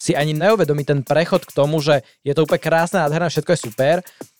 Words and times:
si 0.00 0.16
ani 0.16 0.32
neuvedomí 0.32 0.82
ten 0.88 1.04
prechod 1.04 1.44
k 1.44 1.52
tomu, 1.52 1.84
že 1.84 2.00
je 2.24 2.32
to 2.32 2.48
úplne 2.48 2.64
krásne, 2.64 3.04
nádherné, 3.04 3.28
všetko 3.28 3.52
je 3.52 3.60
super 3.68 3.96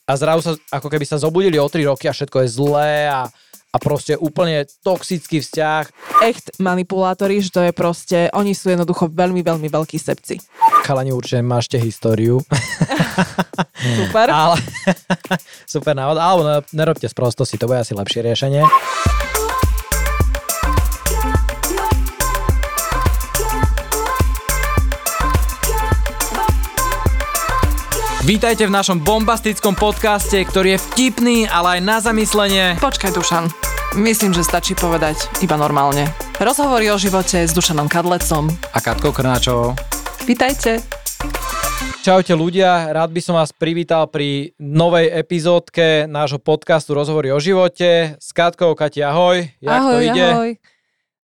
a 0.09 0.11
zrazu 0.17 0.41
sa, 0.41 0.51
ako 0.73 0.89
keby 0.89 1.05
sa 1.05 1.21
zobudili 1.21 1.61
o 1.61 1.69
3 1.69 1.85
roky 1.85 2.09
a 2.09 2.17
všetko 2.17 2.37
je 2.41 2.49
zlé 2.49 3.05
a 3.07 3.29
a 3.71 3.77
proste 3.79 4.19
úplne 4.19 4.67
toxický 4.83 5.39
vzťah. 5.39 5.83
Echt 6.27 6.59
manipulátori, 6.59 7.39
že 7.39 7.55
to 7.55 7.61
je 7.63 7.71
proste, 7.71 8.27
oni 8.35 8.51
sú 8.51 8.67
jednoducho 8.67 9.07
veľmi, 9.07 9.39
veľmi 9.39 9.71
veľkí 9.71 9.95
sebci. 9.95 10.43
Chalani 10.83 11.15
určite 11.15 11.39
mášte 11.39 11.79
históriu. 11.79 12.43
Super. 13.99 14.27
Ale, 14.27 14.57
super 15.73 15.95
návod, 15.95 16.17
alebo 16.19 16.41
nerobte 16.75 17.07
sprostosti, 17.07 17.57
to 17.57 17.65
bude 17.65 17.81
asi 17.81 17.95
lepšie 17.95 18.21
riešenie. 18.21 18.61
Vítajte 28.31 28.63
v 28.63 28.71
našom 28.71 29.03
bombastickom 29.03 29.75
podcaste, 29.75 30.39
ktorý 30.39 30.79
je 30.79 30.83
vtipný, 30.87 31.37
ale 31.51 31.75
aj 31.75 31.79
na 31.83 31.97
zamyslenie. 31.99 32.79
Počkaj, 32.79 33.11
Dušan. 33.11 33.51
Myslím, 33.99 34.31
že 34.31 34.47
stačí 34.47 34.71
povedať 34.71 35.27
iba 35.43 35.59
normálne. 35.59 36.07
Rozhovory 36.39 36.87
o 36.87 36.95
živote 36.95 37.43
s 37.43 37.51
Dušanom 37.51 37.91
Kadlecom 37.91 38.47
a 38.71 38.79
Katkou 38.79 39.11
Krnáčovou. 39.11 39.75
Vítajte. 40.23 40.79
Čaute 42.07 42.31
ľudia, 42.31 42.95
rád 42.95 43.11
by 43.11 43.19
som 43.19 43.35
vás 43.35 43.51
privítal 43.51 44.07
pri 44.07 44.55
novej 44.63 45.11
epizódke 45.11 46.07
nášho 46.07 46.39
podcastu 46.39 46.95
Rozhovory 46.95 47.35
o 47.35 47.39
živote. 47.43 48.15
S 48.15 48.31
Katkou, 48.31 48.79
Kati, 48.79 49.03
ahoj. 49.03 49.43
Jak 49.59 49.75
ahoj, 49.75 49.91
to 49.91 49.97
ide? 50.07 50.27
ahoj. 50.31 50.51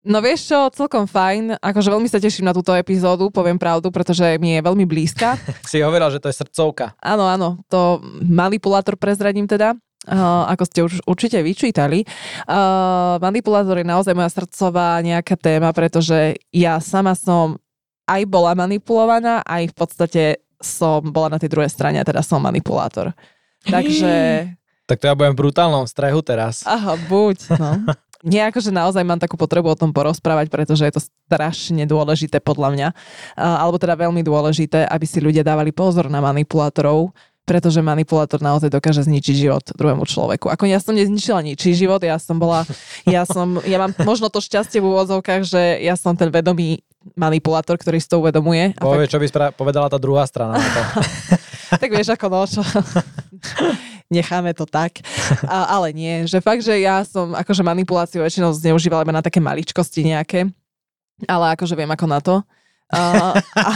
No 0.06 0.22
vieš 0.22 0.54
čo, 0.54 0.70
celkom 0.70 1.10
fajn. 1.10 1.58
Akože 1.58 1.90
veľmi 1.90 2.06
sa 2.06 2.22
teším 2.22 2.46
na 2.46 2.54
túto 2.54 2.70
epizódu, 2.78 3.26
poviem 3.34 3.58
pravdu, 3.58 3.90
pretože 3.90 4.38
mi 4.38 4.54
je 4.54 4.62
veľmi 4.62 4.86
blízka. 4.86 5.34
si 5.70 5.82
hovorila, 5.82 6.14
že 6.14 6.22
to 6.22 6.30
je 6.30 6.38
srdcovka. 6.38 6.94
Áno, 7.02 7.26
áno, 7.26 7.58
to 7.66 7.98
manipulátor 8.22 8.94
prezradím 8.94 9.50
teda. 9.50 9.74
Uh, 10.06 10.46
ako 10.54 10.64
ste 10.70 10.80
už 10.86 11.02
určite 11.02 11.42
vyčítali. 11.42 12.06
Uh, 12.46 13.18
manipulátor 13.18 13.82
je 13.82 13.90
naozaj 13.90 14.14
moja 14.14 14.30
srdcová 14.30 15.02
nejaká 15.02 15.34
téma, 15.34 15.74
pretože 15.74 16.38
ja 16.54 16.78
sama 16.78 17.18
som 17.18 17.58
aj 18.06 18.22
bola 18.30 18.54
manipulovaná, 18.54 19.42
aj 19.42 19.66
v 19.66 19.74
podstate 19.74 20.22
som 20.62 21.02
bola 21.02 21.34
na 21.34 21.38
tej 21.42 21.50
druhej 21.50 21.66
strane 21.66 21.98
a 21.98 22.06
teda 22.06 22.22
som 22.22 22.38
manipulátor. 22.38 23.10
Takže... 23.74 24.46
Tak 24.86 25.02
to 25.02 25.10
ja 25.10 25.18
budem 25.18 25.34
v 25.34 25.40
brutálnom 25.42 25.82
strehu 25.90 26.22
teraz. 26.22 26.62
Aha, 26.62 26.94
buď, 27.10 27.58
no. 27.58 27.90
nie 28.26 28.42
ako, 28.42 28.58
že 28.58 28.74
naozaj 28.74 29.06
mám 29.06 29.22
takú 29.22 29.38
potrebu 29.38 29.70
o 29.70 29.78
tom 29.78 29.94
porozprávať, 29.94 30.50
pretože 30.50 30.82
je 30.82 30.94
to 30.98 31.02
strašne 31.30 31.86
dôležité 31.86 32.42
podľa 32.42 32.74
mňa, 32.74 32.88
alebo 33.38 33.78
teda 33.78 33.94
veľmi 33.94 34.26
dôležité, 34.26 34.82
aby 34.90 35.06
si 35.06 35.22
ľudia 35.22 35.46
dávali 35.46 35.70
pozor 35.70 36.10
na 36.10 36.18
manipulátorov, 36.18 37.14
pretože 37.46 37.78
manipulátor 37.78 38.42
naozaj 38.42 38.68
dokáže 38.74 39.06
zničiť 39.06 39.34
život 39.46 39.64
druhému 39.78 40.02
človeku. 40.02 40.50
Ako 40.50 40.66
ja 40.66 40.82
som 40.82 40.98
nezničila 40.98 41.46
ničí 41.46 41.78
život, 41.78 42.02
ja 42.02 42.18
som 42.18 42.42
bola, 42.42 42.66
ja 43.06 43.22
som, 43.22 43.62
ja 43.62 43.78
mám 43.78 43.94
možno 44.02 44.26
to 44.26 44.42
šťastie 44.42 44.82
v 44.82 44.90
úvodzovkách, 44.90 45.46
že 45.46 45.78
ja 45.78 45.94
som 45.94 46.18
ten 46.18 46.28
vedomý 46.34 46.82
manipulátor, 47.14 47.78
ktorý 47.78 48.02
si 48.02 48.10
to 48.10 48.18
uvedomuje. 48.18 48.74
Povie, 48.82 49.06
fakt... 49.06 49.14
čo 49.14 49.22
by 49.22 49.26
spra- 49.30 49.54
povedala 49.54 49.86
tá 49.86 49.94
druhá 49.94 50.26
strana 50.26 50.58
na 50.58 50.66
to. 50.66 50.82
tak 51.86 51.90
vieš, 51.94 52.10
ako 52.18 52.26
no, 52.26 52.42
čo 52.50 52.66
necháme 54.16 54.50
to 54.50 54.66
tak. 54.66 54.98
A, 55.46 55.78
ale 55.78 55.94
nie, 55.94 56.26
že 56.26 56.42
fakt, 56.42 56.66
že 56.66 56.74
ja 56.82 57.06
som 57.06 57.30
akože 57.30 57.62
manipuláciu 57.62 58.26
väčšinou 58.26 58.50
zneužívala 58.58 59.06
iba 59.06 59.14
na 59.14 59.22
také 59.22 59.38
maličkosti 59.38 60.02
nejaké, 60.02 60.50
ale 61.30 61.54
akože 61.54 61.78
viem 61.78 61.90
ako 61.94 62.06
na 62.10 62.18
to. 62.18 62.34
A, 62.90 63.02
a, 63.54 63.66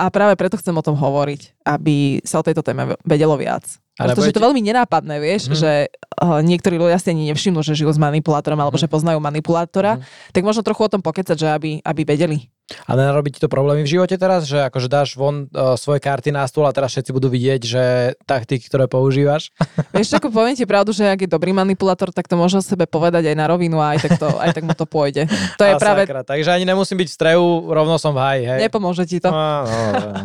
a 0.00 0.08
práve 0.08 0.32
preto 0.40 0.56
chcem 0.56 0.72
o 0.72 0.80
tom 0.80 0.96
hovoriť, 0.96 1.60
aby 1.68 2.24
sa 2.24 2.40
o 2.40 2.46
tejto 2.46 2.64
téme 2.64 2.96
vedelo 3.04 3.36
viac. 3.36 3.68
Ale 4.00 4.16
Pretože 4.16 4.32
budete... 4.32 4.38
to 4.40 4.46
veľmi 4.48 4.62
nenápadné, 4.64 5.16
vieš, 5.20 5.52
mm. 5.52 5.56
že 5.60 5.72
uh, 5.92 6.40
niektorí 6.40 6.80
ľudia 6.80 6.96
si 6.96 7.12
ani 7.12 7.28
nevšimnú, 7.28 7.60
že 7.60 7.76
žijú 7.76 7.92
s 7.92 8.00
manipulátorom 8.00 8.56
alebo 8.56 8.80
mm. 8.80 8.88
že 8.88 8.88
poznajú 8.88 9.20
manipulátora, 9.20 10.00
mm. 10.00 10.32
tak 10.32 10.40
možno 10.40 10.64
trochu 10.64 10.88
o 10.88 10.92
tom 10.96 11.04
pokecať, 11.04 11.36
že 11.36 11.48
aby, 11.52 11.70
aby 11.84 12.02
vedeli. 12.08 12.48
A 12.86 12.94
nenarobí 12.94 13.34
ti 13.34 13.42
to 13.42 13.50
problémy 13.50 13.82
v 13.82 13.98
živote 13.98 14.14
teraz, 14.14 14.46
že 14.46 14.62
akože 14.66 14.88
dáš 14.90 15.18
von 15.18 15.50
uh, 15.50 15.74
svoje 15.74 15.98
karty 15.98 16.30
na 16.30 16.46
stôl 16.46 16.66
a 16.66 16.74
teraz 16.74 16.94
všetci 16.94 17.10
budú 17.10 17.26
vidieť, 17.26 17.60
že 17.62 17.84
taktiky, 18.24 18.66
ktoré 18.70 18.86
používaš? 18.86 19.50
Vieš, 19.96 20.18
ako 20.18 20.30
poviem 20.30 20.54
ti 20.54 20.66
pravdu, 20.66 20.94
že 20.94 21.06
ak 21.06 21.26
je 21.26 21.30
dobrý 21.30 21.50
manipulátor, 21.50 22.14
tak 22.14 22.30
to 22.30 22.38
môže 22.38 22.62
sebe 22.62 22.86
povedať 22.86 23.26
aj 23.30 23.36
na 23.36 23.46
rovinu 23.50 23.82
a 23.82 23.94
aj 23.94 23.98
tak, 24.06 24.12
to, 24.18 24.28
aj 24.38 24.50
tak 24.54 24.62
mu 24.66 24.74
to 24.74 24.86
pôjde. 24.86 25.26
To 25.58 25.62
je 25.66 25.74
a 25.74 25.78
práve... 25.78 26.06
Sakra, 26.06 26.22
takže 26.22 26.50
ani 26.54 26.64
nemusím 26.66 27.02
byť 27.02 27.08
v 27.10 27.14
strehu, 27.14 27.46
rovno 27.74 27.98
som 27.98 28.14
v 28.14 28.18
haji, 28.22 28.42
hej? 28.46 28.58
Nepomôže 28.70 29.04
ti 29.06 29.18
to. 29.18 29.30
No, 29.30 29.66
no, 29.66 30.10
no. 30.14 30.22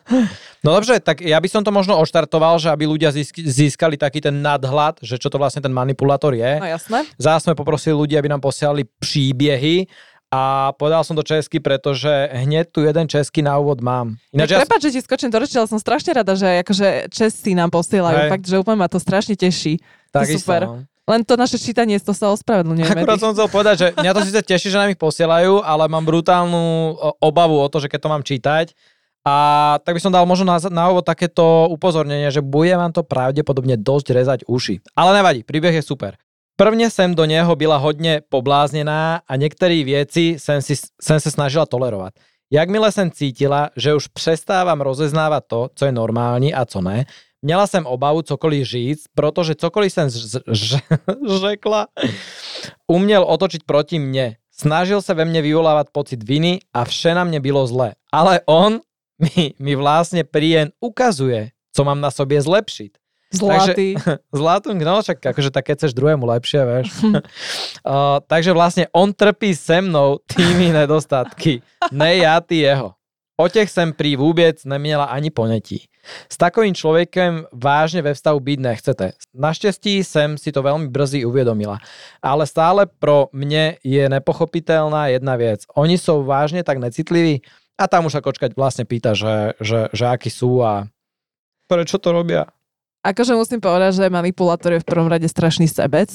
no 0.64 0.68
dobře, 0.74 1.00
tak 1.00 1.22
ja 1.22 1.38
by 1.38 1.48
som 1.48 1.62
to 1.62 1.70
možno 1.70 1.98
oštartoval, 2.02 2.58
že 2.58 2.70
aby 2.70 2.86
ľudia 2.90 3.14
získali 3.34 3.94
taký 3.94 4.18
ten 4.18 4.42
nadhľad, 4.42 5.02
že 5.02 5.18
čo 5.18 5.30
to 5.30 5.38
vlastne 5.38 5.62
ten 5.62 5.70
manipulátor 5.72 6.34
je. 6.34 6.58
No 6.58 6.66
jasné. 6.66 7.06
Zás 7.18 7.46
sme 7.46 7.54
poprosili 7.54 7.94
ľudí, 7.94 8.14
aby 8.18 8.30
nám 8.30 8.42
posielali 8.42 8.86
príbehy 8.86 9.86
a 10.36 10.68
povedal 10.76 11.00
som 11.00 11.16
to 11.16 11.24
česky, 11.24 11.64
pretože 11.64 12.12
hneď 12.28 12.68
tu 12.68 12.84
jeden 12.84 13.08
český 13.08 13.40
na 13.40 13.56
úvod 13.56 13.80
mám. 13.80 14.20
Ináč 14.36 14.52
ja... 14.52 14.60
Prepač, 14.60 14.80
že 14.84 14.90
ti 14.92 15.00
skočím 15.00 15.32
do 15.32 15.40
reči, 15.40 15.56
ale 15.56 15.64
som 15.64 15.80
strašne 15.80 16.12
rada, 16.12 16.36
že 16.36 16.60
akože 16.60 17.08
Česi 17.08 17.56
nám 17.56 17.72
posielajú. 17.72 18.28
Hej. 18.28 18.30
Fakt, 18.36 18.44
že 18.44 18.60
úplne 18.60 18.84
ma 18.84 18.88
to 18.92 19.00
strašne 19.00 19.32
teší. 19.32 19.80
Tak 20.12 20.28
to 20.28 20.36
super. 20.36 20.60
No. 20.68 20.84
Len 21.06 21.22
to 21.22 21.38
naše 21.38 21.56
čítanie, 21.56 21.96
to 22.02 22.12
sa 22.12 22.34
ospravedlňujeme. 22.34 23.06
Akurát 23.06 23.22
som 23.22 23.32
chcel 23.32 23.48
povedať, 23.48 23.76
že 23.78 23.88
mňa 23.94 24.12
to 24.12 24.20
síce 24.26 24.40
teší, 24.42 24.68
že 24.74 24.76
nám 24.76 24.90
ich 24.92 25.00
posielajú, 25.00 25.62
ale 25.62 25.86
mám 25.86 26.02
brutálnu 26.02 26.98
obavu 27.22 27.62
o 27.62 27.70
to, 27.70 27.78
že 27.78 27.88
keď 27.88 28.00
to 28.02 28.12
mám 28.12 28.26
čítať, 28.26 28.74
a 29.26 29.34
tak 29.82 29.98
by 29.98 30.00
som 30.02 30.14
dal 30.14 30.22
možno 30.22 30.46
na, 30.46 30.58
na 30.70 30.86
úvod 30.86 31.02
takéto 31.02 31.66
upozornenie, 31.66 32.30
že 32.30 32.46
bude 32.46 32.70
vám 32.70 32.94
to 32.94 33.02
pravdepodobne 33.02 33.74
dosť 33.74 34.06
rezať 34.14 34.38
uši. 34.46 34.78
Ale 34.94 35.18
nevadí, 35.18 35.42
príbeh 35.42 35.74
je 35.74 35.82
super. 35.82 36.14
Prvne 36.56 36.88
sem 36.88 37.12
do 37.12 37.28
neho 37.28 37.56
byla 37.56 37.76
hodně 37.76 38.24
pobláznená 38.28 39.20
a 39.28 39.36
některé 39.36 39.84
věci 39.84 40.40
jsem, 40.40 40.62
si, 40.62 40.74
jsem 41.02 41.20
se 41.20 41.30
snažila 41.30 41.66
tolerovat. 41.66 42.12
Jakmile 42.50 42.92
jsem 42.92 43.10
cítila, 43.10 43.70
že 43.76 43.94
už 43.94 44.08
přestávám 44.08 44.80
rozeznávat 44.80 45.44
to, 45.46 45.68
co 45.74 45.84
je 45.84 45.92
normální 45.92 46.54
a 46.54 46.64
co 46.64 46.80
ne, 46.80 47.04
měla 47.42 47.66
jsem 47.66 47.86
obavu 47.86 48.22
cokoliv 48.22 48.66
říct, 48.66 49.04
protože 49.14 49.54
cokoliv 49.54 49.92
jsem 49.92 50.08
řekla, 51.40 51.86
uměl 52.86 53.22
otočiť 53.22 53.62
proti 53.66 53.98
mne. 53.98 54.36
Snažil 54.50 55.02
se 55.02 55.14
ve 55.14 55.28
mne 55.28 55.44
vyvolávat 55.44 55.92
pocit 55.92 56.24
viny 56.24 56.64
a 56.72 56.84
vše 56.88 57.12
na 57.12 57.24
mne 57.28 57.40
bylo 57.44 57.66
zle. 57.66 57.92
Ale 58.08 58.40
on 58.48 58.80
mi, 59.20 59.52
mi 59.60 59.76
vlastne 59.76 60.24
príjem 60.24 60.72
ukazuje, 60.80 61.52
co 61.72 61.80
mám 61.84 62.00
na 62.00 62.08
sobě 62.08 62.40
zlepšiť. 62.40 63.05
Zlatý. 63.32 63.94
Takže, 63.94 64.18
zlatý, 64.40 64.68
no 64.74 65.02
však 65.02 65.18
akože 65.34 65.50
tak 65.50 65.64
keď 65.66 65.74
chceš 65.78 65.92
druhému 65.98 66.24
lepšie, 66.26 66.60
vieš. 66.62 66.86
uh, 67.10 68.22
takže 68.26 68.54
vlastne 68.54 68.86
on 68.94 69.10
trpí 69.10 69.54
se 69.54 69.82
mnou 69.82 70.22
tými 70.26 70.70
nedostatky, 70.70 71.62
ne 71.90 72.22
ja 72.22 72.38
ty 72.40 72.62
jeho. 72.62 72.94
O 73.36 73.48
těch 73.48 73.70
jsem 73.70 73.92
prý 73.92 74.16
vůbec 74.16 74.64
neměla 74.64 75.04
ani 75.04 75.30
ponetí. 75.30 75.84
S 76.32 76.36
takovým 76.36 76.74
člověkem 76.74 77.44
vážně 77.52 78.02
ve 78.02 78.14
vztahu 78.14 78.40
být 78.40 78.60
nechcete. 78.60 79.12
Naštěstí 79.34 80.04
jsem 80.04 80.38
si 80.38 80.52
to 80.52 80.62
velmi 80.62 80.88
brzy 80.88 81.24
uvědomila. 81.24 81.78
Ale 82.22 82.46
stále 82.46 82.86
pro 82.98 83.28
mě 83.32 83.76
je 83.84 84.08
nepochopitelná 84.08 85.06
jedna 85.06 85.36
věc. 85.36 85.60
Oni 85.74 85.98
jsou 85.98 86.24
vážně 86.24 86.64
tak 86.64 86.78
necitliví 86.78 87.42
a 87.76 87.84
tam 87.84 88.08
už 88.08 88.16
sa 88.16 88.24
kočkať 88.24 88.56
vlastne 88.56 88.88
pýta, 88.88 89.12
že, 89.12 89.52
že, 89.60 89.92
že 89.92 90.04
akí 90.08 90.32
sú 90.32 90.64
a 90.64 90.88
prečo 91.68 92.00
to 92.00 92.08
robia. 92.08 92.48
Akože 93.06 93.38
musím 93.38 93.62
povedať, 93.62 94.02
že 94.02 94.10
manipulátor 94.10 94.74
je 94.74 94.82
v 94.82 94.88
prvom 94.88 95.06
rade 95.06 95.30
strašný 95.30 95.70
sebec. 95.70 96.10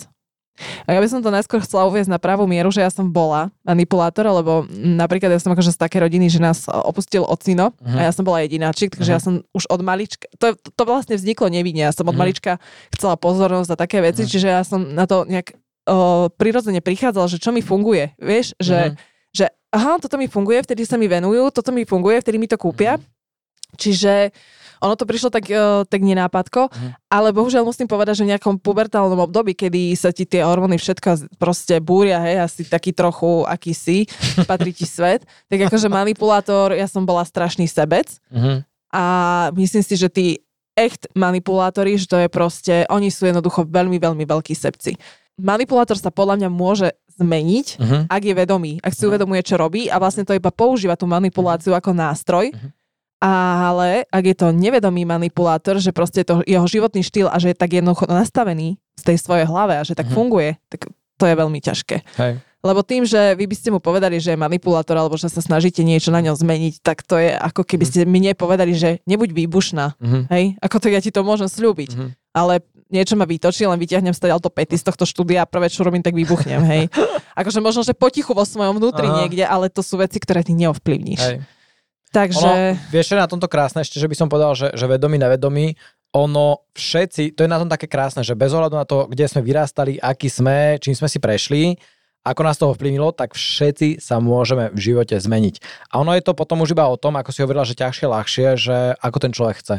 A 0.85 0.93
ja 0.93 0.99
by 0.99 1.07
som 1.07 1.23
to 1.23 1.31
najskôr 1.31 1.63
chcela 1.63 1.87
uviezť 1.87 2.11
na 2.11 2.19
pravú 2.19 2.43
mieru, 2.43 2.69
že 2.69 2.83
ja 2.83 2.91
som 2.91 3.07
bola 3.07 3.49
manipulátor, 3.63 4.27
lebo 4.27 4.67
napríklad 4.69 5.31
ja 5.31 5.39
som 5.39 5.55
akože 5.55 5.73
z 5.73 5.79
také 5.79 6.03
rodiny, 6.03 6.27
že 6.27 6.43
nás 6.43 6.67
opustil 6.67 7.23
ocino 7.23 7.71
uh-huh. 7.71 7.97
a 7.97 8.01
ja 8.05 8.11
som 8.11 8.27
bola 8.27 8.43
jedináčik, 8.43 8.93
takže 8.99 9.15
uh-huh. 9.15 9.23
ja 9.23 9.25
som 9.25 9.33
už 9.55 9.71
od 9.71 9.81
malička, 9.81 10.27
to, 10.37 10.53
to 10.59 10.83
vlastne 10.83 11.15
vzniklo 11.15 11.47
nevinne, 11.47 11.87
ja 11.87 11.95
som 11.95 12.05
od 12.05 12.13
uh-huh. 12.13 12.19
malička 12.19 12.59
chcela 12.93 13.15
pozornosť 13.15 13.73
a 13.73 13.79
také 13.79 14.03
veci, 14.03 14.27
uh-huh. 14.27 14.31
čiže 14.37 14.47
ja 14.51 14.61
som 14.67 14.91
na 14.91 15.07
to 15.07 15.23
nejak 15.23 15.55
o, 15.87 16.27
prirodzene 16.35 16.83
prichádzala, 16.83 17.31
že 17.31 17.41
čo 17.41 17.55
mi 17.55 17.63
funguje, 17.63 18.13
vieš, 18.19 18.53
že, 18.59 18.91
uh-huh. 18.91 19.33
že 19.33 19.45
aha, 19.71 20.03
toto 20.03 20.19
mi 20.19 20.27
funguje, 20.27 20.61
vtedy 20.67 20.83
sa 20.83 20.99
mi 20.99 21.07
venujú, 21.07 21.47
toto 21.55 21.71
mi 21.71 21.87
funguje, 21.87 22.19
vtedy 22.21 22.37
mi 22.37 22.51
to 22.51 22.59
kúpia. 22.59 22.99
Uh-huh. 22.99 23.79
Čiže 23.79 24.35
ono 24.81 24.97
to 24.97 25.05
prišlo 25.05 25.29
tak, 25.29 25.45
uh, 25.47 25.85
tak 25.85 26.01
nenápadko, 26.01 26.67
uh-huh. 26.67 26.91
ale 27.05 27.29
bohužiaľ 27.31 27.63
musím 27.63 27.85
povedať, 27.85 28.21
že 28.21 28.25
v 28.25 28.33
nejakom 28.33 28.57
pubertálnom 28.57 29.21
období, 29.21 29.53
kedy 29.53 29.93
sa 29.93 30.09
ti 30.09 30.25
tie 30.25 30.41
hormóny 30.41 30.81
všetko 30.81 31.37
proste 31.37 31.77
búria, 31.77 32.17
hej, 32.25 32.41
asi 32.41 32.61
taký 32.65 32.89
trochu, 32.91 33.45
aký 33.45 33.77
si, 33.77 34.09
patrí 34.49 34.73
ti 34.73 34.89
svet, 34.89 35.21
tak 35.47 35.69
akože 35.69 35.85
manipulátor, 35.85 36.73
ja 36.73 36.89
som 36.89 37.05
bola 37.05 37.21
strašný 37.21 37.69
sebec 37.69 38.09
uh-huh. 38.33 38.65
a 38.89 39.03
myslím 39.53 39.85
si, 39.85 39.93
že 39.93 40.09
tí 40.09 40.25
echt 40.73 41.05
manipulátori, 41.13 41.99
že 41.99 42.09
to 42.09 42.17
je 42.17 42.27
proste, 42.31 42.87
oni 42.89 43.13
sú 43.13 43.29
jednoducho 43.29 43.67
veľmi, 43.69 44.01
veľmi 44.01 44.23
veľkí 44.25 44.55
sebci. 44.55 44.97
Manipulátor 45.37 45.99
sa 45.99 46.09
podľa 46.09 46.41
mňa 46.41 46.49
môže 46.49 46.87
zmeniť, 47.21 47.67
Uh-huh. 47.77 48.01
ak 48.09 48.21
je 48.23 48.33
vedomý, 48.33 48.71
ak 48.81 48.95
si 48.95 49.03
Mhm. 49.05 49.09
uvedomuje, 49.13 49.41
čo 49.45 49.59
robí 49.59 49.91
a 49.91 49.99
vlastne 49.99 50.25
to 50.25 50.33
iba 50.33 50.49
používa 50.49 50.95
tú 50.97 51.05
manipuláciu 51.05 51.75
ako 51.75 51.91
nástroj. 51.93 52.49
Mhm. 52.49 52.69
Ale 53.21 54.09
ak 54.09 54.23
je 54.25 54.35
to 54.35 54.49
nevedomý 54.49 55.05
manipulátor, 55.05 55.77
že 55.77 55.93
proste 55.93 56.25
je 56.25 56.27
to 56.27 56.35
jeho 56.43 56.65
životný 56.65 56.99
štýl 56.99 57.29
a 57.29 57.37
že 57.37 57.53
je 57.53 57.57
tak 57.57 57.69
jednoducho 57.71 58.09
nastavený 58.09 58.75
v 58.75 59.03
tej 59.05 59.17
svojej 59.17 59.45
hlave 59.45 59.77
a 59.77 59.85
že 59.85 59.93
tak 59.93 60.09
Mhm. 60.09 60.13
funguje, 60.13 60.49
tak 60.67 60.89
to 61.15 61.29
je 61.29 61.35
veľmi 61.37 61.59
ťažké. 61.61 62.01
Hej. 62.17 62.41
Lebo 62.61 62.81
tým, 62.81 63.05
že 63.05 63.33
vy 63.33 63.45
by 63.45 63.55
ste 63.55 63.69
mu 63.69 63.77
povedali, 63.77 64.17
že 64.17 64.33
je 64.33 64.37
manipulátor 64.37 64.93
alebo 64.93 65.17
že 65.17 65.29
sa 65.29 65.41
snažíte 65.41 65.81
niečo 65.81 66.09
na 66.09 66.21
ňom 66.21 66.33
zmeniť, 66.33 66.81
tak 66.81 67.01
to 67.01 67.17
je 67.17 67.29
ako 67.31 67.61
keby 67.61 67.85
Mhm. 67.85 67.89
ste 67.89 67.99
mne 68.05 68.31
povedali, 68.33 68.73
že 68.73 69.01
nebuď 69.03 69.29
výbušná. 69.33 69.85
Uh-huh. 69.97 70.25
Hej, 70.29 70.57
ako 70.57 70.77
to 70.77 70.87
ja 70.89 71.01
ti 71.01 71.09
to 71.09 71.21
môžem 71.21 71.45
slúbiť. 71.45 71.89
Uh-huh. 71.93 72.09
Ale 72.33 72.61
niečo 72.87 73.13
ma 73.13 73.25
vytočí, 73.25 73.65
len 73.65 73.77
vyťahnem 73.77 74.13
stadiaľ 74.13 74.37
to 74.39 74.49
pety 74.49 74.77
z 74.77 74.83
tohto 74.83 75.05
štúdia 75.05 75.41
a 75.41 75.49
prvé, 75.49 75.69
čo 75.69 75.81
robím, 75.81 76.01
tak 76.01 76.13
vybuchnem, 76.13 76.61
hej. 76.63 76.83
Akože 77.39 77.59
možno, 77.59 77.81
že 77.81 77.93
potichu 77.93 78.33
vo 78.33 78.45
svojom 78.45 78.77
vnútri 78.77 79.05
Aha. 79.05 79.25
niekde, 79.25 79.41
ale 79.41 79.65
to 79.67 79.81
sú 79.81 79.97
veci, 79.97 80.17
ktoré 80.17 80.41
ty 80.41 80.53
neovplyvníš. 80.53 81.21
Hej. 81.23 81.37
Takže... 82.11 82.43
Ono, 82.43 82.55
vieš, 82.91 83.11
čo 83.11 83.15
je 83.15 83.23
na 83.23 83.31
tomto 83.31 83.47
krásne, 83.47 83.81
ešte, 83.81 83.97
že 83.97 84.07
by 84.11 84.15
som 84.15 84.27
povedal, 84.27 84.51
že, 84.55 84.75
že 84.75 84.85
vedomí, 84.87 85.15
nevedomí, 85.15 85.79
ono 86.11 86.67
všetci, 86.75 87.39
to 87.39 87.47
je 87.47 87.49
na 87.49 87.59
tom 87.59 87.71
také 87.71 87.87
krásne, 87.87 88.19
že 88.19 88.35
bez 88.35 88.51
ohľadu 88.51 88.75
na 88.75 88.83
to, 88.83 89.07
kde 89.07 89.31
sme 89.31 89.39
vyrástali, 89.39 89.95
aký 89.95 90.27
sme, 90.27 90.75
čím 90.83 90.91
sme 90.91 91.07
si 91.07 91.23
prešli, 91.23 91.79
ako 92.21 92.41
nás 92.45 92.59
toho 92.59 92.77
vplyvnilo, 92.77 93.17
tak 93.17 93.33
všetci 93.33 93.97
sa 93.97 94.21
môžeme 94.21 94.69
v 94.69 94.79
živote 94.79 95.17
zmeniť. 95.17 95.89
A 95.89 96.05
ono 96.05 96.13
je 96.13 96.21
to 96.21 96.37
potom 96.37 96.61
už 96.61 96.77
iba 96.77 96.85
o 96.85 96.99
tom, 96.99 97.17
ako 97.17 97.33
si 97.33 97.41
hovorila, 97.41 97.65
že 97.65 97.73
ťažšie, 97.73 98.05
ľahšie, 98.05 98.47
že 98.61 98.77
ako 99.01 99.17
ten 99.17 99.31
človek 99.33 99.57
chce. 99.57 99.77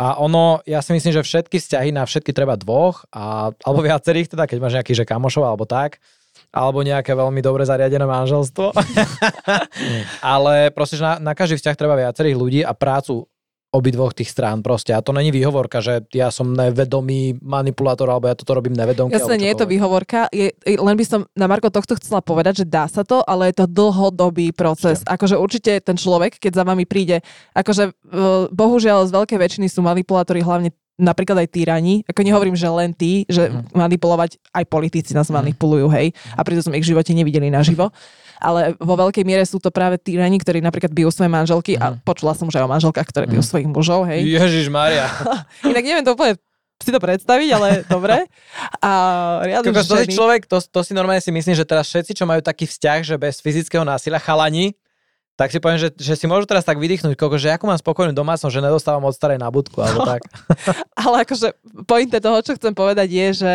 A 0.00 0.16
ono, 0.16 0.64
ja 0.64 0.80
si 0.80 0.96
myslím, 0.96 1.12
že 1.12 1.26
všetky 1.26 1.60
vzťahy 1.60 1.92
na 1.92 2.08
všetky 2.08 2.32
treba 2.32 2.56
dvoch, 2.56 3.04
a, 3.12 3.52
alebo 3.60 3.84
viacerých, 3.84 4.32
teda 4.32 4.48
keď 4.48 4.56
máš 4.56 4.74
nejakých, 4.80 5.04
že 5.04 5.10
kamošov 5.10 5.44
alebo 5.44 5.68
tak, 5.68 6.00
alebo 6.56 6.80
nejaké 6.80 7.12
veľmi 7.12 7.44
dobre 7.44 7.68
zariadené 7.68 8.08
manželstvo. 8.08 8.72
Ale 10.24 10.72
proste, 10.72 10.96
že 10.96 11.04
na, 11.04 11.20
na 11.20 11.32
každý 11.36 11.60
vzťah 11.60 11.76
treba 11.76 12.00
viacerých 12.00 12.36
ľudí 12.40 12.60
a 12.64 12.72
prácu 12.72 13.28
obidvoch 13.76 14.16
tých 14.16 14.32
strán 14.32 14.64
proste. 14.64 14.96
A 14.96 15.04
to 15.04 15.12
není 15.12 15.28
výhovorka, 15.28 15.84
že 15.84 16.08
ja 16.16 16.32
som 16.32 16.56
nevedomý 16.56 17.36
manipulátor, 17.44 18.08
alebo 18.08 18.32
ja 18.32 18.38
toto 18.38 18.56
robím 18.56 18.72
nevedomky. 18.72 19.12
Jasne, 19.12 19.36
nie 19.36 19.52
je 19.52 19.60
to 19.60 19.68
výhovorka, 19.68 20.32
je, 20.32 20.48
len 20.64 20.96
by 20.96 21.04
som 21.04 21.20
na 21.36 21.44
Marko 21.44 21.68
tohto 21.68 21.92
chcela 22.00 22.24
povedať, 22.24 22.64
že 22.64 22.66
dá 22.66 22.88
sa 22.88 23.04
to, 23.04 23.20
ale 23.20 23.52
je 23.52 23.60
to 23.60 23.66
dlhodobý 23.68 24.56
proces. 24.56 25.04
Akože 25.04 25.36
určite 25.36 25.76
ten 25.84 26.00
človek, 26.00 26.40
keď 26.40 26.62
za 26.62 26.64
vami 26.64 26.88
príde, 26.88 27.20
akože 27.52 27.84
e, 27.84 27.92
bohužiaľ 28.48 29.10
z 29.10 29.12
veľkej 29.12 29.38
väčšiny 29.44 29.66
sú 29.68 29.84
manipulátori 29.84 30.40
hlavne 30.40 30.72
napríklad 30.96 31.44
aj 31.44 31.48
týrani, 31.52 32.00
ako 32.08 32.20
nehovorím, 32.24 32.56
že 32.56 32.66
len 32.66 32.90
tí, 32.90 33.28
že 33.28 33.48
Mhm. 33.48 33.76
manipulovať 33.76 34.40
aj 34.50 34.64
politici 34.66 35.12
nás 35.12 35.28
Mhm. 35.28 35.34
manipulujú, 35.36 35.86
hej, 35.92 36.10
a 36.32 36.40
preto 36.40 36.64
sme 36.64 36.80
ich 36.80 36.84
v 36.88 36.96
živote 36.96 37.12
nevideli 37.12 37.52
naživo. 37.52 37.92
Ale 38.36 38.76
vo 38.76 39.00
veľkej 39.00 39.24
miere 39.24 39.48
sú 39.48 39.56
to 39.56 39.72
práve 39.72 39.96
týrani, 39.96 40.36
ktorí 40.36 40.60
napríklad 40.60 40.92
bijú 40.92 41.08
svoje 41.08 41.32
manželky 41.32 41.76
a 41.76 41.96
Mhm. 41.96 42.04
počula 42.04 42.36
som 42.36 42.48
už 42.48 42.60
aj 42.60 42.64
o 42.64 42.72
manželkách, 42.72 43.08
ktoré 43.08 43.24
bijú 43.24 43.40
Mhm. 43.40 43.48
svojich 43.48 43.68
mužov, 43.68 44.04
hej. 44.08 44.24
Ježiš 44.24 44.68
Maria. 44.68 45.08
Inak 45.64 45.84
neviem 45.84 46.04
to 46.04 46.12
úplne 46.12 46.36
si 46.76 46.92
to 46.92 47.00
predstaviť, 47.00 47.48
ale 47.56 47.68
dobre. 47.88 48.28
A 48.84 48.90
riadne 49.40 49.72
Kokos, 49.72 49.88
to 49.88 49.96
si 49.96 50.12
človek, 50.12 50.44
to, 50.44 50.60
to 50.60 50.80
si 50.84 50.92
normálne 50.92 51.24
si 51.24 51.32
myslím, 51.32 51.56
že 51.56 51.64
teraz 51.64 51.88
všetci, 51.88 52.12
čo 52.12 52.28
majú 52.28 52.44
taký 52.44 52.68
vzťah, 52.68 52.98
že 53.02 53.16
bez 53.16 53.40
fyzického 53.40 53.80
násilia, 53.80 54.20
chalani, 54.20 54.76
tak 55.36 55.52
si 55.52 55.60
poviem, 55.60 55.76
že, 55.76 55.92
že 56.00 56.16
si 56.16 56.24
môžu 56.24 56.48
teraz 56.48 56.64
tak 56.64 56.80
vydýchnuť, 56.80 57.12
koko, 57.12 57.36
že 57.36 57.52
ako 57.52 57.68
mám 57.68 57.76
spokojnú 57.76 58.16
domácnosť, 58.16 58.56
že 58.56 58.64
nedostávam 58.64 59.04
od 59.04 59.12
starej 59.12 59.36
na 59.36 59.52
budku, 59.52 59.84
alebo 59.84 60.02
tak. 60.16 60.24
Ale 60.96 61.28
akože 61.28 61.52
pointe 61.84 62.16
toho, 62.16 62.40
čo 62.40 62.56
chcem 62.56 62.72
povedať 62.72 63.08
je, 63.12 63.26
že 63.44 63.54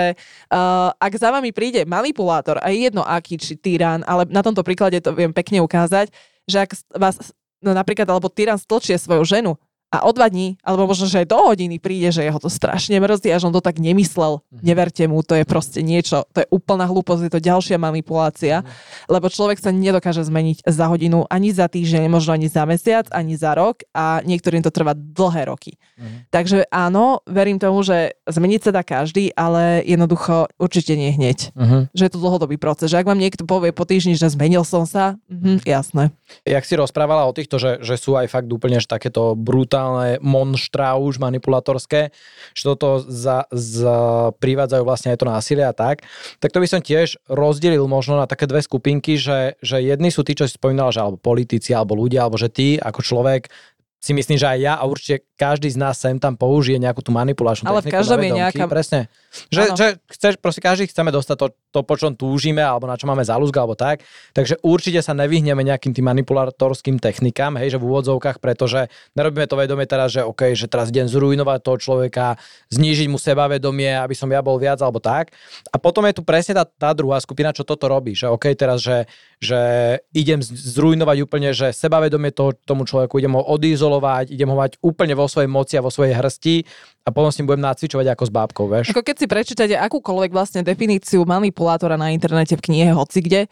uh, 0.54 0.94
ak 0.94 1.14
za 1.18 1.34
vami 1.34 1.50
príde 1.50 1.82
manipulátor, 1.90 2.62
aj 2.62 2.94
jedno 2.94 3.02
aký, 3.02 3.42
či 3.42 3.58
tyran, 3.58 4.06
ale 4.06 4.30
na 4.30 4.46
tomto 4.46 4.62
príklade 4.62 5.02
to 5.02 5.10
viem 5.18 5.34
pekne 5.34 5.66
ukázať, 5.66 6.14
že 6.46 6.58
ak 6.62 6.72
vás 6.94 7.34
no 7.66 7.74
napríklad, 7.74 8.06
alebo 8.06 8.30
tyran 8.30 8.62
stĺčie 8.62 9.02
svoju 9.02 9.26
ženu 9.26 9.58
a 9.92 10.08
o 10.08 10.12
dva 10.16 10.32
dní, 10.32 10.56
alebo 10.64 10.88
možno, 10.88 11.12
že 11.12 11.22
aj 11.22 11.28
do 11.28 11.40
hodiny 11.52 11.76
príde, 11.76 12.16
že 12.16 12.24
jeho 12.24 12.40
to 12.40 12.48
strašne 12.48 12.96
mrzí 12.96 13.28
a 13.28 13.38
že 13.44 13.52
on 13.52 13.56
to 13.56 13.60
tak 13.60 13.76
nemyslel. 13.76 14.40
Mhm. 14.48 14.64
Neverte 14.64 15.04
mu, 15.12 15.20
to 15.20 15.36
je 15.36 15.44
proste 15.44 15.84
niečo, 15.84 16.24
to 16.32 16.42
je 16.42 16.48
úplná 16.48 16.88
hlúposť, 16.88 17.28
je 17.28 17.34
to 17.36 17.44
ďalšia 17.44 17.76
manipulácia, 17.76 18.64
lebo 19.12 19.28
človek 19.28 19.60
sa 19.60 19.76
nedokáže 19.76 20.24
zmeniť 20.24 20.64
za 20.64 20.88
hodinu, 20.88 21.28
ani 21.28 21.52
za 21.52 21.68
týždeň, 21.68 22.08
možno 22.08 22.40
ani 22.40 22.48
za 22.48 22.64
mesiac, 22.64 23.12
ani 23.12 23.36
za 23.36 23.52
rok 23.52 23.84
a 23.92 24.24
niektorým 24.24 24.64
to 24.64 24.72
trvá 24.72 24.96
dlhé 24.96 25.52
roky. 25.52 25.76
Mhm. 26.00 26.32
Takže 26.32 26.72
áno, 26.72 27.20
verím 27.28 27.60
tomu, 27.60 27.84
že 27.84 28.16
zmeniť 28.32 28.62
sa 28.64 28.72
dá 28.72 28.88
každý, 28.88 29.36
ale 29.36 29.84
jednoducho 29.84 30.48
určite 30.56 30.96
nie 30.96 31.12
hneď. 31.12 31.52
Mhm. 31.52 31.92
Že 31.92 32.04
je 32.08 32.12
to 32.16 32.20
dlhodobý 32.24 32.56
proces. 32.56 32.88
Že 32.88 33.04
ak 33.04 33.10
vám 33.12 33.20
niekto 33.20 33.44
povie 33.44 33.76
po 33.76 33.84
týždni, 33.84 34.16
že 34.16 34.32
zmenil 34.32 34.64
som 34.64 34.88
sa, 34.88 35.20
mhm, 35.28 35.68
jasné. 35.68 36.16
Jak 36.48 36.64
si 36.64 36.80
rozprávala 36.80 37.28
o 37.28 37.36
týchto, 37.36 37.60
že, 37.60 37.84
že 37.84 38.00
sú 38.00 38.16
aj 38.16 38.32
fakt 38.32 38.48
úplne 38.48 38.80
že 38.80 38.88
takéto 38.88 39.36
brutálne 39.36 39.81
monštrá 40.20 40.96
už 40.96 41.18
manipulatorské, 41.18 42.12
že 42.52 42.64
toto 42.64 43.02
za, 43.02 43.46
za, 43.50 44.32
privádzajú 44.38 44.84
vlastne 44.84 45.14
aj 45.14 45.20
to 45.20 45.28
násilie 45.28 45.66
a 45.66 45.74
tak, 45.74 46.04
tak 46.38 46.50
to 46.52 46.62
by 46.62 46.68
som 46.68 46.82
tiež 46.82 47.22
rozdelil 47.26 47.86
možno 47.86 48.18
na 48.18 48.26
také 48.26 48.46
dve 48.46 48.62
skupinky, 48.62 49.16
že, 49.16 49.58
že 49.60 49.80
jedni 49.80 50.10
sú 50.10 50.22
tí, 50.22 50.34
čo 50.34 50.46
si 50.46 50.56
spomínala, 50.56 50.94
že 50.94 51.02
alebo 51.02 51.18
politici, 51.18 51.72
alebo 51.72 51.96
ľudia, 51.96 52.26
alebo 52.26 52.38
že 52.38 52.52
ty 52.52 52.76
ako 52.78 53.00
človek 53.02 53.50
si 54.02 54.18
myslím, 54.18 54.34
že 54.34 54.50
aj 54.50 54.60
ja 54.60 54.74
a 54.82 54.84
určite 54.90 55.30
každý 55.38 55.70
z 55.70 55.78
nás 55.78 55.94
sem 56.02 56.18
tam 56.18 56.34
použije 56.34 56.82
nejakú 56.82 57.06
tú 57.06 57.14
manipulačnú 57.14 57.70
Ale 57.70 57.86
v 57.86 57.94
techniku 57.94 57.98
každom 58.02 58.20
je 58.26 58.30
nejaká- 58.34 58.66
Presne. 58.66 59.14
Že, 59.48 59.62
Áno. 59.72 59.76
že 59.80 59.88
chceš, 60.12 60.34
proste 60.44 60.60
každý 60.60 60.92
chceme 60.92 61.08
dostať 61.08 61.38
to, 61.40 61.48
to, 61.72 61.80
po 61.88 61.96
čom 61.96 62.20
túžime, 62.20 62.60
alebo 62.60 62.84
na 62.84 63.00
čo 63.00 63.08
máme 63.08 63.24
záľusk, 63.24 63.56
alebo 63.56 63.80
tak. 63.80 64.04
Takže 64.36 64.60
určite 64.60 65.00
sa 65.00 65.16
nevyhneme 65.16 65.64
nejakým 65.64 65.96
tým 65.96 66.04
manipulátorským 66.04 67.00
technikám, 67.00 67.56
hej, 67.56 67.76
že 67.76 67.80
v 67.80 67.88
úvodzovkách, 67.88 68.44
pretože 68.44 68.92
nerobíme 69.16 69.48
to 69.48 69.56
vedomie 69.56 69.88
teraz, 69.88 70.12
že 70.12 70.28
OK, 70.28 70.52
že 70.52 70.68
teraz 70.68 70.92
idem 70.92 71.08
zrujnovať 71.08 71.60
toho 71.64 71.78
človeka, 71.80 72.36
znížiť 72.76 73.08
mu 73.08 73.16
sebavedomie, 73.16 73.96
aby 73.96 74.12
som 74.12 74.28
ja 74.28 74.44
bol 74.44 74.60
viac, 74.60 74.84
alebo 74.84 75.00
tak. 75.00 75.32
A 75.72 75.80
potom 75.80 76.04
je 76.12 76.20
tu 76.20 76.28
presne 76.28 76.52
tá, 76.52 76.68
tá 76.68 76.92
druhá 76.92 77.16
skupina, 77.24 77.56
čo 77.56 77.64
toto 77.64 77.88
robí, 77.88 78.12
že 78.12 78.28
OK, 78.28 78.52
teraz, 78.52 78.84
že, 78.84 79.08
že 79.40 79.60
idem 80.12 80.44
zrujnovať 80.44 81.18
úplne, 81.24 81.56
že 81.56 81.72
sebavedomie 81.72 82.36
toho, 82.36 82.52
tomu 82.68 82.84
človeku, 82.84 83.16
idem 83.16 83.40
ho 83.40 83.44
odizolovať, 83.48 84.28
idem 84.28 84.52
ho 84.52 84.60
mať 84.60 84.76
úplne 84.84 85.16
vo 85.16 85.32
svojej 85.32 85.48
moci 85.48 85.80
a 85.80 85.86
vo 85.86 85.92
svojej 85.94 86.20
hrsti 86.20 86.56
a 87.02 87.10
potom 87.10 87.34
s 87.34 87.38
ním 87.42 87.50
budem 87.50 87.66
nacvičovať 87.66 88.14
ako 88.14 88.24
s 88.28 88.32
bábkou, 88.32 88.66
vieš? 88.70 88.94
Ako 88.94 89.02
keď 89.02 89.16
si 89.18 89.26
prečítate 89.26 89.76
akúkoľvek 89.78 90.32
vlastne 90.34 90.62
definíciu 90.62 91.26
manipulátora 91.26 91.98
na 91.98 92.14
internete 92.14 92.54
v 92.54 92.66
knihe 92.70 92.94
hocikde, 92.94 93.50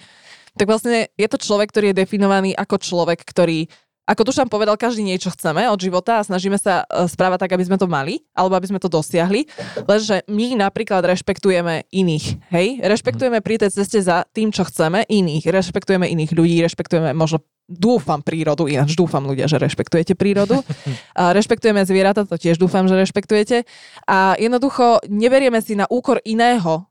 tak 0.53 0.65
vlastne 0.69 1.09
je 1.17 1.27
to 1.29 1.37
človek, 1.41 1.73
ktorý 1.73 1.91
je 1.93 1.99
definovaný 2.05 2.51
ako 2.53 2.77
človek, 2.77 3.21
ktorý 3.25 3.65
ako 4.09 4.25
Dušan 4.25 4.49
povedal, 4.49 4.73
každý 4.73 5.05
niečo 5.05 5.29
chceme 5.29 5.69
od 5.69 5.77
života 5.77 6.17
a 6.17 6.25
snažíme 6.25 6.57
sa 6.57 6.81
e, 6.89 7.05
správať 7.05 7.45
tak, 7.45 7.53
aby 7.53 7.61
sme 7.69 7.77
to 7.77 7.85
mali, 7.85 8.25
alebo 8.33 8.57
aby 8.57 8.65
sme 8.65 8.81
to 8.81 8.89
dosiahli. 8.89 9.45
Lenže 9.85 10.25
my 10.25 10.57
napríklad 10.57 11.05
rešpektujeme 11.05 11.85
iných, 11.93 12.25
hej? 12.49 12.81
Rešpektujeme 12.81 13.37
pri 13.45 13.61
tej 13.61 13.69
ceste 13.69 14.01
za 14.01 14.25
tým, 14.33 14.49
čo 14.49 14.65
chceme, 14.65 15.05
iných. 15.05 15.53
Rešpektujeme 15.53 16.09
iných 16.09 16.33
ľudí, 16.33 16.57
rešpektujeme 16.65 17.13
možno 17.13 17.45
dúfam 17.69 18.19
prírodu, 18.25 18.65
ináč 18.65 18.97
dúfam 18.97 19.21
ľudia, 19.21 19.45
že 19.45 19.61
rešpektujete 19.61 20.17
prírodu. 20.17 20.65
A 21.13 21.29
rešpektujeme 21.31 21.85
zvieratá, 21.85 22.25
to 22.25 22.35
tiež 22.35 22.57
dúfam, 22.57 22.89
že 22.89 22.97
rešpektujete. 22.97 23.69
A 24.09 24.33
jednoducho 24.41 25.05
neberieme 25.05 25.61
si 25.61 25.77
na 25.77 25.85
úkor 25.85 26.17
iného 26.25 26.89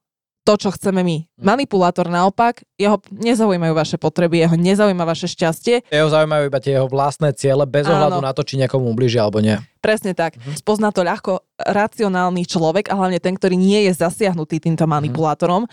to, 0.49 0.57
čo 0.57 0.73
chceme 0.73 1.05
my. 1.05 1.29
Manipulátor 1.37 2.09
naopak, 2.09 2.65
jeho 2.81 2.97
nezaujímajú 3.13 3.77
vaše 3.77 4.01
potreby, 4.01 4.49
jeho 4.49 4.57
nezaujíma 4.57 5.05
vaše 5.05 5.29
šťastie. 5.29 5.85
Jeho 5.93 6.09
zaujímajú 6.09 6.49
iba 6.49 6.57
tie 6.57 6.81
jeho 6.81 6.89
vlastné 6.89 7.37
ciele, 7.37 7.69
bez 7.69 7.85
Áno. 7.85 8.01
ohľadu 8.01 8.25
na 8.25 8.33
to, 8.33 8.41
či 8.49 8.57
niekomu 8.57 8.89
ubliží 8.97 9.21
alebo 9.21 9.45
nie. 9.45 9.61
Presne 9.85 10.17
tak. 10.17 10.41
Spozná 10.57 10.89
to 10.89 11.05
ľahko 11.05 11.45
racionálny 11.61 12.49
človek 12.49 12.89
a 12.89 12.97
hlavne 12.97 13.21
ten, 13.21 13.37
ktorý 13.37 13.61
nie 13.61 13.93
je 13.93 14.01
zasiahnutý 14.01 14.57
týmto 14.57 14.89
manipulátorom. 14.89 15.69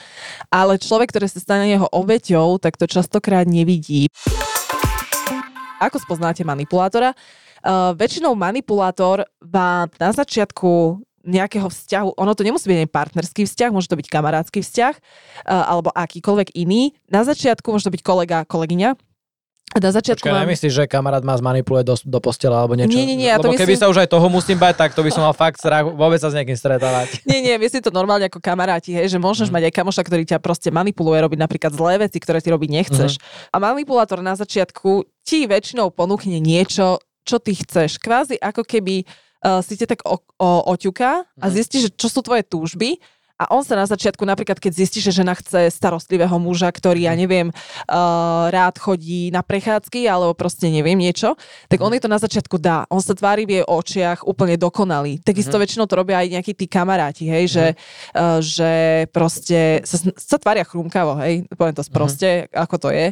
Ale 0.52 0.76
človek, 0.76 1.16
ktorý 1.16 1.32
sa 1.32 1.40
stane 1.40 1.72
jeho 1.72 1.88
obeťou, 1.96 2.60
tak 2.60 2.76
to 2.76 2.84
častokrát 2.84 3.48
nevidí. 3.48 4.12
Ako 5.80 6.00
spoznáte 6.00 6.42
manipulátora? 6.48 7.12
Uh, 7.66 7.92
väčšinou 7.98 8.38
manipulátor 8.38 9.26
vám 9.42 9.90
na 9.98 10.10
začiatku 10.14 11.02
nejakého 11.26 11.66
vzťahu, 11.66 12.22
ono 12.22 12.32
to 12.38 12.46
nemusí 12.46 12.70
byť 12.70 12.78
ani 12.86 12.90
partnerský 12.90 13.42
vzťah, 13.50 13.74
môže 13.74 13.90
to 13.90 13.98
byť 13.98 14.08
kamarátsky 14.08 14.62
vzťah 14.62 14.94
uh, 14.94 15.66
alebo 15.66 15.90
akýkoľvek 15.90 16.54
iný. 16.54 16.94
Na 17.10 17.26
začiatku 17.26 17.66
môže 17.74 17.90
to 17.90 17.94
byť 17.98 18.06
kolega, 18.06 18.46
kolegyňa. 18.46 18.94
Na 19.74 19.92
začiatku 19.92 20.24
Počkaj, 20.24 20.32
vám... 20.32 20.46
nemyslíš, 20.46 20.72
že 20.74 20.84
kamarát 20.86 21.20
ma 21.20 21.34
zmanipuluje 21.34 21.84
do, 21.84 21.96
do 21.98 22.20
postela 22.20 22.64
alebo 22.64 22.74
niečo? 22.74 22.92
Nie, 22.92 23.04
nie, 23.04 23.18
nie, 23.18 23.28
ja 23.28 23.36
to 23.36 23.50
Lebo 23.50 23.58
keby 23.58 23.74
myslím- 23.74 23.82
sa 23.82 23.92
už 23.92 23.98
aj 23.98 24.10
toho 24.10 24.28
musím 24.30 24.56
bať, 24.56 24.76
tak 24.78 24.90
to 24.92 25.02
by 25.02 25.10
som 25.10 25.20
mal 25.20 25.34
fakt 25.34 25.58
strach 25.58 25.84
vôbec 25.84 26.16
sa 26.16 26.30
s 26.30 26.34
niekým 26.34 26.54
stretávať. 26.54 27.20
Nie, 27.28 27.44
nie, 27.44 27.56
myslím 27.58 27.82
to 27.82 27.92
normálne 27.92 28.24
ako 28.24 28.40
kamaráti, 28.40 28.94
hej, 28.94 29.10
že 29.10 29.18
môžeš 29.18 29.48
Mhm. 29.48 29.54
mať 29.54 29.64
aj 29.66 29.74
kamoša, 29.74 30.02
ktorý 30.02 30.24
ťa 30.24 30.40
proste 30.40 30.70
manipuluje, 30.70 31.20
robiť 31.20 31.40
napríklad 31.42 31.72
zlé 31.72 32.00
veci, 32.00 32.18
ktoré 32.18 32.40
ty 32.40 32.50
robiť 32.50 32.70
nechceš. 32.72 33.12
Mhm. 33.14 33.52
A 33.52 33.58
manipulátor 33.60 34.20
na 34.20 34.32
začiatku 34.34 34.92
ti 35.22 35.44
väčšinou 35.44 35.92
ponúkne 35.92 36.38
niečo, 36.38 36.96
čo 37.22 37.36
ty 37.38 37.52
chceš. 37.52 37.98
Kvázi 37.98 38.38
ako 38.38 38.64
keby 38.64 39.04
uh, 39.42 39.60
si 39.60 39.76
ťa 39.76 39.88
tak 39.88 40.02
o, 40.02 40.18
o, 40.38 40.50
oťuká 40.72 41.12
a 41.36 41.46
Mhm. 41.46 41.52
zistí, 41.52 41.78
že 41.80 41.90
čo 41.90 42.08
sú 42.08 42.22
tvoje 42.22 42.42
túžby 42.42 42.96
A 43.36 43.52
on 43.52 43.68
sa 43.68 43.76
na 43.76 43.84
začiatku, 43.84 44.24
napríklad 44.24 44.64
keď 44.64 44.72
zistí, 44.72 45.04
že 45.04 45.12
žena 45.12 45.36
chce 45.36 45.68
starostlivého 45.68 46.40
muža, 46.40 46.72
ktorý, 46.72 47.04
ja 47.04 47.14
neviem, 47.20 47.52
uh, 47.52 48.48
rád 48.48 48.80
chodí 48.80 49.28
na 49.28 49.44
prechádzky, 49.44 50.08
alebo 50.08 50.32
proste 50.32 50.72
neviem 50.72 50.96
niečo, 50.96 51.36
tak 51.68 51.84
on 51.84 51.92
jej 51.92 52.00
to 52.00 52.08
na 52.08 52.16
začiatku 52.16 52.56
dá. 52.56 52.88
On 52.88 53.04
sa 53.04 53.12
tvári 53.12 53.44
v 53.44 53.60
jej 53.60 53.66
očiach 53.68 54.24
úplne 54.24 54.56
dokonalý. 54.56 55.20
Takisto 55.20 55.60
mm-hmm. 55.60 55.68
väčšinou 55.68 55.86
to 55.92 56.00
robia 56.00 56.24
aj 56.24 56.32
nejakí 56.32 56.56
tí 56.56 56.64
kamaráti, 56.72 57.28
hej, 57.28 57.52
mm-hmm. 57.52 57.56
že, 57.60 57.66
uh, 58.16 58.40
že 58.40 58.72
proste 59.12 59.84
sa, 59.84 59.98
sa 60.16 60.38
tvária 60.40 60.64
chrumkavo, 60.64 61.20
hej, 61.20 61.44
poviem 61.60 61.76
to 61.76 61.84
sproste, 61.84 62.48
mm-hmm. 62.48 62.56
ako 62.56 62.76
to 62.88 62.90
je. 62.96 63.12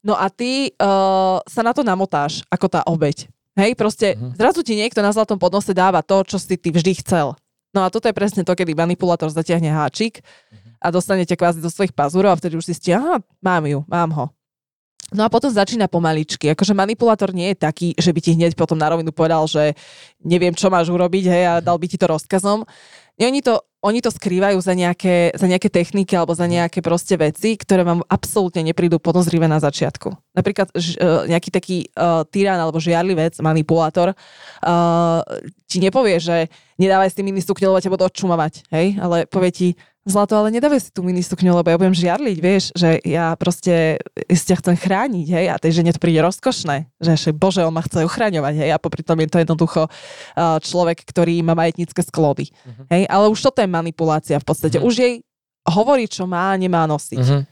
No 0.00 0.16
a 0.16 0.32
ty 0.32 0.72
uh, 0.80 1.44
sa 1.44 1.60
na 1.60 1.76
to 1.76 1.84
namotáš, 1.84 2.40
ako 2.48 2.72
tá 2.72 2.80
obeď. 2.88 3.28
Hej, 3.52 3.76
proste 3.76 4.16
mm-hmm. 4.16 4.32
zrazu 4.40 4.64
ti 4.64 4.72
niekto 4.80 5.04
na 5.04 5.12
zlatom 5.12 5.36
podnose 5.36 5.76
dáva 5.76 6.00
to, 6.00 6.24
čo 6.24 6.40
si 6.40 6.56
ty 6.56 6.72
vždy 6.72 7.04
chcel. 7.04 7.36
No 7.72 7.84
a 7.84 7.88
toto 7.88 8.08
je 8.08 8.14
presne 8.16 8.44
to, 8.44 8.52
kedy 8.52 8.76
manipulátor 8.76 9.32
zatiahne 9.32 9.72
háčik 9.72 10.20
a 10.76 10.92
dostanete 10.92 11.32
kvázi 11.32 11.64
do 11.64 11.72
svojich 11.72 11.96
pazúrov 11.96 12.36
a 12.36 12.38
vtedy 12.38 12.60
už 12.60 12.68
si 12.68 12.92
aha, 12.92 13.24
mám 13.40 13.64
ju, 13.64 13.80
mám 13.88 14.12
ho. 14.12 14.26
No 15.12 15.28
a 15.28 15.28
potom 15.28 15.52
začína 15.52 15.92
pomaličky. 15.92 16.48
Akože 16.56 16.72
manipulátor 16.72 17.36
nie 17.36 17.52
je 17.52 17.56
taký, 17.60 17.88
že 18.00 18.16
by 18.16 18.20
ti 18.24 18.32
hneď 18.32 18.56
potom 18.56 18.80
na 18.80 18.88
rovinu 18.88 19.12
povedal, 19.12 19.44
že 19.44 19.76
neviem, 20.24 20.56
čo 20.56 20.72
máš 20.72 20.88
urobiť, 20.88 21.24
hej, 21.28 21.44
a 21.44 21.54
dal 21.60 21.76
by 21.76 21.84
ti 21.84 22.00
to 22.00 22.08
rozkazom. 22.08 22.64
Oni 23.20 23.44
to, 23.44 23.60
oni 23.84 24.00
to 24.00 24.08
skrývajú 24.08 24.56
za 24.62 24.72
nejaké, 24.72 25.36
za 25.36 25.44
nejaké 25.44 25.68
techniky 25.68 26.16
alebo 26.16 26.32
za 26.32 26.48
nejaké 26.48 26.80
proste 26.80 27.18
veci, 27.20 27.58
ktoré 27.60 27.84
vám 27.84 28.00
absolútne 28.08 28.64
neprídu 28.64 28.96
podozrivé 28.96 29.44
na 29.50 29.60
začiatku. 29.60 30.16
Napríklad 30.32 30.72
ž, 30.72 30.96
uh, 30.96 31.28
nejaký 31.28 31.50
taký 31.52 31.76
uh, 31.92 32.24
tyran 32.30 32.56
alebo 32.56 32.80
žiarlivec, 32.80 33.36
manipulátor, 33.44 34.16
uh, 34.16 35.20
ti 35.68 35.82
nepovie, 35.82 36.16
že 36.22 36.48
nedávaj 36.80 37.12
si 37.12 37.20
mini 37.20 37.44
sukňu, 37.44 37.68
lebo 37.68 37.84
ťa 37.84 37.92
budú 37.92 38.04
odčumovať, 38.08 38.70
hej? 38.72 38.96
Ale 38.96 39.28
povie 39.28 39.50
ti, 39.52 39.68
Zlato, 40.02 40.34
ale 40.34 40.50
nedávaj 40.50 40.82
si 40.82 40.90
tú 40.90 41.06
mini 41.06 41.22
sukňu, 41.22 41.54
lebo 41.54 41.70
ja 41.70 41.78
budem 41.78 41.94
žiarliť, 41.94 42.38
vieš, 42.42 42.74
že 42.74 42.98
ja 43.06 43.38
proste 43.38 44.02
si 44.26 44.44
ťa 44.50 44.58
chcem 44.58 44.74
chrániť, 44.74 45.26
hej, 45.30 45.46
a 45.46 45.62
tej 45.62 45.78
žene 45.78 45.94
to 45.94 46.02
príde 46.02 46.18
rozkošné, 46.18 46.90
že 46.98 47.10
ešte, 47.14 47.30
bože, 47.30 47.62
on 47.62 47.70
ma 47.70 47.86
chce 47.86 48.02
ochraňovať, 48.02 48.66
hej, 48.66 48.70
a 48.74 48.82
popri 48.82 49.06
tom 49.06 49.22
je 49.22 49.30
to 49.30 49.38
jednoducho 49.38 49.86
uh, 49.86 50.58
človek, 50.58 51.06
ktorý 51.06 51.38
má 51.46 51.54
majetnícke 51.54 52.02
sklody, 52.02 52.50
uh-huh. 52.50 52.90
hej, 52.90 53.06
ale 53.06 53.30
už 53.30 53.38
toto 53.38 53.62
je 53.62 53.70
manipulácia 53.70 54.42
v 54.42 54.46
podstate, 54.46 54.82
uh-huh. 54.82 54.90
už 54.90 54.94
jej 54.98 55.14
hovorí, 55.70 56.10
čo 56.10 56.26
má 56.26 56.50
a 56.50 56.58
nemá 56.58 56.82
nosiť. 56.90 57.22
Uh-huh. 57.22 57.46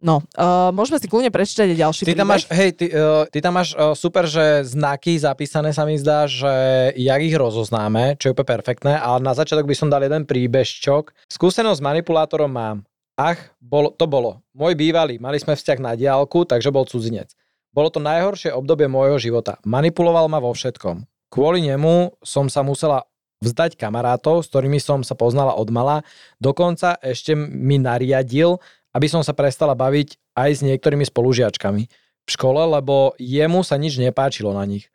No, 0.00 0.24
uh, 0.40 0.72
môžeme 0.72 0.96
si 0.96 1.12
kľudne 1.12 1.28
prečítať 1.28 1.76
ďalší 1.76 2.08
ty 2.08 2.16
tam 2.16 2.32
máš, 2.32 2.48
hej, 2.48 2.72
ty, 2.72 2.88
uh, 2.88 3.28
ty 3.28 3.44
tam 3.44 3.60
máš 3.60 3.76
uh, 3.76 3.92
super, 3.92 4.24
že 4.24 4.64
znaky 4.64 5.20
zapísané 5.20 5.76
sa 5.76 5.84
mi 5.84 6.00
zdá, 6.00 6.24
že 6.24 6.48
jak 6.96 7.20
ich 7.20 7.36
rozoznáme, 7.36 8.16
čo 8.16 8.28
je 8.28 8.32
úplne 8.32 8.48
perfektné, 8.48 8.96
ale 8.96 9.20
na 9.20 9.36
začiatok 9.36 9.68
by 9.68 9.76
som 9.76 9.92
dal 9.92 10.00
jeden 10.00 10.24
príbežčok. 10.24 11.12
Skúsenosť 11.28 11.84
s 11.84 11.84
manipulátorom 11.84 12.48
mám. 12.48 12.88
Ach, 13.20 13.36
bol, 13.60 13.92
to 13.92 14.08
bolo. 14.08 14.40
Môj 14.56 14.72
bývalý, 14.72 15.20
mali 15.20 15.36
sme 15.36 15.52
vzťah 15.52 15.78
na 15.84 15.92
diálku, 15.92 16.48
takže 16.48 16.72
bol 16.72 16.88
cudzinec. 16.88 17.36
Bolo 17.68 17.92
to 17.92 18.00
najhoršie 18.00 18.56
obdobie 18.56 18.88
môjho 18.88 19.20
života. 19.20 19.60
Manipuloval 19.68 20.32
ma 20.32 20.40
vo 20.40 20.56
všetkom. 20.56 21.04
Kvôli 21.28 21.60
nemu 21.60 22.16
som 22.24 22.48
sa 22.48 22.64
musela 22.64 23.04
vzdať 23.40 23.76
kamarátov, 23.80 24.44
s 24.44 24.52
ktorými 24.52 24.76
som 24.80 25.00
sa 25.00 25.16
poznala 25.16 25.56
od 25.56 25.68
mala. 25.72 26.04
Dokonca 26.36 27.00
ešte 27.00 27.32
mi 27.36 27.80
nariadil, 27.80 28.60
aby 28.94 29.06
som 29.06 29.22
sa 29.22 29.34
prestala 29.36 29.74
baviť 29.78 30.18
aj 30.34 30.50
s 30.50 30.60
niektorými 30.66 31.06
spolužiačkami 31.06 31.82
v 32.26 32.28
škole, 32.28 32.62
lebo 32.62 33.14
jemu 33.18 33.62
sa 33.66 33.78
nič 33.80 33.98
nepáčilo 33.98 34.54
na 34.54 34.66
nich. 34.66 34.90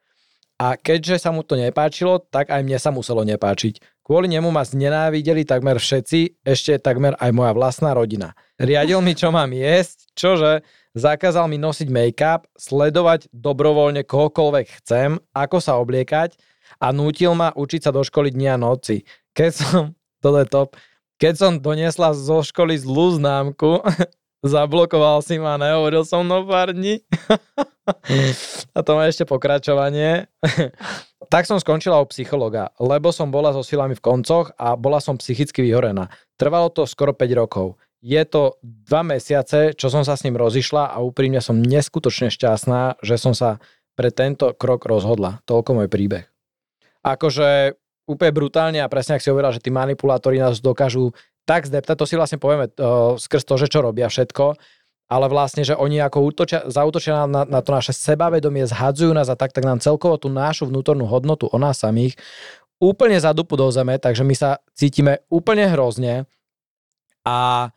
A 0.56 0.80
keďže 0.80 1.20
sa 1.20 1.36
mu 1.36 1.44
to 1.44 1.60
nepáčilo, 1.60 2.24
tak 2.32 2.48
aj 2.48 2.64
mne 2.64 2.80
sa 2.80 2.88
muselo 2.88 3.28
nepáčiť. 3.28 3.84
Kvôli 4.08 4.32
nemu 4.32 4.56
ma 4.56 4.64
znenávideli 4.64 5.44
takmer 5.44 5.76
všetci, 5.82 6.48
ešte 6.48 6.80
takmer 6.80 7.12
aj 7.20 7.36
moja 7.36 7.52
vlastná 7.52 7.92
rodina. 7.92 8.32
Riadil 8.56 9.04
mi, 9.04 9.18
čo 9.20 9.36
mám 9.36 9.52
jesť, 9.52 10.08
čože 10.16 10.52
zakázal 10.96 11.52
mi 11.52 11.60
nosiť 11.60 11.92
make-up, 11.92 12.48
sledovať 12.56 13.28
dobrovoľne 13.36 14.08
kohokoľvek 14.08 14.80
chcem, 14.80 15.20
ako 15.36 15.58
sa 15.60 15.76
obliekať 15.76 16.40
a 16.80 16.96
nútil 16.96 17.36
ma 17.36 17.52
učiť 17.52 17.90
sa 17.90 17.92
do 17.92 18.00
školy 18.00 18.32
dnia 18.32 18.56
a 18.56 18.62
noci. 18.62 19.04
Keď 19.36 19.52
som, 19.52 19.84
toto 20.24 20.40
je 20.40 20.48
top, 20.48 20.70
keď 21.16 21.34
som 21.36 21.52
doniesla 21.60 22.12
zo 22.12 22.44
školy 22.44 22.76
zlú 22.76 23.16
známku, 23.16 23.82
zablokoval 24.46 25.24
si 25.26 25.42
ma, 25.42 25.58
nehovoril 25.58 26.04
som 26.06 26.28
mnou 26.28 26.46
pár 26.46 26.76
dní. 26.76 27.02
a 28.78 28.80
to 28.86 28.92
má 28.94 29.10
ešte 29.10 29.26
pokračovanie. 29.26 30.30
tak 31.34 31.50
som 31.50 31.58
skončila 31.58 32.02
u 32.04 32.06
psychologa, 32.12 32.70
lebo 32.78 33.10
som 33.10 33.34
bola 33.34 33.56
so 33.56 33.66
silami 33.66 33.98
v 33.98 34.04
koncoch 34.06 34.54
a 34.60 34.78
bola 34.78 35.02
som 35.02 35.18
psychicky 35.18 35.66
vyhorená. 35.66 36.12
Trvalo 36.38 36.70
to 36.70 36.86
skoro 36.86 37.16
5 37.16 37.42
rokov. 37.42 37.80
Je 38.06 38.22
to 38.22 38.62
dva 38.62 39.02
mesiace, 39.02 39.74
čo 39.74 39.90
som 39.90 40.06
sa 40.06 40.14
s 40.14 40.22
ním 40.22 40.38
rozišla 40.38 40.94
a 40.94 41.02
úprimne 41.02 41.42
som 41.42 41.58
neskutočne 41.58 42.30
šťastná, 42.30 43.02
že 43.02 43.18
som 43.18 43.34
sa 43.34 43.58
pre 43.98 44.14
tento 44.14 44.54
krok 44.54 44.86
rozhodla. 44.86 45.42
Toľko 45.50 45.82
môj 45.82 45.88
príbeh. 45.90 46.30
Akože 47.02 47.80
úplne 48.06 48.32
brutálne 48.34 48.80
a 48.82 48.92
presne 48.92 49.18
ak 49.18 49.24
si 49.26 49.30
hovoril, 49.34 49.54
že 49.54 49.62
tí 49.62 49.74
manipulátori 49.74 50.38
nás 50.38 50.62
dokážu 50.62 51.14
tak 51.46 51.70
zdeptať, 51.70 51.96
to 51.98 52.06
si 52.10 52.18
vlastne 52.18 52.42
povieme 52.42 52.70
uh, 52.74 53.18
skrz 53.18 53.46
to, 53.46 53.56
že 53.58 53.70
čo 53.70 53.86
robia 53.86 54.10
všetko, 54.10 54.58
ale 55.06 55.26
vlastne, 55.30 55.62
že 55.62 55.78
oni 55.78 56.02
ako 56.02 56.34
útočia, 56.34 56.66
zautočia 56.66 57.30
na, 57.30 57.46
na 57.46 57.62
to 57.62 57.70
naše 57.70 57.94
sebavedomie, 57.94 58.66
zhadzujú 58.66 59.14
nás 59.14 59.30
a 59.30 59.38
tak, 59.38 59.54
tak 59.54 59.62
nám 59.62 59.78
celkovo 59.78 60.18
tú 60.18 60.34
našu 60.34 60.66
vnútornú 60.66 61.06
hodnotu 61.06 61.46
o 61.46 61.58
nás 61.62 61.78
samých 61.78 62.18
úplne 62.82 63.16
zadupu 63.16 63.56
do 63.56 63.70
zeme, 63.72 63.96
takže 64.02 64.26
my 64.26 64.36
sa 64.36 64.60
cítime 64.76 65.24
úplne 65.32 65.70
hrozne. 65.72 66.28
A 67.24 67.70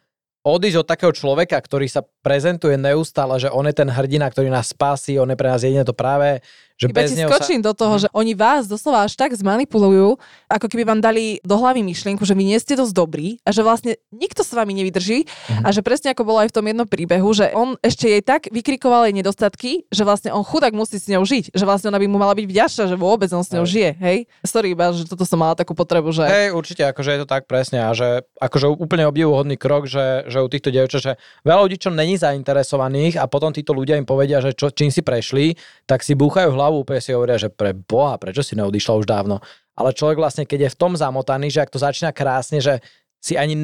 odísť 0.42 0.78
od 0.80 0.88
takého 0.88 1.12
človeka, 1.12 1.56
ktorý 1.60 1.86
sa 1.88 2.04
prezentuje 2.24 2.76
neustále, 2.80 3.36
že 3.40 3.48
on 3.52 3.68
je 3.68 3.74
ten 3.76 3.88
hrdina, 3.88 4.28
ktorý 4.28 4.48
nás 4.48 4.72
spasí, 4.72 5.16
on 5.20 5.30
je 5.30 5.38
pre 5.38 5.48
nás 5.52 5.62
jedine 5.62 5.84
to 5.84 5.96
práve 5.96 6.40
že 6.78 6.86
Iba 6.86 7.02
bez 7.02 7.10
ti 7.10 7.26
skočím 7.26 7.60
sa... 7.60 7.66
do 7.68 7.72
toho, 7.74 7.94
mm. 7.98 8.02
že 8.06 8.08
oni 8.14 8.32
vás 8.38 8.70
doslova 8.70 9.02
až 9.02 9.18
tak 9.18 9.34
zmanipulujú, 9.34 10.14
ako 10.46 10.66
keby 10.70 10.86
vám 10.86 11.00
dali 11.02 11.42
do 11.42 11.58
hlavy 11.58 11.82
myšlienku, 11.82 12.22
že 12.22 12.38
vy 12.38 12.54
nie 12.54 12.58
ste 12.62 12.78
dosť 12.78 12.94
dobrí 12.94 13.42
a 13.42 13.50
že 13.50 13.66
vlastne 13.66 13.98
nikto 14.14 14.46
s 14.46 14.54
vami 14.54 14.78
nevydrží 14.78 15.26
mm. 15.26 15.66
a 15.66 15.68
že 15.74 15.82
presne 15.82 16.14
ako 16.14 16.22
bolo 16.22 16.38
aj 16.38 16.54
v 16.54 16.56
tom 16.56 16.64
jednom 16.70 16.86
príbehu, 16.86 17.28
že 17.34 17.50
on 17.50 17.74
ešte 17.82 18.06
jej 18.06 18.22
tak 18.22 18.46
vykrikoval 18.54 19.10
jej 19.10 19.14
nedostatky, 19.18 19.90
že 19.90 20.06
vlastne 20.06 20.30
on 20.30 20.46
chudák 20.46 20.70
musí 20.70 21.02
s 21.02 21.10
ňou 21.10 21.26
žiť, 21.26 21.50
že 21.50 21.64
vlastne 21.66 21.90
ona 21.90 21.98
by 21.98 22.06
mu 22.06 22.22
mala 22.22 22.38
byť 22.38 22.46
vďačná, 22.46 22.84
že 22.86 22.94
vôbec 22.94 23.26
on 23.34 23.42
s 23.42 23.50
ňou 23.50 23.66
hej. 23.66 23.72
žije, 23.74 23.90
hej? 23.98 24.18
Sorry 24.46 24.70
iba, 24.70 24.94
že 24.94 25.02
toto 25.10 25.26
som 25.26 25.42
mala 25.42 25.58
takú 25.58 25.74
potrebu, 25.74 26.14
že... 26.14 26.30
Hej, 26.30 26.54
určite, 26.54 26.86
akože 26.86 27.10
je 27.10 27.20
to 27.26 27.28
tak 27.28 27.50
presne 27.50 27.82
a 27.82 27.90
že 27.90 28.22
akože 28.38 28.70
úplne 28.70 29.02
obdivuhodný 29.10 29.58
krok, 29.58 29.90
že, 29.90 30.30
že 30.30 30.38
u 30.38 30.46
týchto 30.46 30.70
dievčat, 30.70 31.02
že 31.02 31.12
veľa 31.42 31.66
ľudí, 31.66 31.76
čo 31.82 31.90
není 31.90 32.14
zainteresovaných 32.14 33.18
a 33.18 33.26
potom 33.26 33.50
títo 33.50 33.74
ľudia 33.74 33.98
im 33.98 34.06
povedia, 34.06 34.38
že 34.38 34.54
čo, 34.54 34.70
čím 34.70 34.94
si 34.94 35.02
prešli, 35.02 35.58
tak 35.88 36.06
si 36.06 36.14
búchajú 36.14 36.54
hlavu 36.54 36.67
hlavu, 36.68 36.84
úplne 36.84 37.00
si 37.00 37.16
hovoria, 37.16 37.40
že 37.40 37.48
pre 37.48 37.72
Boha, 37.72 38.20
prečo 38.20 38.44
si 38.44 38.52
neodišla 38.52 39.00
už 39.00 39.08
dávno. 39.08 39.40
Ale 39.72 39.96
človek 39.96 40.20
vlastne, 40.20 40.44
keď 40.44 40.68
je 40.68 40.74
v 40.76 40.80
tom 40.84 40.92
zamotaný, 40.92 41.48
že 41.48 41.64
ak 41.64 41.72
to 41.72 41.80
začína 41.80 42.12
krásne, 42.12 42.60
že 42.60 42.84
si 43.18 43.34
ani 43.34 43.56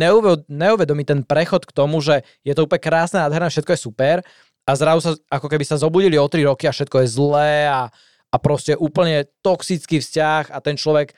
neuvedomí 0.49 1.05
ten 1.05 1.21
prechod 1.23 1.69
k 1.69 1.77
tomu, 1.77 2.01
že 2.01 2.25
je 2.43 2.57
to 2.57 2.65
úplne 2.65 2.81
krásne, 2.81 3.21
nádherné, 3.21 3.53
všetko 3.53 3.77
je 3.77 3.85
super 3.85 4.17
a 4.65 4.73
zrazu 4.73 5.01
sa, 5.05 5.11
ako 5.29 5.47
keby 5.47 5.65
sa 5.69 5.77
zobudili 5.77 6.17
o 6.17 6.27
3 6.27 6.49
roky 6.49 6.65
a 6.67 6.75
všetko 6.75 7.05
je 7.05 7.09
zlé 7.13 7.53
a, 7.69 7.93
a 8.33 8.37
proste 8.41 8.75
úplne 8.75 9.29
toxický 9.45 10.01
vzťah 10.01 10.51
a 10.51 10.59
ten 10.59 10.75
človek 10.75 11.13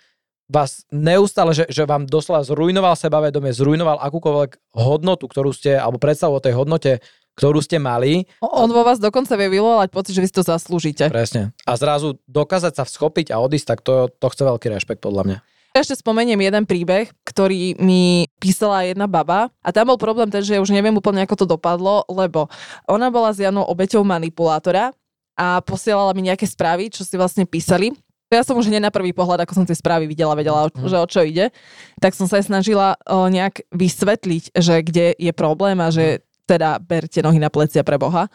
vás 0.46 0.86
neustále, 0.94 1.54
že, 1.54 1.64
že 1.70 1.88
vám 1.88 2.06
doslova 2.06 2.44
zrujnoval 2.46 2.94
sebavedomie, 2.94 3.50
zrujnoval 3.56 3.98
akúkoľvek 3.98 4.78
hodnotu, 4.78 5.26
ktorú 5.26 5.50
ste, 5.50 5.74
alebo 5.74 5.98
predstavu 5.98 6.38
o 6.38 6.44
tej 6.44 6.54
hodnote, 6.54 7.02
ktorú 7.36 7.60
ste 7.60 7.76
mali. 7.76 8.24
On 8.40 8.66
vo 8.66 8.82
vás 8.82 8.96
dokonca 8.96 9.36
vie 9.36 9.60
vyvolať 9.60 9.88
pocit, 9.92 10.16
že 10.16 10.24
vy 10.24 10.28
si 10.32 10.36
to 10.40 10.44
zaslúžite. 10.44 11.04
Presne. 11.12 11.52
A 11.68 11.76
zrazu 11.76 12.16
dokázať 12.24 12.72
sa 12.80 12.84
vschopiť 12.88 13.30
a 13.30 13.38
odísť, 13.38 13.66
tak 13.76 13.78
to, 13.84 14.08
to 14.08 14.26
chce 14.32 14.42
veľký 14.42 14.66
rešpekt 14.72 15.04
podľa 15.04 15.22
mňa. 15.28 15.38
Ešte 15.76 16.00
spomeniem 16.00 16.40
jeden 16.40 16.64
príbeh, 16.64 17.12
ktorý 17.20 17.76
mi 17.76 18.24
písala 18.40 18.88
jedna 18.88 19.04
baba 19.04 19.52
a 19.60 19.68
tam 19.76 19.92
bol 19.92 20.00
problém 20.00 20.32
ten, 20.32 20.40
že 20.40 20.56
ja 20.56 20.64
už 20.64 20.72
neviem 20.72 20.96
úplne, 20.96 21.20
ako 21.20 21.44
to 21.44 21.46
dopadlo, 21.52 22.00
lebo 22.08 22.48
ona 22.88 23.12
bola 23.12 23.28
s 23.28 23.44
Janou 23.44 23.68
obeťou 23.68 24.00
manipulátora 24.00 24.96
a 25.36 25.60
posielala 25.60 26.16
mi 26.16 26.32
nejaké 26.32 26.48
správy, 26.48 26.88
čo 26.88 27.04
si 27.04 27.20
vlastne 27.20 27.44
písali. 27.44 27.92
Ja 28.32 28.42
som 28.42 28.58
už 28.58 28.72
hneď 28.72 28.88
na 28.88 28.90
prvý 28.90 29.14
pohľad, 29.14 29.44
ako 29.44 29.62
som 29.62 29.66
tie 29.68 29.76
správy 29.76 30.10
videla, 30.10 30.34
vedela, 30.34 30.66
mm. 30.66 30.88
že 30.90 30.96
o 30.98 31.06
čo 31.06 31.22
ide, 31.22 31.54
tak 32.02 32.16
som 32.16 32.26
sa 32.26 32.42
aj 32.42 32.50
snažila 32.50 32.98
o, 33.06 33.30
nejak 33.30 33.62
vysvetliť, 33.70 34.50
že 34.50 34.82
kde 34.82 35.14
je 35.14 35.30
problém 35.30 35.78
a 35.78 35.94
že 35.94 36.25
teda 36.46 36.78
berte 36.78 37.20
nohy 37.20 37.42
na 37.42 37.50
plecia 37.50 37.82
pre 37.82 37.98
Boha. 37.98 38.30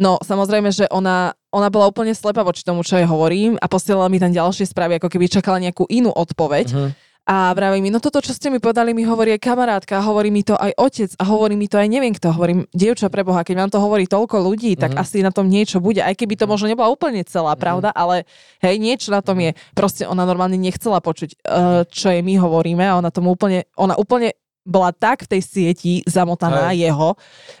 No 0.00 0.18
samozrejme, 0.18 0.72
že 0.72 0.88
ona, 0.88 1.36
ona 1.52 1.68
bola 1.68 1.86
úplne 1.86 2.16
slepá 2.16 2.42
voči 2.42 2.64
tomu, 2.64 2.82
čo 2.82 2.98
jej 2.98 3.06
hovorím 3.06 3.60
a 3.60 3.70
posielala 3.70 4.10
mi 4.10 4.18
tam 4.18 4.32
ďalšie 4.34 4.66
správy, 4.66 4.98
ako 4.98 5.08
keby 5.12 5.30
čakala 5.30 5.62
nejakú 5.62 5.86
inú 5.86 6.10
odpoveď. 6.10 6.66
Uh-huh. 6.72 6.90
A 7.22 7.54
vraví 7.54 7.78
mi, 7.78 7.86
no 7.86 8.02
toto, 8.02 8.18
čo 8.18 8.34
ste 8.34 8.50
mi 8.50 8.58
podali, 8.58 8.90
mi 8.90 9.06
hovorí 9.06 9.30
aj 9.38 9.46
kamarátka, 9.46 10.02
hovorí 10.02 10.34
mi 10.34 10.42
to 10.42 10.58
aj 10.58 10.74
otec 10.74 11.10
a 11.22 11.24
hovorí 11.30 11.54
mi 11.54 11.70
to 11.70 11.78
aj 11.78 11.86
neviem 11.86 12.10
kto. 12.10 12.34
Hovorím, 12.34 12.66
dievča 12.74 13.14
pre 13.14 13.22
Boha, 13.22 13.46
keď 13.46 13.62
vám 13.62 13.70
to 13.70 13.78
hovorí 13.78 14.10
toľko 14.10 14.42
ľudí, 14.42 14.74
tak 14.74 14.98
uh-huh. 14.98 15.06
asi 15.06 15.22
na 15.22 15.30
tom 15.30 15.46
niečo 15.46 15.78
bude. 15.78 16.02
Aj 16.02 16.18
keby 16.18 16.34
to 16.34 16.50
možno 16.50 16.66
nebola 16.66 16.90
úplne 16.90 17.22
celá 17.22 17.54
uh-huh. 17.54 17.62
pravda, 17.62 17.94
ale 17.94 18.26
hej, 18.58 18.74
niečo 18.82 19.14
na 19.14 19.22
tom 19.22 19.38
je. 19.38 19.54
Proste 19.70 20.02
ona 20.02 20.26
normálne 20.26 20.58
nechcela 20.58 20.98
počuť, 20.98 21.46
uh, 21.46 21.86
čo 21.86 22.10
jej 22.10 22.26
my 22.26 22.42
hovoríme 22.42 22.82
a 22.82 22.98
ona 22.98 23.14
tomu 23.14 23.38
úplne, 23.38 23.70
ona 23.78 23.94
úplne 23.94 24.34
bola 24.62 24.94
tak 24.94 25.26
v 25.26 25.38
tej 25.38 25.42
sieti 25.42 25.92
zamotaná 26.06 26.70
Hej. 26.70 26.86
jeho, 26.86 27.08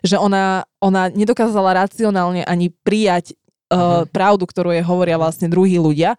že 0.02 0.16
ona, 0.16 0.62
ona 0.78 1.10
nedokázala 1.10 1.86
racionálne 1.86 2.46
ani 2.46 2.70
prijať 2.82 3.34
uh, 3.68 4.04
Mhm. 4.04 4.12
pravdu, 4.12 4.44
ktorú 4.44 4.68
jej 4.70 4.84
hovoria 4.84 5.16
vlastne 5.16 5.48
druhí 5.48 5.80
ľudia 5.80 6.12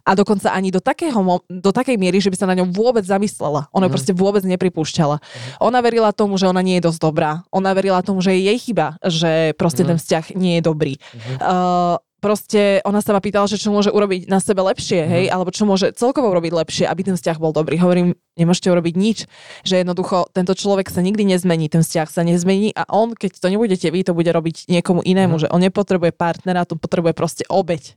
a 0.00 0.16
dokonca 0.16 0.48
ani 0.48 0.72
do, 0.72 0.80
takého, 0.80 1.20
do 1.44 1.70
takej 1.74 2.00
miery, 2.00 2.22
že 2.22 2.32
by 2.32 2.36
sa 2.38 2.48
na 2.48 2.56
ňom 2.56 2.72
vôbec 2.72 3.04
zamyslela. 3.04 3.68
Ona 3.74 3.90
Mhm. 3.90 3.92
proste 3.92 4.12
vôbec 4.16 4.40
nepripúšťala. 4.46 5.20
Ona 5.60 5.78
verila 5.84 6.14
tomu, 6.14 6.38
že 6.40 6.48
ona 6.48 6.62
nie 6.64 6.80
je 6.80 6.86
dosť 6.88 7.00
dobrá. 7.02 7.44
Ona 7.52 7.74
verila 7.76 8.00
tomu, 8.00 8.22
že 8.24 8.32
je 8.32 8.48
jej 8.48 8.58
chyba, 8.62 8.96
že 9.04 9.52
proste 9.60 9.82
Mhm. 9.84 9.88
ten 9.92 9.96
vzťah 9.98 10.24
nie 10.38 10.52
je 10.56 10.62
dobrý. 10.64 10.94
Mhm. 10.96 11.34
Uh, 11.42 11.96
proste 12.20 12.84
ona 12.84 13.00
sa 13.00 13.16
ma 13.16 13.20
pýtala, 13.24 13.48
že 13.48 13.56
čo 13.56 13.72
môže 13.72 13.88
urobiť 13.90 14.28
na 14.28 14.38
sebe 14.38 14.60
lepšie, 14.60 15.00
hej, 15.08 15.24
Mhm. 15.26 15.32
alebo 15.32 15.50
čo 15.50 15.64
môže 15.64 15.90
celkovo 15.96 16.28
urobiť 16.30 16.52
lepšie, 16.52 16.84
aby 16.84 17.00
ten 17.08 17.16
vzťah 17.16 17.40
bol 17.40 17.50
dobrý. 17.56 17.80
Hovorím, 17.80 18.14
nemôžete 18.36 18.68
urobiť 18.68 18.94
nič, 18.94 19.18
že 19.64 19.80
jednoducho 19.80 20.28
tento 20.36 20.52
človek 20.52 20.92
sa 20.92 21.00
nikdy 21.00 21.24
nezmení, 21.24 21.72
ten 21.72 21.80
vzťah 21.80 22.08
sa 22.12 22.22
nezmení 22.22 22.76
a 22.76 22.84
on, 22.92 23.16
keď 23.16 23.40
to 23.40 23.48
nebudete 23.48 23.88
vy, 23.88 24.04
to 24.04 24.12
bude 24.12 24.28
robiť 24.28 24.68
niekomu 24.68 25.00
inému, 25.00 25.34
Mhm. 25.36 25.40
že 25.42 25.50
on 25.50 25.60
nepotrebuje 25.64 26.12
partnera, 26.12 26.68
to 26.68 26.76
potrebuje 26.76 27.16
proste 27.16 27.44
obeď. 27.48 27.96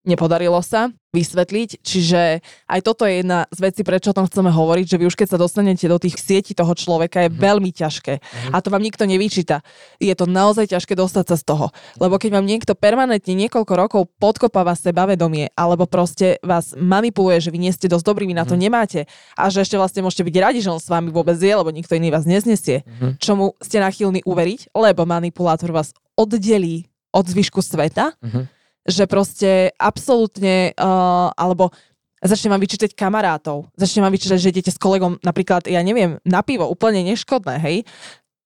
Nepodarilo 0.00 0.56
sa 0.64 0.88
vysvetliť, 1.12 1.84
čiže 1.84 2.40
aj 2.70 2.80
toto 2.80 3.04
je 3.04 3.20
jedna 3.20 3.44
z 3.52 3.58
vecí, 3.60 3.82
prečo 3.84 4.10
o 4.10 4.16
tom 4.16 4.24
chceme 4.24 4.48
hovoriť, 4.48 4.86
že 4.86 4.96
vy 4.96 5.04
už 5.04 5.18
keď 5.18 5.28
sa 5.34 5.42
dostanete 5.42 5.84
do 5.90 6.00
tých 6.00 6.16
sietí 6.16 6.56
toho 6.56 6.72
človeka, 6.72 7.20
je 7.20 7.28
Mhm. 7.28 7.36
veľmi 7.36 7.70
ťažké. 7.74 8.14
A 8.48 8.62
to 8.62 8.70
vám 8.70 8.80
nikto 8.80 9.04
nevyčíta. 9.04 9.60
Je 10.00 10.14
to 10.16 10.24
naozaj 10.24 10.70
ťažké 10.70 10.96
dostať 10.96 11.24
sa 11.28 11.36
z 11.36 11.44
toho. 11.44 11.66
Lebo 11.98 12.16
keď 12.16 12.38
vám 12.38 12.46
niekto 12.46 12.72
permanentne 12.72 13.34
niekoľko 13.36 13.72
rokov 13.76 14.02
podkopáva 14.16 14.72
sebavedomie, 14.72 15.52
alebo 15.52 15.84
proste 15.84 16.40
vás 16.40 16.72
manipuluje, 16.72 17.42
že 17.42 17.52
vy 17.52 17.58
nie 17.60 17.72
ste 17.74 17.90
dosť 17.90 18.06
dobrí, 18.06 18.24
vy 18.24 18.38
na 18.38 18.48
to 18.48 18.54
Mhm. 18.56 18.62
nemáte 18.62 19.00
a 19.36 19.50
že 19.50 19.60
ešte 19.60 19.76
vlastne 19.76 20.00
môžete 20.00 20.24
byť 20.24 20.36
radi, 20.40 20.58
že 20.62 20.70
on 20.70 20.80
s 20.80 20.88
vami 20.88 21.12
vôbec 21.12 21.36
je, 21.36 21.52
lebo 21.52 21.68
nikto 21.68 21.92
iný 21.92 22.08
vás 22.08 22.24
neznesie, 22.24 22.86
Mhm. 22.86 23.18
čomu 23.20 23.52
ste 23.60 23.82
nachylní 23.82 24.24
uveriť, 24.24 24.72
lebo 24.72 25.04
manipulátor 25.04 25.74
vás 25.74 25.92
oddelí 26.16 26.86
od 27.10 27.26
zvyšku 27.26 27.60
sveta, 27.60 28.14
Mhm. 28.22 28.46
Že 28.86 29.04
proste 29.04 29.72
absolútne, 29.76 30.72
uh, 30.76 31.30
alebo 31.36 31.72
začne 32.20 32.52
vám 32.52 32.60
vyčítať 32.60 32.92
kamarátov, 32.92 33.68
začne 33.76 34.04
vám 34.04 34.12
vyčítať, 34.12 34.38
že 34.40 34.52
idete 34.52 34.72
s 34.72 34.80
kolegom 34.80 35.20
napríklad, 35.24 35.64
ja 35.68 35.80
neviem, 35.80 36.20
na 36.24 36.44
pivo, 36.44 36.68
úplne 36.68 37.00
neškodné, 37.04 37.56
hej, 37.60 37.76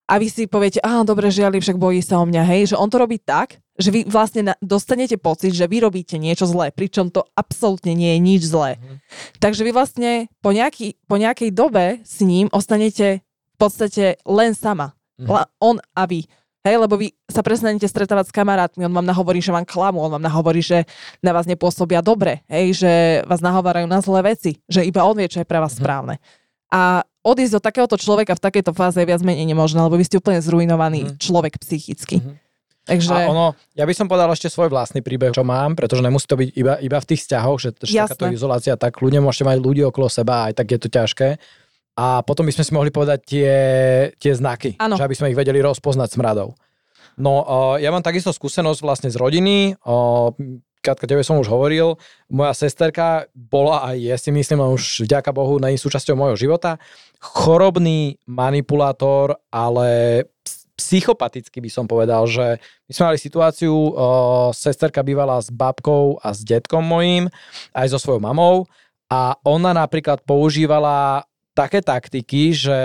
a 0.04 0.20
vy 0.20 0.28
si 0.28 0.44
poviete, 0.44 0.84
aha, 0.84 1.00
dobre, 1.00 1.32
žiali, 1.32 1.56
však 1.58 1.80
bojí 1.80 2.04
sa 2.04 2.20
o 2.20 2.28
mňa, 2.28 2.42
hej, 2.44 2.76
že 2.76 2.76
on 2.76 2.92
to 2.92 3.00
robí 3.00 3.16
tak, 3.16 3.56
že 3.80 3.88
vy 3.90 4.04
vlastne 4.04 4.52
na, 4.52 4.54
dostanete 4.60 5.16
pocit, 5.16 5.56
že 5.56 5.64
vy 5.64 5.80
robíte 5.80 6.20
niečo 6.20 6.44
zlé, 6.44 6.70
pričom 6.70 7.08
to 7.08 7.24
absolútne 7.34 7.96
nie 7.96 8.14
je 8.14 8.20
nič 8.20 8.42
zlé. 8.46 8.76
Mhm. 8.78 8.96
Takže 9.40 9.62
vy 9.64 9.70
vlastne 9.72 10.10
po, 10.44 10.52
nejaký, 10.52 11.00
po 11.08 11.16
nejakej 11.16 11.50
dobe 11.50 12.04
s 12.04 12.20
ním 12.20 12.52
ostanete 12.52 13.24
v 13.24 13.56
podstate 13.56 14.20
len 14.28 14.52
sama. 14.52 14.92
Mhm. 15.18 15.28
La, 15.30 15.42
on 15.58 15.80
a 15.96 16.04
vy. 16.04 16.28
Hej, 16.64 16.80
lebo 16.80 16.96
vy 16.96 17.12
sa 17.28 17.44
prestanete 17.44 17.84
stretávať 17.84 18.32
s 18.32 18.32
kamarátmi, 18.32 18.88
on 18.88 18.96
vám 18.96 19.04
nahovorí, 19.04 19.36
že 19.44 19.52
vám 19.52 19.68
klamú, 19.68 20.00
on 20.00 20.16
vám 20.16 20.24
nahovorí, 20.24 20.64
že 20.64 20.88
na 21.20 21.36
vás 21.36 21.44
nepôsobia 21.44 22.00
dobre, 22.00 22.40
hej, 22.48 22.80
že 22.80 22.92
vás 23.28 23.44
nahovárajú 23.44 23.84
na 23.84 24.00
zlé 24.00 24.32
veci, 24.32 24.64
že 24.64 24.80
iba 24.80 25.04
on 25.04 25.12
vie, 25.12 25.28
čo 25.28 25.44
je 25.44 25.48
pre 25.48 25.60
vás 25.60 25.76
Mhm. 25.76 25.80
správne. 25.84 26.14
A 26.72 27.04
odísť 27.20 27.60
od 27.60 27.64
takéhoto 27.68 28.00
človeka 28.00 28.32
v 28.32 28.44
takejto 28.48 28.72
fáze 28.72 28.96
je 28.96 29.04
viac 29.04 29.20
menej 29.20 29.44
nemožné, 29.44 29.76
lebo 29.76 30.00
vy 30.00 30.08
ste 30.08 30.16
úplne 30.16 30.40
zrujnovaný 30.40 31.00
Mhm. 31.04 31.12
človek 31.20 31.60
psychicky. 31.60 32.24
Mhm. 32.24 32.40
Takže 32.84 33.12
A 33.12 33.28
ono, 33.28 33.56
ja 33.72 33.84
by 33.84 33.92
som 33.96 34.08
povedal 34.08 34.28
ešte 34.32 34.48
svoj 34.52 34.68
vlastný 34.68 35.00
príbeh, 35.00 35.32
čo 35.32 35.40
mám, 35.40 35.72
pretože 35.72 36.04
nemusí 36.04 36.28
to 36.28 36.36
byť 36.36 36.48
iba, 36.52 36.76
iba 36.80 36.96
v 37.00 37.08
tých 37.08 37.24
vzťahoch, 37.24 37.56
že, 37.60 37.70
že 37.80 37.96
takáto 37.96 38.28
izolácia, 38.28 38.76
tak 38.76 39.00
ľudia 39.00 39.24
môžete 39.24 39.48
mať 39.48 39.56
ľudí 39.60 39.80
okolo 39.88 40.08
seba, 40.12 40.48
aj 40.48 40.60
tak 40.60 40.68
je 40.68 40.78
to 40.80 40.88
ťažké. 40.88 41.28
A 41.94 42.26
potom 42.26 42.42
by 42.42 42.52
sme 42.54 42.64
si 42.66 42.72
mohli 42.74 42.90
povedať 42.90 43.18
tie, 43.22 43.54
tie 44.18 44.32
znaky, 44.34 44.74
Áno. 44.82 44.98
že 44.98 45.06
aby 45.06 45.14
sme 45.14 45.30
ich 45.30 45.38
vedeli 45.38 45.62
rozpoznať 45.62 46.18
smradov. 46.18 46.58
No, 47.14 47.46
uh, 47.46 47.78
ja 47.78 47.94
mám 47.94 48.02
takisto 48.02 48.34
skúsenosť 48.34 48.80
vlastne 48.82 49.08
z 49.10 49.16
rodiny. 49.18 49.78
Uh, 49.86 50.34
Katka, 50.84 51.08
tebe 51.08 51.24
som 51.24 51.40
už 51.40 51.48
hovoril, 51.48 51.96
moja 52.28 52.52
sesterka 52.52 53.24
bola 53.32 53.88
aj 53.88 53.96
je 53.96 54.14
si 54.20 54.30
myslím, 54.34 54.60
a 54.60 54.68
už 54.68 55.08
vďaka 55.08 55.32
Bohu 55.32 55.56
je 55.56 55.80
súčasťou 55.80 56.12
môjho 56.12 56.36
života, 56.36 56.76
chorobný 57.24 58.20
manipulátor, 58.28 59.40
ale 59.48 60.20
ps- 60.44 60.68
psychopaticky 60.76 61.64
by 61.64 61.70
som 61.72 61.88
povedal, 61.88 62.28
že 62.28 62.60
my 62.84 62.92
sme 62.92 63.04
mali 63.08 63.18
situáciu, 63.22 63.72
uh, 63.72 64.50
sesterka 64.52 65.00
bývala 65.00 65.40
s 65.40 65.48
babkou 65.48 66.20
a 66.20 66.36
s 66.36 66.44
detkom 66.44 66.84
mojím, 66.84 67.32
aj 67.72 67.94
so 67.94 67.96
svojou 67.96 68.20
mamou 68.20 68.68
a 69.08 69.40
ona 69.46 69.72
napríklad 69.72 70.20
používala 70.26 71.24
také 71.54 71.82
taktiky, 71.82 72.54
že 72.54 72.78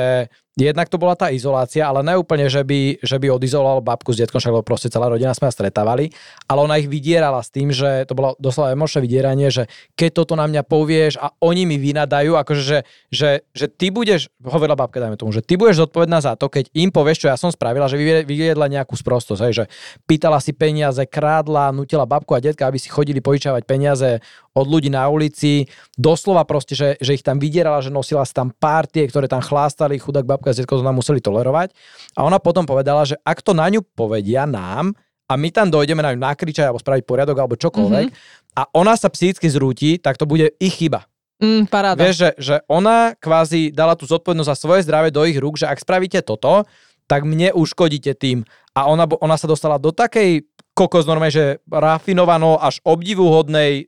jednak 0.58 0.92
to 0.92 1.00
bola 1.00 1.16
tá 1.16 1.32
izolácia, 1.32 1.88
ale 1.88 2.04
ne 2.04 2.20
úplne, 2.20 2.52
že 2.52 2.66
by, 2.66 3.00
že 3.00 3.16
by 3.22 3.32
odizoloval 3.32 3.80
babku 3.80 4.12
s 4.12 4.20
detkom, 4.20 4.44
však 4.44 4.66
proste 4.68 4.92
celá 4.92 5.08
rodina 5.08 5.32
sme 5.32 5.48
sa 5.48 5.56
stretávali, 5.56 6.12
ale 6.52 6.60
ona 6.60 6.76
ich 6.82 6.92
vydierala 6.92 7.40
s 7.40 7.54
tým, 7.54 7.72
že 7.72 8.04
to 8.04 8.14
bolo 8.14 8.36
doslova 8.42 8.76
emočné 8.76 9.00
vydieranie, 9.00 9.48
že 9.48 9.72
keď 9.96 10.24
toto 10.24 10.36
na 10.36 10.50
mňa 10.52 10.62
povieš 10.68 11.22
a 11.22 11.32
oni 11.40 11.64
mi 11.64 11.80
vynadajú, 11.80 12.36
akože, 12.36 12.64
že, 12.64 12.80
že, 13.08 13.30
že 13.56 13.66
ty 13.72 13.88
budeš, 13.94 14.28
hovorila 14.44 14.76
babka, 14.76 15.00
dajme 15.00 15.16
tomu, 15.16 15.32
že 15.32 15.40
ty 15.40 15.56
budeš 15.56 15.88
zodpovedná 15.88 16.20
za 16.20 16.36
to, 16.36 16.52
keď 16.52 16.68
im 16.76 16.92
povieš, 16.92 17.24
čo 17.24 17.28
ja 17.32 17.40
som 17.40 17.54
spravila, 17.54 17.88
že 17.88 17.96
vyvie- 17.96 18.28
vyviedla 18.28 18.68
nejakú 18.68 19.00
sprostosť, 19.00 19.42
hej, 19.48 19.54
že 19.54 19.66
pýtala 20.04 20.44
si 20.44 20.52
peniaze, 20.52 21.00
krádla, 21.08 21.72
nutila 21.72 22.04
babku 22.04 22.36
a 22.36 22.44
detka, 22.44 22.68
aby 22.68 22.82
si 22.82 22.92
chodili 22.92 23.24
požičavať 23.24 23.64
peniaze 23.64 24.20
od 24.58 24.68
ľudí 24.68 24.92
na 24.92 25.08
ulici, 25.08 25.72
doslova 25.96 26.44
proste, 26.44 26.76
že, 26.76 27.00
že 27.00 27.16
ich 27.16 27.24
tam 27.24 27.40
vydierala, 27.40 27.80
že 27.80 27.94
nosila 27.94 28.28
si 28.28 28.36
tam 28.36 28.52
partie, 28.52 29.08
ktoré 29.08 29.32
tam 29.32 29.40
chlástali, 29.40 29.96
chudák 30.02 30.28
babka 30.28 30.39
a 30.48 30.56
detko 30.56 30.80
to 30.80 30.86
nám 30.86 30.96
museli 30.96 31.20
tolerovať. 31.20 31.76
A 32.16 32.24
ona 32.24 32.40
potom 32.40 32.64
povedala, 32.64 33.04
že 33.04 33.20
ak 33.26 33.44
to 33.44 33.52
na 33.52 33.68
ňu 33.68 33.84
povedia 33.84 34.48
nám, 34.48 34.96
a 35.30 35.38
my 35.38 35.54
tam 35.54 35.70
dojdeme 35.70 36.02
na 36.02 36.18
ňu 36.18 36.20
nakričať 36.26 36.66
alebo 36.66 36.82
spraviť 36.82 37.06
poriadok 37.06 37.38
alebo 37.38 37.54
čokoľvek, 37.54 38.08
mm-hmm. 38.10 38.58
a 38.58 38.62
ona 38.74 38.98
sa 38.98 39.14
psychicky 39.14 39.46
zrúti, 39.46 40.02
tak 40.02 40.18
to 40.18 40.26
bude 40.26 40.58
ich 40.58 40.74
chyba. 40.74 41.06
Mm, 41.40 41.72
paráda. 41.72 42.02
Vieš, 42.04 42.16
že, 42.20 42.30
že 42.36 42.56
ona 42.68 43.16
kvázi 43.16 43.72
dala 43.72 43.96
tú 43.96 44.04
zodpovednosť 44.10 44.50
za 44.50 44.58
svoje 44.60 44.82
zdravie 44.84 45.14
do 45.14 45.24
ich 45.24 45.40
rúk, 45.40 45.56
že 45.56 45.70
ak 45.70 45.80
spravíte 45.80 46.20
toto, 46.26 46.68
tak 47.08 47.24
mne 47.24 47.56
uškodíte 47.56 48.12
tým. 48.18 48.44
A 48.76 48.92
ona, 48.92 49.08
ona 49.08 49.40
sa 49.40 49.48
dostala 49.48 49.80
do 49.80 49.96
takej 49.96 50.44
kokos 50.76 51.08
normálne, 51.08 51.34
že 51.34 51.46
rafinovano 51.72 52.60
až 52.60 52.84
obdivuhodnej, 52.84 53.88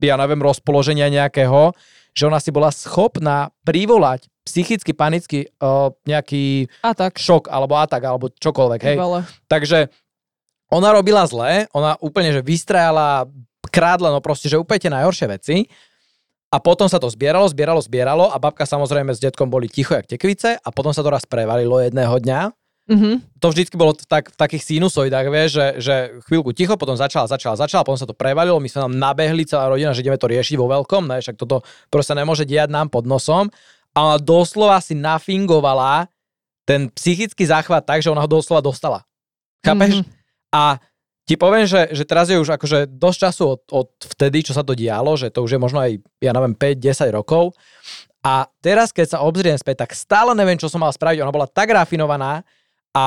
ja 0.00 0.16
neviem, 0.16 0.40
rozpoloženia 0.40 1.12
nejakého, 1.12 1.76
že 2.16 2.24
ona 2.24 2.40
si 2.40 2.48
bola 2.48 2.72
schopná 2.72 3.52
privolať 3.68 4.24
psychicky, 4.48 4.96
panicky 4.96 5.52
uh, 5.60 5.92
nejaký 6.08 6.70
A 6.80 6.96
tak. 6.96 7.20
šok 7.20 7.52
alebo 7.52 7.76
atak 7.76 8.00
alebo 8.00 8.32
čokoľvek, 8.32 8.80
hej. 8.88 8.96
Vole. 8.96 9.20
Takže 9.50 9.92
ona 10.72 10.96
robila 10.96 11.28
zle, 11.28 11.68
ona 11.76 11.98
úplne, 12.00 12.32
že 12.32 12.40
vystrajala, 12.40 13.28
krádla, 13.68 14.14
no 14.14 14.24
proste, 14.24 14.48
že 14.48 14.56
úplne 14.56 14.80
tie 14.80 14.92
najhoršie 14.94 15.26
veci. 15.28 15.56
A 16.46 16.62
potom 16.62 16.86
sa 16.86 17.02
to 17.02 17.10
zbieralo, 17.10 17.50
zbieralo, 17.50 17.82
zbieralo 17.82 18.30
a 18.30 18.38
babka 18.38 18.64
samozrejme 18.64 19.10
s 19.12 19.20
detkom 19.20 19.50
boli 19.50 19.66
ticho 19.66 19.98
jak 19.98 20.06
tekvice 20.06 20.56
a 20.56 20.68
potom 20.70 20.94
sa 20.94 21.02
to 21.02 21.10
raz 21.10 21.26
prevalilo 21.26 21.82
jedného 21.82 22.16
dňa. 22.22 22.40
Mhm. 22.86 23.42
To 23.42 23.50
vždycky 23.50 23.74
bolo 23.74 23.98
tak, 23.98 24.30
v 24.30 24.38
takých 24.38 24.62
sinusoidách, 24.62 25.26
vieš, 25.26 25.58
že, 25.58 25.66
že 25.82 25.94
chvíľku 26.30 26.54
ticho, 26.54 26.78
potom 26.78 26.94
začala, 26.94 27.26
začala, 27.26 27.58
začala, 27.58 27.82
potom 27.82 27.98
sa 27.98 28.06
to 28.06 28.14
prevalilo, 28.14 28.62
my 28.62 28.70
sme 28.70 28.86
tam 28.86 28.94
nabehli, 28.94 29.42
celá 29.42 29.66
rodina, 29.66 29.90
že 29.90 30.06
ideme 30.06 30.14
to 30.14 30.30
riešiť 30.30 30.54
vo 30.54 30.70
veľkom, 30.70 31.10
ne, 31.10 31.18
však 31.18 31.34
toto 31.34 31.66
proste 31.90 32.14
nemôže 32.14 32.46
diať 32.46 32.70
nám 32.70 32.86
pod 32.86 33.02
nosom. 33.02 33.50
A 33.90 33.98
ona 34.06 34.18
doslova 34.22 34.78
si 34.78 34.94
nafingovala 34.94 36.06
ten 36.62 36.86
psychický 36.94 37.42
záchvat 37.48 37.82
tak, 37.82 38.06
že 38.06 38.10
ona 38.12 38.22
ho 38.22 38.30
doslova 38.30 38.62
dostala. 38.62 39.02
Chápeš? 39.66 40.02
Mhm. 40.02 40.04
A 40.54 40.78
ti 41.26 41.34
poviem, 41.34 41.66
že, 41.66 41.90
že 41.90 42.06
teraz 42.06 42.30
je 42.30 42.38
už 42.38 42.54
akože 42.54 42.86
dosť 42.86 43.18
času 43.18 43.44
od, 43.50 43.62
od 43.74 43.90
vtedy, 44.14 44.46
čo 44.46 44.54
sa 44.54 44.62
to 44.62 44.78
dialo, 44.78 45.18
že 45.18 45.34
to 45.34 45.42
už 45.42 45.58
je 45.58 45.60
možno 45.60 45.82
aj, 45.82 45.98
ja 46.22 46.30
neviem, 46.30 46.54
5-10 46.54 47.10
rokov. 47.10 47.50
A 48.22 48.46
teraz, 48.62 48.94
keď 48.94 49.18
sa 49.18 49.22
obzriem 49.26 49.58
späť, 49.58 49.86
tak 49.86 49.98
stále 49.98 50.38
neviem, 50.38 50.54
čo 50.54 50.70
som 50.70 50.78
mal 50.78 50.94
spraviť. 50.94 51.22
Ona 51.26 51.34
bola 51.34 51.50
tak 51.50 51.74
rafinovaná 51.74 52.46
a 52.96 53.04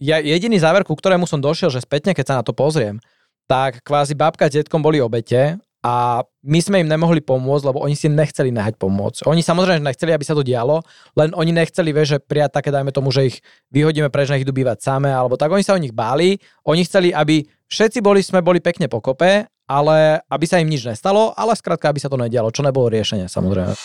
ja, 0.00 0.16
jediný 0.24 0.56
záver, 0.56 0.88
ku 0.88 0.96
ktorému 0.96 1.28
som 1.28 1.42
došiel, 1.42 1.68
že 1.68 1.84
spätne, 1.84 2.16
keď 2.16 2.24
sa 2.24 2.38
na 2.40 2.46
to 2.46 2.56
pozriem, 2.56 2.96
tak 3.44 3.84
kvázi 3.84 4.16
babka 4.16 4.48
s 4.48 4.56
detkom 4.56 4.80
boli 4.80 5.04
obete 5.04 5.60
a 5.84 6.24
my 6.42 6.58
sme 6.58 6.80
im 6.82 6.88
nemohli 6.88 7.20
pomôcť, 7.20 7.64
lebo 7.70 7.84
oni 7.84 7.94
si 7.94 8.08
nechceli 8.08 8.50
nehať 8.50 8.80
pomôcť. 8.80 9.28
Oni 9.28 9.44
samozrejme 9.44 9.84
nechceli, 9.84 10.16
aby 10.16 10.24
sa 10.24 10.32
to 10.32 10.46
dialo, 10.46 10.80
len 11.14 11.30
oni 11.36 11.52
nechceli, 11.52 11.92
vieš, 11.92 12.16
že 12.16 12.24
prijať 12.24 12.56
také, 12.58 12.72
dajme 12.72 12.90
tomu, 12.90 13.12
že 13.12 13.30
ich 13.30 13.36
vyhodíme 13.70 14.08
preč, 14.08 14.32
nech 14.32 14.42
idú 14.42 14.56
bývať 14.56 14.80
samé, 14.80 15.12
alebo 15.12 15.36
tak 15.36 15.52
oni 15.52 15.62
sa 15.62 15.76
o 15.76 15.82
nich 15.82 15.92
báli. 15.92 16.40
Oni 16.64 16.82
chceli, 16.82 17.12
aby 17.12 17.44
všetci 17.68 18.00
boli, 18.00 18.24
sme 18.24 18.40
boli 18.40 18.64
pekne 18.64 18.88
pokope, 18.88 19.44
ale 19.68 19.96
aby 20.24 20.44
sa 20.48 20.58
im 20.58 20.66
nič 20.66 20.88
nestalo, 20.88 21.36
ale 21.36 21.52
skrátka, 21.54 21.92
aby 21.92 22.00
sa 22.00 22.10
to 22.10 22.16
nedialo, 22.16 22.48
čo 22.50 22.64
nebolo 22.64 22.88
riešenie, 22.88 23.28
samozrejme. 23.28 23.76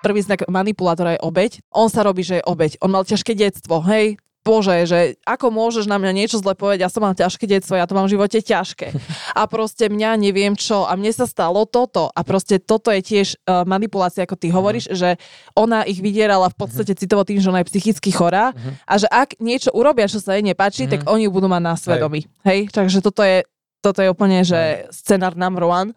Prvý 0.00 0.24
znak 0.24 0.48
manipulátora 0.48 1.16
je 1.16 1.20
obeď. 1.20 1.60
On 1.68 1.92
sa 1.92 2.00
robí, 2.00 2.24
že 2.24 2.40
je 2.40 2.46
obeď. 2.48 2.80
On 2.80 2.88
mal 2.88 3.04
ťažké 3.04 3.36
detstvo, 3.36 3.84
hej. 3.84 4.16
bože, 4.40 4.88
že 4.88 5.20
ako 5.28 5.52
môžeš 5.52 5.84
na 5.84 6.00
mňa 6.00 6.16
niečo 6.16 6.40
zle 6.40 6.56
povedať, 6.56 6.80
ja 6.80 6.88
som 6.88 7.04
mám 7.04 7.12
ťažké 7.12 7.44
detstvo, 7.44 7.76
ja 7.76 7.84
to 7.84 7.92
mám 7.92 8.08
v 8.08 8.16
živote 8.16 8.40
ťažké. 8.40 8.96
A 9.40 9.44
proste 9.44 9.92
mňa 9.92 10.16
neviem 10.16 10.56
čo 10.56 10.88
a 10.88 10.96
mne 10.96 11.12
sa 11.12 11.28
stalo 11.28 11.68
toto. 11.68 12.08
A 12.16 12.20
proste 12.24 12.56
toto 12.56 12.88
je 12.88 13.04
tiež 13.04 13.36
uh, 13.44 13.68
manipulácia, 13.68 14.24
ako 14.24 14.40
ty 14.40 14.48
hovoríš, 14.48 14.88
že 14.96 15.20
ona 15.52 15.84
ich 15.84 16.00
vydierala 16.00 16.48
v 16.48 16.56
podstate 16.56 16.96
citovo 16.96 17.22
tým, 17.28 17.38
že 17.44 17.52
ona 17.52 17.60
je 17.60 17.68
psychicky 17.68 18.10
chorá 18.10 18.56
a 18.88 18.94
že 18.96 19.06
ak 19.12 19.36
niečo 19.38 19.70
urobia, 19.76 20.08
čo 20.08 20.18
sa 20.18 20.34
jej 20.34 20.44
nepáči, 20.44 20.88
tak 20.88 21.04
oni 21.04 21.28
ju 21.28 21.30
budú 21.30 21.46
mať 21.46 21.62
na 21.62 21.74
svedomí. 21.76 22.24
Hej, 22.42 22.72
takže 22.72 23.04
toto 23.04 23.20
je 23.20 23.44
toto 23.80 24.04
je 24.04 24.12
úplne, 24.12 24.44
že 24.44 24.86
scenár 24.92 25.34
number 25.34 25.64
one. 25.64 25.96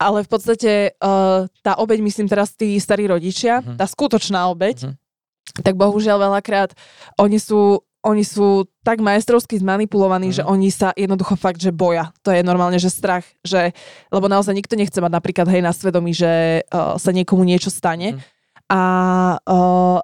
Ale 0.00 0.24
v 0.24 0.28
podstate 0.28 0.72
uh, 0.98 1.44
tá 1.60 1.76
obeď, 1.76 2.00
myslím 2.00 2.26
teraz 2.28 2.56
tí 2.56 2.76
starí 2.80 3.06
rodičia, 3.06 3.60
uh-huh. 3.60 3.76
tá 3.76 3.84
skutočná 3.84 4.48
obeď, 4.48 4.88
uh-huh. 4.88 5.62
tak 5.62 5.76
bohužiaľ 5.76 6.32
veľakrát 6.32 6.72
oni 7.20 7.36
sú 7.36 7.84
oni 8.00 8.24
sú 8.24 8.64
tak 8.80 9.04
majstrovsky 9.04 9.60
zmanipulovaní, 9.60 10.32
uh-huh. 10.32 10.40
že 10.40 10.48
oni 10.48 10.72
sa 10.72 10.88
jednoducho 10.96 11.36
fakt, 11.36 11.60
že 11.60 11.68
boja. 11.68 12.08
To 12.24 12.32
je 12.32 12.40
normálne, 12.40 12.80
že 12.80 12.88
strach, 12.88 13.28
že, 13.44 13.76
lebo 14.08 14.24
naozaj 14.24 14.56
nikto 14.56 14.72
nechce 14.72 14.96
mať 15.04 15.12
napríklad 15.12 15.44
hej 15.52 15.60
na 15.60 15.68
svedomí, 15.68 16.16
že 16.16 16.64
uh, 16.72 16.96
sa 16.96 17.12
niekomu 17.12 17.44
niečo 17.44 17.68
stane. 17.68 18.16
Uh-huh 18.16 18.39
a, 18.70 18.82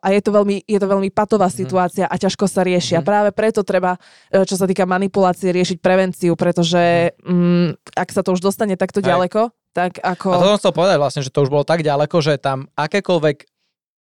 a 0.03 0.07
je, 0.11 0.21
to 0.27 0.31
veľmi, 0.35 0.67
je 0.67 0.79
to 0.83 0.87
veľmi 0.91 1.15
patová 1.15 1.47
mhm. 1.47 1.55
situácia 1.55 2.05
a 2.11 2.15
ťažko 2.19 2.51
sa 2.51 2.67
rieši. 2.67 2.99
Mm. 2.99 3.07
Práve 3.07 3.31
preto 3.31 3.63
treba, 3.63 3.95
e, 4.27 4.43
čo 4.43 4.59
sa 4.59 4.67
týka 4.67 4.83
manipulácie, 4.83 5.55
riešiť 5.55 5.79
prevenciu, 5.79 6.35
pretože 6.35 7.15
um, 7.23 7.71
ak 7.95 8.11
sa 8.11 8.27
to 8.27 8.35
už 8.35 8.43
dostane 8.43 8.75
takto 8.75 8.99
Aj. 8.99 9.15
ďaleko, 9.15 9.55
tak 9.71 10.03
ako... 10.03 10.27
A 10.35 10.41
to 10.43 10.51
som 10.57 10.59
chcel 10.59 10.75
povedať 10.75 10.97
vlastne, 10.99 11.23
že 11.23 11.31
to 11.31 11.47
už 11.47 11.53
bolo 11.53 11.63
tak 11.63 11.87
ďaleko, 11.87 12.17
že 12.19 12.43
tam 12.43 12.67
akékoľvek 12.75 13.56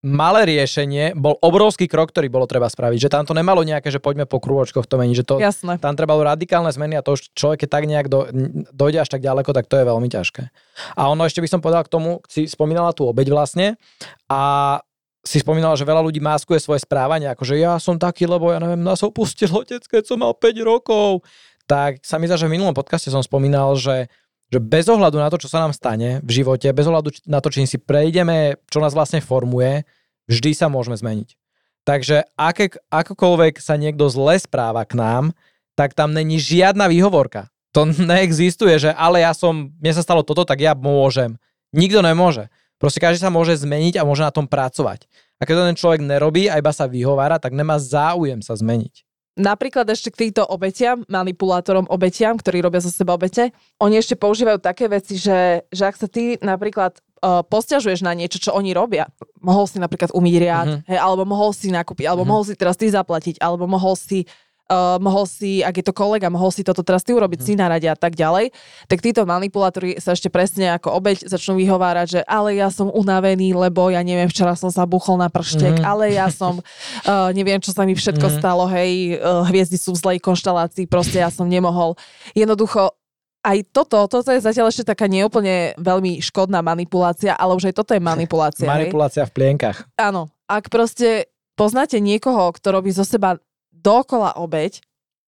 malé 0.02 0.50
riešenie 0.50 1.14
bol 1.14 1.38
obrovský 1.38 1.86
krok, 1.86 2.10
ktorý 2.10 2.26
bolo 2.26 2.50
treba 2.50 2.66
spraviť. 2.66 3.06
Že 3.06 3.12
tam 3.14 3.24
to 3.24 3.38
nemalo 3.38 3.62
nejaké, 3.62 3.86
že 3.88 4.02
poďme 4.02 4.26
po 4.26 4.42
krôčkoch 4.42 4.90
to 4.90 4.98
mení, 4.98 5.14
že 5.14 5.22
to, 5.22 5.38
Jasné. 5.38 5.78
tam 5.78 5.94
trebalo 5.94 6.26
radikálne 6.26 6.68
zmeny 6.74 6.98
a 6.98 7.06
to 7.06 7.14
už 7.14 7.30
človek, 7.38 7.64
keď 7.64 7.68
tak 7.70 7.84
nejak 7.86 8.06
do, 8.10 8.26
dojde 8.74 8.98
až 8.98 9.08
tak 9.14 9.22
ďaleko, 9.22 9.54
tak 9.54 9.70
to 9.70 9.78
je 9.78 9.86
veľmi 9.86 10.10
ťažké. 10.10 10.50
A 10.98 11.02
ono 11.06 11.22
ešte 11.22 11.38
by 11.38 11.48
som 11.48 11.62
povedal 11.62 11.86
k 11.86 11.92
tomu, 11.94 12.18
si 12.26 12.50
spomínala 12.50 12.90
tú 12.90 13.06
obeď 13.06 13.30
vlastne 13.30 13.78
a 14.26 14.82
si 15.22 15.38
spomínala, 15.38 15.78
že 15.78 15.86
veľa 15.86 16.02
ľudí 16.02 16.18
máskuje 16.18 16.58
svoje 16.58 16.82
správanie, 16.82 17.30
ako 17.30 17.46
že 17.46 17.62
ja 17.62 17.78
som 17.78 17.94
taký, 17.94 18.26
lebo 18.26 18.50
ja 18.50 18.58
neviem, 18.58 18.82
nás 18.82 19.06
opustil 19.06 19.54
otec, 19.54 19.86
keď 19.86 20.02
som 20.02 20.18
mal 20.18 20.34
5 20.34 20.58
rokov. 20.66 21.22
Tak 21.70 22.02
sa 22.02 22.18
mi 22.18 22.26
zdá, 22.26 22.34
že 22.34 22.50
v 22.50 22.58
minulom 22.58 22.74
podcaste 22.74 23.06
som 23.06 23.22
spomínal, 23.22 23.78
že 23.78 24.10
že 24.52 24.60
bez 24.60 24.84
ohľadu 24.84 25.16
na 25.16 25.32
to, 25.32 25.40
čo 25.40 25.48
sa 25.48 25.64
nám 25.64 25.72
stane 25.72 26.20
v 26.20 26.30
živote, 26.44 26.68
bez 26.76 26.84
ohľadu 26.84 27.24
na 27.24 27.40
to, 27.40 27.48
čím 27.48 27.64
si 27.64 27.80
prejdeme, 27.80 28.60
čo 28.68 28.84
nás 28.84 28.92
vlastne 28.92 29.24
formuje, 29.24 29.88
vždy 30.28 30.52
sa 30.52 30.68
môžeme 30.68 30.92
zmeniť. 30.92 31.40
Takže 31.88 32.28
aké, 32.36 32.76
akokoľvek 32.92 33.58
sa 33.58 33.80
niekto 33.80 34.06
zle 34.12 34.36
správa 34.36 34.84
k 34.84 34.94
nám, 35.00 35.24
tak 35.72 35.96
tam 35.96 36.12
není 36.12 36.36
žiadna 36.36 36.86
výhovorka. 36.92 37.48
To 37.72 37.88
neexistuje, 38.12 38.76
že 38.76 38.90
ale 38.92 39.24
ja 39.24 39.32
som, 39.32 39.72
mne 39.72 39.92
sa 39.96 40.04
stalo 40.04 40.20
toto, 40.20 40.44
tak 40.44 40.60
ja 40.60 40.76
môžem. 40.76 41.40
Nikto 41.72 42.04
nemôže. 42.04 42.52
Proste 42.76 43.00
každý 43.00 43.24
sa 43.24 43.32
môže 43.32 43.56
zmeniť 43.56 43.96
a 43.96 44.06
môže 44.06 44.20
na 44.20 44.34
tom 44.34 44.44
pracovať. 44.44 45.08
A 45.40 45.48
keď 45.48 45.54
to 45.54 45.68
ten 45.70 45.78
človek 45.78 46.00
nerobí 46.04 46.46
a 46.46 46.60
iba 46.60 46.70
sa 46.74 46.84
vyhovára, 46.84 47.40
tak 47.40 47.56
nemá 47.56 47.80
záujem 47.80 48.44
sa 48.44 48.52
zmeniť. 48.52 49.02
Napríklad 49.33 49.88
ešte 49.88 50.12
k 50.12 50.29
týmto 50.29 50.45
obetiam, 50.45 51.09
manipulátorom 51.09 51.88
obetiam, 51.88 52.37
ktorí 52.37 52.61
robia 52.61 52.85
zo 52.85 52.92
seba 52.92 53.16
obete, 53.16 53.49
oni 53.81 53.97
ešte 53.97 54.12
používajú 54.12 54.61
také 54.61 54.92
veci, 54.92 55.16
že, 55.16 55.64
že 55.73 55.88
ak 55.88 55.97
sa 55.97 56.05
ty 56.05 56.37
napríklad 56.45 57.01
uh, 57.25 57.40
posťažuješ 57.40 58.05
na 58.05 58.12
niečo, 58.12 58.37
čo 58.37 58.53
oni 58.53 58.77
robia, 58.77 59.09
mohol 59.40 59.64
si 59.64 59.81
napríklad 59.81 60.12
umyť 60.12 60.35
riad, 60.37 60.68
uh-huh. 60.68 60.85
hej, 60.85 60.99
alebo 61.01 61.25
mohol 61.25 61.57
si 61.57 61.73
nakúpiť, 61.73 62.05
alebo 62.12 62.29
uh-huh. 62.29 62.33
mohol 62.37 62.45
si 62.45 62.53
teraz 62.61 62.77
ty 62.77 62.92
zaplatiť, 62.92 63.40
alebo 63.40 63.64
mohol 63.64 63.97
si 63.97 64.29
uh, 64.68 64.98
mohol 65.03 65.25
si, 65.27 65.64
ak 65.64 65.81
je 65.81 65.85
to 65.87 65.94
kolega, 65.94 66.31
mohol 66.31 66.53
si 66.55 66.62
toto 66.62 66.85
teraz 66.87 67.03
ty 67.03 67.16
urobiť, 67.16 67.38
hmm. 67.42 67.46
si 67.46 67.53
na 67.59 67.66
rade 67.66 67.88
a 67.88 67.96
tak 67.98 68.14
ďalej, 68.14 68.55
tak 68.87 69.03
títo 69.03 69.27
manipulátori 69.27 69.98
sa 69.98 70.14
ešte 70.14 70.29
presne 70.29 70.70
ako 70.77 70.94
obeď 70.94 71.27
začnú 71.27 71.59
vyhovárať, 71.59 72.07
že 72.07 72.20
ale 72.29 72.59
ja 72.59 72.68
som 72.68 72.92
unavený, 72.92 73.57
lebo 73.57 73.90
ja 73.90 74.05
neviem, 74.05 74.29
včera 74.31 74.55
som 74.55 74.70
sa 74.70 74.87
buchol 74.87 75.18
na 75.18 75.33
prštek, 75.33 75.83
hmm. 75.83 75.87
ale 75.87 76.14
ja 76.14 76.29
som, 76.29 76.61
uh, 76.61 77.31
neviem, 77.38 77.59
čo 77.59 77.75
sa 77.75 77.83
mi 77.88 77.96
všetko 77.96 78.27
hmm. 78.29 78.37
stalo, 78.38 78.64
hej, 78.70 79.18
uh, 79.18 79.42
hviezdy 79.48 79.77
sú 79.81 79.96
v 79.96 80.03
zlej 80.03 80.18
konštelácii, 80.22 80.87
proste 80.87 81.18
ja 81.18 81.33
som 81.33 81.48
nemohol. 81.48 81.98
Jednoducho, 82.37 82.94
aj 83.42 83.59
toto, 83.75 84.07
toto 84.07 84.31
je 84.31 84.38
zatiaľ 84.38 84.70
ešte 84.70 84.94
taká 84.94 85.11
neúplne 85.11 85.75
veľmi 85.75 86.22
škodná 86.22 86.62
manipulácia, 86.62 87.35
ale 87.35 87.59
už 87.59 87.70
aj 87.70 87.75
toto 87.75 87.92
je 87.92 87.98
manipulácia. 87.98 88.70
manipulácia 88.70 89.27
hej? 89.27 89.29
v 89.29 89.33
plienkach. 89.35 89.83
Áno. 89.98 90.31
Ak 90.46 90.70
proste 90.70 91.27
poznáte 91.59 91.98
niekoho, 91.98 92.55
kto 92.55 92.68
robí 92.70 92.94
zo 92.94 93.03
seba 93.03 93.42
dokola 93.83 94.38
obeď, 94.38 94.79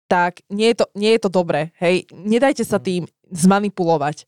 tak 0.08 0.40
nie 0.48 0.72
je 0.72 0.82
to, 0.82 0.86
nie 0.96 1.12
je 1.14 1.20
to 1.20 1.30
dobré. 1.30 1.70
Hej, 1.76 2.08
nedajte 2.16 2.64
sa 2.64 2.80
tým 2.80 3.04
zmanipulovať. 3.28 4.24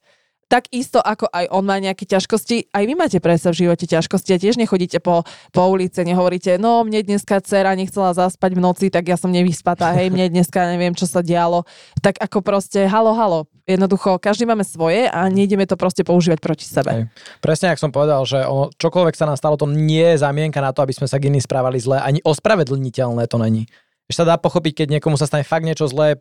Tak 0.51 0.67
isto 0.75 0.99
ako 0.99 1.31
aj 1.31 1.47
on 1.55 1.63
má 1.63 1.79
nejaké 1.79 2.03
ťažkosti, 2.11 2.75
aj 2.75 2.83
vy 2.83 2.99
máte 2.99 3.23
predsa 3.23 3.55
v 3.55 3.63
živote 3.63 3.87
ťažkosti 3.87 4.35
a 4.35 4.43
tiež 4.43 4.59
nechodíte 4.59 4.99
po, 4.99 5.23
po 5.55 5.63
ulici, 5.71 6.03
nehovoríte, 6.03 6.59
no 6.59 6.83
mne 6.83 7.07
dneska 7.07 7.39
dcera 7.39 7.71
nechcela 7.79 8.11
zaspať 8.19 8.59
v 8.59 8.61
noci, 8.61 8.87
tak 8.91 9.07
ja 9.07 9.15
som 9.15 9.31
nevyspatá, 9.31 9.95
hej, 9.95 10.11
mne 10.11 10.27
dneska 10.27 10.67
neviem, 10.67 10.91
čo 10.91 11.07
sa 11.07 11.23
dialo. 11.23 11.63
Tak 12.03 12.19
ako 12.19 12.43
proste, 12.43 12.83
halo, 12.91 13.15
halo. 13.15 13.47
Jednoducho, 13.63 14.19
každý 14.19 14.43
máme 14.43 14.67
svoje 14.67 15.07
a 15.07 15.31
nejdeme 15.31 15.71
to 15.71 15.79
proste 15.79 16.03
používať 16.03 16.43
proti 16.43 16.67
sebe. 16.67 16.91
Hej. 16.91 17.03
Presne, 17.39 17.71
ak 17.71 17.79
som 17.79 17.95
povedal, 17.95 18.19
že 18.27 18.43
ono, 18.43 18.75
čokoľvek 18.75 19.15
sa 19.15 19.31
nám 19.31 19.39
stalo, 19.39 19.55
to 19.55 19.71
nie 19.71 20.03
je 20.03 20.19
zamienka 20.19 20.59
na 20.59 20.75
to, 20.75 20.83
aby 20.83 20.91
sme 20.91 21.07
sa 21.07 21.23
k 21.23 21.31
iným 21.31 21.47
správali 21.47 21.79
zle, 21.79 22.03
ani 22.03 22.19
ospravedlniteľné 22.27 23.31
to 23.31 23.39
není 23.39 23.71
že 24.11 24.18
sa 24.18 24.27
dá 24.27 24.37
pochopiť, 24.37 24.85
keď 24.85 24.99
niekomu 24.99 25.14
sa 25.14 25.31
stane 25.31 25.46
fakt 25.46 25.62
niečo 25.62 25.87
zlé, 25.87 26.18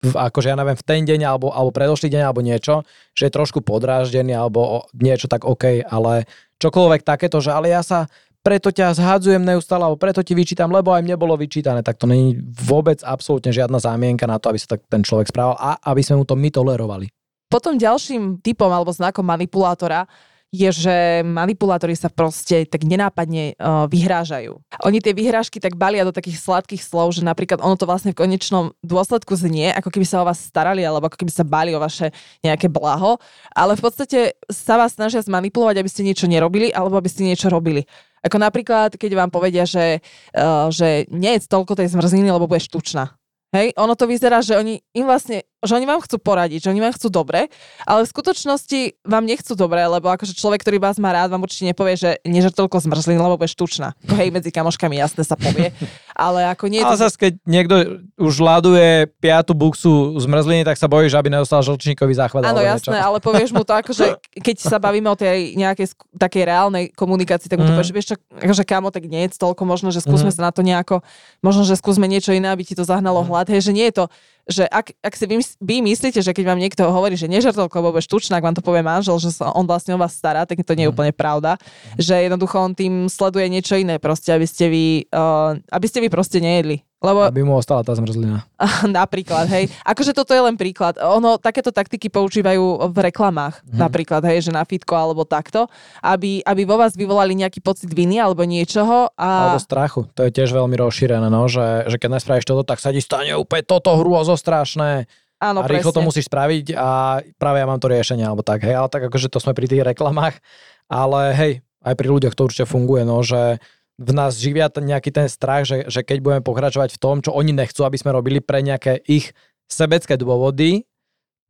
v, 0.00 0.14
akože 0.16 0.48
ja 0.48 0.56
neviem, 0.56 0.78
v 0.78 0.86
ten 0.86 1.04
deň 1.04 1.20
alebo, 1.28 1.52
alebo 1.52 1.76
predošlý 1.76 2.08
deň 2.08 2.22
alebo 2.24 2.40
niečo, 2.40 2.88
že 3.12 3.28
je 3.28 3.36
trošku 3.36 3.60
podráždený 3.60 4.32
alebo 4.32 4.88
niečo 4.96 5.28
tak 5.28 5.44
OK, 5.44 5.84
ale 5.84 6.24
čokoľvek 6.56 7.04
takéto, 7.04 7.44
že 7.44 7.52
ale 7.52 7.68
ja 7.68 7.84
sa 7.84 8.08
preto 8.40 8.72
ťa 8.72 8.96
zhadzujem 8.96 9.44
neustále, 9.44 9.84
alebo 9.84 10.00
preto 10.00 10.24
ti 10.24 10.32
vyčítam, 10.32 10.72
lebo 10.72 10.96
aj 10.96 11.04
mne 11.04 11.20
bolo 11.20 11.36
vyčítané, 11.36 11.84
tak 11.84 12.00
to 12.00 12.08
není 12.08 12.40
vôbec 12.40 13.04
absolútne 13.04 13.52
žiadna 13.52 13.76
zámienka 13.76 14.24
na 14.24 14.40
to, 14.40 14.48
aby 14.48 14.56
sa 14.56 14.76
tak 14.76 14.88
ten 14.88 15.04
človek 15.04 15.28
správal 15.28 15.60
a 15.60 15.76
aby 15.92 16.00
sme 16.00 16.20
mu 16.20 16.24
to 16.24 16.32
my 16.40 16.48
tolerovali. 16.48 17.12
Potom 17.52 17.76
ďalším 17.76 18.40
typom 18.40 18.72
alebo 18.72 18.94
znakom 18.94 19.26
manipulátora 19.26 20.08
je, 20.50 20.70
že 20.74 20.96
manipulátori 21.22 21.94
sa 21.94 22.10
proste 22.10 22.66
tak 22.66 22.82
nenápadne 22.82 23.54
uh, 23.54 23.86
vyhrážajú. 23.86 24.58
Oni 24.82 24.98
tie 24.98 25.14
vyhrážky 25.14 25.62
tak 25.62 25.78
balia 25.78 26.02
do 26.02 26.10
takých 26.10 26.42
sladkých 26.42 26.82
slov, 26.82 27.14
že 27.14 27.22
napríklad 27.22 27.62
ono 27.62 27.78
to 27.78 27.86
vlastne 27.86 28.10
v 28.10 28.18
konečnom 28.18 28.74
dôsledku 28.82 29.38
znie, 29.38 29.70
ako 29.70 29.94
keby 29.94 30.02
sa 30.02 30.22
o 30.22 30.26
vás 30.26 30.42
starali, 30.42 30.82
alebo 30.82 31.06
ako 31.06 31.22
keby 31.22 31.30
sa 31.30 31.46
bali 31.46 31.70
o 31.70 31.78
vaše 31.78 32.10
nejaké 32.42 32.66
blaho, 32.66 33.22
ale 33.54 33.78
v 33.78 33.82
podstate 33.86 34.34
sa 34.50 34.74
vás 34.74 34.98
snažia 34.98 35.22
zmanipulovať, 35.22 35.78
aby 35.78 35.90
ste 35.90 36.02
niečo 36.02 36.26
nerobili, 36.26 36.74
alebo 36.74 36.98
aby 36.98 37.06
ste 37.06 37.30
niečo 37.30 37.46
robili. 37.46 37.86
Ako 38.26 38.36
napríklad, 38.36 38.98
keď 38.98 39.10
vám 39.16 39.30
povedia, 39.30 39.62
že, 39.62 40.02
uh, 40.34 40.66
že 40.74 41.06
nie 41.14 41.38
je 41.38 41.46
toľko 41.46 41.78
tej 41.78 41.94
zmrzliny, 41.94 42.26
lebo 42.26 42.50
budeš 42.50 42.74
tučná. 42.74 43.14
Hej, 43.50 43.74
ono 43.74 43.98
to 43.98 44.06
vyzerá, 44.06 44.46
že 44.46 44.54
oni 44.54 44.78
im 44.94 45.10
vlastne 45.10 45.42
že 45.60 45.76
oni 45.76 45.84
vám 45.84 46.00
chcú 46.00 46.16
poradiť, 46.16 46.68
že 46.68 46.70
oni 46.72 46.80
vám 46.80 46.96
chcú 46.96 47.12
dobre, 47.12 47.52
ale 47.84 48.08
v 48.08 48.08
skutočnosti 48.08 49.04
vám 49.04 49.24
nechcú 49.28 49.52
dobre, 49.52 49.84
lebo 49.84 50.08
akože 50.08 50.32
človek, 50.32 50.64
ktorý 50.64 50.80
vás 50.80 50.96
má 50.96 51.12
rád, 51.12 51.36
vám 51.36 51.44
určite 51.44 51.68
nepovie, 51.68 52.00
že 52.00 52.16
nežer 52.24 52.48
toľko 52.52 52.80
lebo 52.80 53.36
budeš 53.36 53.60
tučná. 53.60 53.92
Hej, 54.20 54.32
medzi 54.32 54.48
kamoškami 54.48 54.96
jasne 54.96 55.20
sa 55.20 55.36
povie. 55.36 55.76
Ale 56.16 56.48
ako 56.48 56.72
nie... 56.72 56.80
Ale 56.80 56.96
to... 56.96 57.04
zase, 57.04 57.16
keď 57.20 57.32
niekto 57.44 57.76
už 58.16 58.34
ľaduje 58.40 59.12
piatu 59.20 59.52
buksu 59.52 60.16
zmrzliny, 60.20 60.64
tak 60.64 60.80
sa 60.80 60.88
bojí, 60.88 61.12
že 61.12 61.20
aby 61.20 61.28
nedostal 61.28 61.60
žlčníkový 61.60 62.16
záchvat. 62.16 62.44
Áno, 62.48 62.64
jasné, 62.64 62.96
niečo. 62.96 63.04
ale 63.04 63.18
povieš 63.20 63.52
mu 63.52 63.64
to 63.64 63.72
ako, 63.76 63.92
že 63.92 64.16
keď 64.40 64.56
sa 64.64 64.80
bavíme 64.80 65.12
o 65.12 65.16
tej 65.16 65.56
nejakej 65.60 65.92
takej 66.16 66.42
reálnej 66.48 66.84
komunikácii, 66.96 67.52
tak 67.52 67.60
mu 67.60 67.68
to 67.68 67.72
mm. 67.72 67.78
povieš, 67.80 67.92
vieš 67.92 68.06
čo, 68.12 68.16
akože 68.36 68.64
kamo, 68.64 68.88
tak 68.88 69.04
nie 69.08 69.28
je 69.28 69.36
toľko, 69.36 69.62
možno, 69.68 69.92
že 69.92 70.00
skúsme 70.00 70.32
mm. 70.32 70.36
sa 70.36 70.40
na 70.48 70.52
to 70.52 70.64
nejako, 70.64 71.04
možno, 71.44 71.68
že 71.68 71.76
skúsme 71.76 72.08
niečo 72.08 72.32
iné, 72.32 72.48
aby 72.48 72.64
ti 72.64 72.72
to 72.72 72.84
zahnalo 72.84 73.24
mm. 73.24 73.28
hlad. 73.28 73.46
Hej, 73.52 73.68
že 73.68 73.72
nie 73.76 73.88
je 73.88 74.04
to 74.04 74.04
že 74.50 74.66
ak, 74.66 74.92
ak 74.98 75.14
si 75.14 75.24
vy, 75.62 75.76
myslíte, 75.80 76.18
že 76.20 76.34
keď 76.34 76.44
vám 76.50 76.60
niekto 76.60 76.82
hovorí, 76.90 77.14
že 77.14 77.30
nežartovko, 77.30 77.72
lebo 77.78 77.94
budeš 77.94 78.10
tučná, 78.10 78.42
ak 78.42 78.46
vám 78.50 78.56
to 78.58 78.66
povie 78.66 78.82
manžel, 78.82 79.16
že 79.22 79.30
sa 79.30 79.54
on 79.54 79.64
vlastne 79.64 79.94
o 79.94 80.02
vás 80.02 80.12
stará, 80.12 80.42
tak 80.42 80.60
to 80.66 80.74
nie 80.74 80.84
je 80.84 80.90
mhm. 80.90 80.94
úplne 80.98 81.12
pravda. 81.14 81.56
Že 81.96 82.26
jednoducho 82.26 82.56
on 82.58 82.74
tým 82.74 82.94
sleduje 83.06 83.46
niečo 83.46 83.78
iné, 83.78 84.02
proste, 84.02 84.34
aby 84.34 84.44
ste 84.44 84.66
vy, 84.66 84.84
uh, 85.14 85.54
aby 85.70 85.86
ste 85.86 86.02
vy 86.02 86.10
proste 86.10 86.42
nejedli. 86.42 86.82
Lebo... 87.00 87.24
Aby 87.24 87.48
mu 87.48 87.56
ostala 87.56 87.80
tá 87.80 87.96
zmrzlina. 87.96 88.44
napríklad, 89.00 89.48
hej. 89.48 89.72
Akože 89.88 90.12
toto 90.12 90.36
je 90.36 90.42
len 90.44 90.60
príklad. 90.60 91.00
Ono, 91.00 91.40
takéto 91.40 91.72
taktiky 91.72 92.12
používajú 92.12 92.92
v 92.92 92.98
reklamách, 93.00 93.64
hmm. 93.64 93.80
napríklad, 93.80 94.20
hej, 94.28 94.48
že 94.48 94.50
na 94.52 94.68
fitko 94.68 94.92
alebo 94.92 95.24
takto, 95.24 95.64
aby, 96.04 96.44
aby 96.44 96.62
vo 96.68 96.76
vás 96.76 96.92
vyvolali 96.92 97.32
nejaký 97.32 97.64
pocit 97.64 97.88
viny 97.88 98.20
alebo 98.20 98.44
niečoho. 98.44 99.08
A... 99.16 99.28
Alebo 99.48 99.64
strachu. 99.64 100.12
To 100.12 100.28
je 100.28 100.30
tiež 100.30 100.52
veľmi 100.52 100.76
rozšírené, 100.76 101.32
no, 101.32 101.48
že, 101.48 101.88
že 101.88 101.96
keď 101.96 102.20
nespravíš 102.20 102.44
toto, 102.44 102.68
tak 102.68 102.84
sa 102.84 102.92
ti 102.92 103.00
stane 103.00 103.32
úplne 103.32 103.64
toto 103.64 103.96
hrôzo 103.96 104.36
strašné. 104.36 105.08
Áno, 105.40 105.64
a 105.64 105.72
rýchlo 105.72 105.88
presne. 105.88 106.04
to 106.04 106.04
musíš 106.04 106.28
spraviť 106.28 106.76
a 106.76 107.24
práve 107.40 107.64
ja 107.64 107.66
mám 107.66 107.80
to 107.80 107.88
riešenie, 107.88 108.28
alebo 108.28 108.44
tak, 108.44 108.60
hej, 108.60 108.76
ale 108.76 108.92
tak 108.92 109.08
akože 109.08 109.32
to 109.32 109.40
sme 109.40 109.56
pri 109.56 109.72
tých 109.72 109.88
reklamách, 109.88 110.36
ale 110.84 111.32
hej, 111.32 111.52
aj 111.80 111.94
pri 111.96 112.08
ľuďoch 112.12 112.36
to 112.36 112.44
určite 112.44 112.68
funguje, 112.68 113.08
no, 113.08 113.24
že 113.24 113.56
v 114.00 114.10
nás 114.16 114.40
živia 114.40 114.72
nejaký 114.72 115.12
ten 115.12 115.28
strach, 115.28 115.68
že, 115.68 115.84
že 115.92 116.00
keď 116.00 116.18
budeme 116.24 116.42
pokračovať 116.42 116.96
v 116.96 117.00
tom, 117.00 117.20
čo 117.20 117.36
oni 117.36 117.52
nechcú, 117.52 117.84
aby 117.84 118.00
sme 118.00 118.16
robili 118.16 118.40
pre 118.40 118.64
nejaké 118.64 118.96
ich 119.04 119.36
sebecké 119.68 120.16
dôvody, 120.16 120.88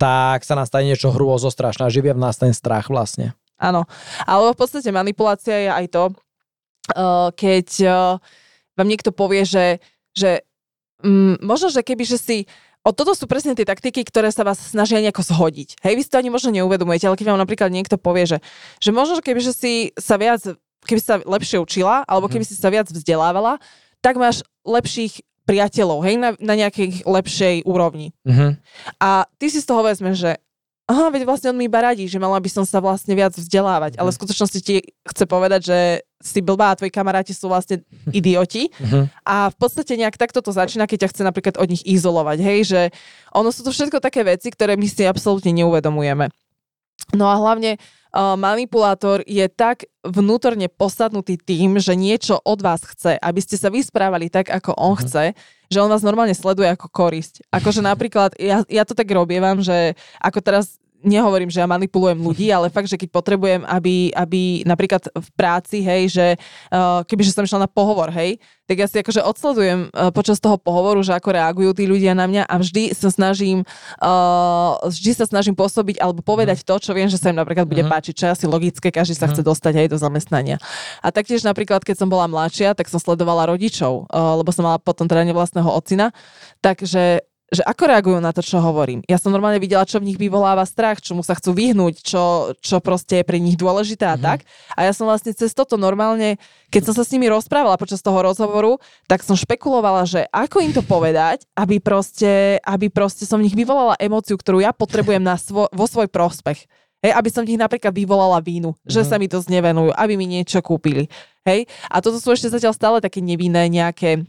tak 0.03 0.43
sa 0.43 0.59
nám 0.59 0.67
stane 0.67 0.91
niečo 0.91 1.15
hrôzo 1.15 1.47
strašné 1.47 1.87
živia 1.95 2.19
v 2.19 2.27
nás 2.27 2.35
ten 2.35 2.51
strach 2.51 2.91
vlastne. 2.91 3.39
Áno, 3.61 3.87
ale 4.27 4.51
v 4.51 4.59
podstate 4.59 4.91
manipulácia 4.91 5.57
je 5.63 5.71
aj 5.71 5.87
to, 5.93 6.05
uh, 6.11 7.31
keď 7.37 7.67
uh, 7.87 7.95
vám 8.75 8.89
niekto 8.89 9.15
povie, 9.15 9.47
že, 9.47 9.79
že 10.17 10.43
um, 11.05 11.39
možno, 11.39 11.71
že 11.71 11.87
keby, 11.87 12.03
že 12.03 12.19
si 12.19 12.39
O 12.81 12.97
toto 12.97 13.13
sú 13.13 13.29
presne 13.29 13.53
tie 13.53 13.69
taktiky, 13.69 14.01
ktoré 14.09 14.33
sa 14.33 14.41
vás 14.41 14.57
snažia 14.57 15.05
nejako 15.05 15.21
zhodiť. 15.21 15.85
Hej, 15.85 16.01
vy 16.01 16.03
si 16.03 16.09
to 16.09 16.17
ani 16.17 16.33
možno 16.33 16.49
neuvedomujete, 16.49 17.13
ale 17.13 17.19
keď 17.21 17.27
vám 17.29 17.45
napríklad 17.45 17.69
niekto 17.69 18.01
povie, 18.01 18.25
že, 18.25 18.39
že 18.81 18.89
možno, 18.89 19.21
keby 19.21 19.37
že 19.45 19.53
si 19.53 19.73
sa 20.01 20.17
viac, 20.17 20.41
keby 20.90 21.00
sa 21.00 21.22
lepšie 21.22 21.62
učila, 21.62 22.03
alebo 22.11 22.26
keby 22.26 22.42
mhm. 22.42 22.50
si 22.50 22.59
sa 22.59 22.66
viac 22.66 22.90
vzdelávala, 22.90 23.62
tak 24.03 24.18
máš 24.18 24.42
lepších 24.66 25.22
priateľov, 25.48 26.07
hej, 26.07 26.14
na, 26.14 26.31
na 26.38 26.55
nejakej 26.55 27.03
lepšej 27.03 27.66
úrovni. 27.66 28.14
Uh-huh. 28.22 28.55
A 29.03 29.26
ty 29.35 29.50
si 29.50 29.59
z 29.59 29.66
toho 29.66 29.83
vezmeš, 29.83 30.22
že 30.22 30.33
aha, 30.87 31.11
veď 31.11 31.26
vlastne 31.26 31.50
on 31.50 31.59
mi 31.59 31.66
iba 31.66 31.83
radí, 31.83 32.07
že 32.07 32.22
mala 32.22 32.38
by 32.38 32.50
som 32.50 32.62
sa 32.62 32.79
vlastne 32.79 33.18
viac 33.18 33.35
vzdelávať, 33.35 33.98
uh-huh. 33.98 34.07
ale 34.07 34.14
v 34.14 34.18
skutočnosti 34.22 34.61
ti 34.62 34.76
chce 35.11 35.24
povedať, 35.26 35.61
že 35.66 35.79
si 36.22 36.38
blbá 36.38 36.70
a 36.70 36.79
tvoji 36.79 36.94
kamaráti 36.94 37.35
sú 37.35 37.50
vlastne 37.50 37.83
idioti. 38.14 38.70
Uh-huh. 38.79 39.11
A 39.26 39.50
v 39.50 39.57
podstate 39.59 39.98
nejak 39.98 40.20
takto 40.20 40.38
to 40.38 40.55
začína, 40.55 40.87
keď 40.87 41.09
ťa 41.09 41.11
chce 41.18 41.22
napríklad 41.26 41.57
od 41.59 41.66
nich 41.66 41.83
izolovať, 41.83 42.38
hej, 42.46 42.61
že 42.70 42.81
ono 43.35 43.50
sú 43.50 43.66
to 43.66 43.74
všetko 43.74 43.98
také 43.98 44.22
veci, 44.22 44.55
ktoré 44.55 44.79
my 44.79 44.87
si 44.87 45.03
absolútne 45.03 45.50
neuvedomujeme. 45.50 46.31
No 47.15 47.27
a 47.27 47.37
hlavne 47.39 47.77
uh, 47.77 48.35
manipulátor 48.39 49.23
je 49.27 49.47
tak 49.51 49.87
vnútorne 50.07 50.71
posadnutý 50.71 51.37
tým, 51.37 51.79
že 51.79 51.99
niečo 51.99 52.39
od 52.43 52.61
vás 52.63 52.83
chce, 52.85 53.19
aby 53.19 53.41
ste 53.43 53.57
sa 53.59 53.69
vysprávali 53.69 54.31
tak, 54.31 54.49
ako 54.49 54.75
on 54.77 54.95
mm-hmm. 54.95 55.03
chce, 55.07 55.25
že 55.71 55.79
on 55.83 55.91
vás 55.91 56.03
normálne 56.03 56.35
sleduje 56.35 56.71
ako 56.71 56.91
korisť. 56.91 57.47
Akože 57.51 57.81
napríklad, 57.91 58.35
ja, 58.39 58.63
ja 58.67 58.83
to 58.87 58.95
tak 58.95 59.11
robievam, 59.11 59.63
že 59.63 59.95
ako 60.19 60.39
teraz 60.43 60.81
nehovorím, 61.01 61.49
že 61.49 61.61
ja 61.61 61.69
manipulujem 61.69 62.21
ľudí, 62.21 62.53
ale 62.53 62.69
fakt, 62.69 62.89
že 62.89 63.01
keď 63.01 63.09
potrebujem, 63.13 63.63
aby, 63.65 64.13
aby 64.13 64.63
napríklad 64.69 65.09
v 65.09 65.29
práci, 65.37 65.81
hej, 65.81 66.03
že 66.13 66.27
uh, 66.73 67.03
kebyže 67.05 67.33
som 67.33 67.45
išla 67.45 67.65
na 67.65 67.71
pohovor, 67.71 68.13
hej, 68.13 68.37
tak 68.71 68.77
ja 68.79 68.87
si 68.87 69.03
akože 69.03 69.27
odsledujem 69.27 69.91
uh, 69.91 70.15
počas 70.15 70.39
toho 70.39 70.55
pohovoru, 70.61 71.03
že 71.03 71.17
ako 71.17 71.35
reagujú 71.35 71.71
tí 71.75 71.91
ľudia 71.91 72.15
na 72.15 72.31
mňa 72.31 72.47
a 72.47 72.55
vždy 72.61 72.95
sa 72.95 73.11
snažím 73.11 73.67
uh, 73.99 74.79
vždy 74.87 75.13
sa 75.17 75.27
snažím 75.27 75.59
pôsobiť 75.59 75.99
alebo 75.99 76.23
povedať 76.23 76.63
to, 76.63 76.79
čo 76.79 76.95
viem, 76.95 77.11
že 77.11 77.19
sa 77.19 77.35
im 77.35 77.39
napríklad 77.41 77.67
bude 77.67 77.83
uh-huh. 77.83 77.91
páčiť, 77.91 78.15
čo 78.15 78.25
je 78.29 78.35
asi 78.37 78.47
logické, 78.47 78.95
každý 78.95 79.19
sa 79.19 79.27
uh-huh. 79.27 79.35
chce 79.35 79.43
dostať 79.43 79.75
aj 79.83 79.87
do 79.91 79.99
zamestnania. 79.99 80.57
A 81.03 81.11
taktiež 81.11 81.43
napríklad, 81.43 81.83
keď 81.83 81.99
som 81.99 82.09
bola 82.13 82.31
mladšia, 82.31 82.77
tak 82.79 82.87
som 82.87 83.03
sledovala 83.03 83.51
rodičov, 83.51 84.07
uh, 84.07 84.39
lebo 84.39 84.55
som 84.55 84.63
mala 84.63 84.79
potom 84.79 85.09
teda 85.11 85.27
vlastného 85.31 85.69
ocina, 85.71 86.15
takže 86.63 87.30
že 87.51 87.67
ako 87.67 87.83
reagujú 87.91 88.19
na 88.23 88.31
to, 88.31 88.47
čo 88.47 88.63
hovorím. 88.63 89.03
Ja 89.11 89.19
som 89.19 89.35
normálne 89.35 89.59
videla, 89.59 89.83
čo 89.83 89.99
v 89.99 90.07
nich 90.07 90.19
vyvoláva 90.19 90.63
strach, 90.63 91.03
čomu 91.03 91.27
sa 91.27 91.35
chcú 91.35 91.51
vyhnúť, 91.51 91.99
čo, 91.99 92.55
čo 92.63 92.79
proste 92.79 93.21
je 93.21 93.25
pre 93.27 93.43
nich 93.43 93.59
dôležité 93.59 94.07
a 94.07 94.15
mm-hmm. 94.15 94.23
tak. 94.23 94.39
A 94.79 94.87
ja 94.87 94.95
som 94.95 95.11
vlastne 95.11 95.35
cez 95.35 95.51
toto 95.51 95.75
normálne, 95.75 96.39
keď 96.71 96.91
som 96.91 96.95
sa 96.95 97.03
s 97.03 97.11
nimi 97.11 97.27
rozprávala 97.27 97.75
počas 97.75 97.99
toho 98.07 98.23
rozhovoru, 98.23 98.79
tak 99.11 99.27
som 99.27 99.35
špekulovala, 99.35 100.07
že 100.07 100.31
ako 100.31 100.63
im 100.63 100.71
to 100.71 100.87
povedať, 100.87 101.43
aby 101.59 101.83
proste, 101.83 102.63
aby 102.63 102.87
proste 102.87 103.27
som 103.27 103.43
v 103.43 103.51
nich 103.51 103.59
vyvolala 103.59 103.99
emóciu, 103.99 104.39
ktorú 104.39 104.63
ja 104.63 104.71
potrebujem 104.71 105.21
na 105.21 105.35
svo, 105.35 105.67
vo 105.75 105.87
svoj 105.91 106.07
prospech. 106.07 106.71
Hej, 107.01 107.17
aby 107.17 107.29
som 107.33 107.43
v 107.43 107.57
nich 107.57 107.61
napríklad 107.61 107.97
vyvolala 107.97 108.39
vínu, 108.45 108.77
mm-hmm. 108.77 108.93
že 108.93 109.03
mhm. 109.03 109.09
sa 109.09 109.17
mi 109.19 109.27
to 109.27 109.43
znevenujú, 109.43 109.91
aby 109.97 110.15
mi 110.15 110.31
niečo 110.31 110.63
kúpili. 110.63 111.11
Hej, 111.43 111.67
a 111.91 111.99
toto 111.99 112.23
sú 112.23 112.31
ešte 112.31 112.53
zatiaľ 112.53 112.77
stále 112.77 112.99
také 113.03 113.19
nevinné 113.25 113.67
nejaké 113.73 114.23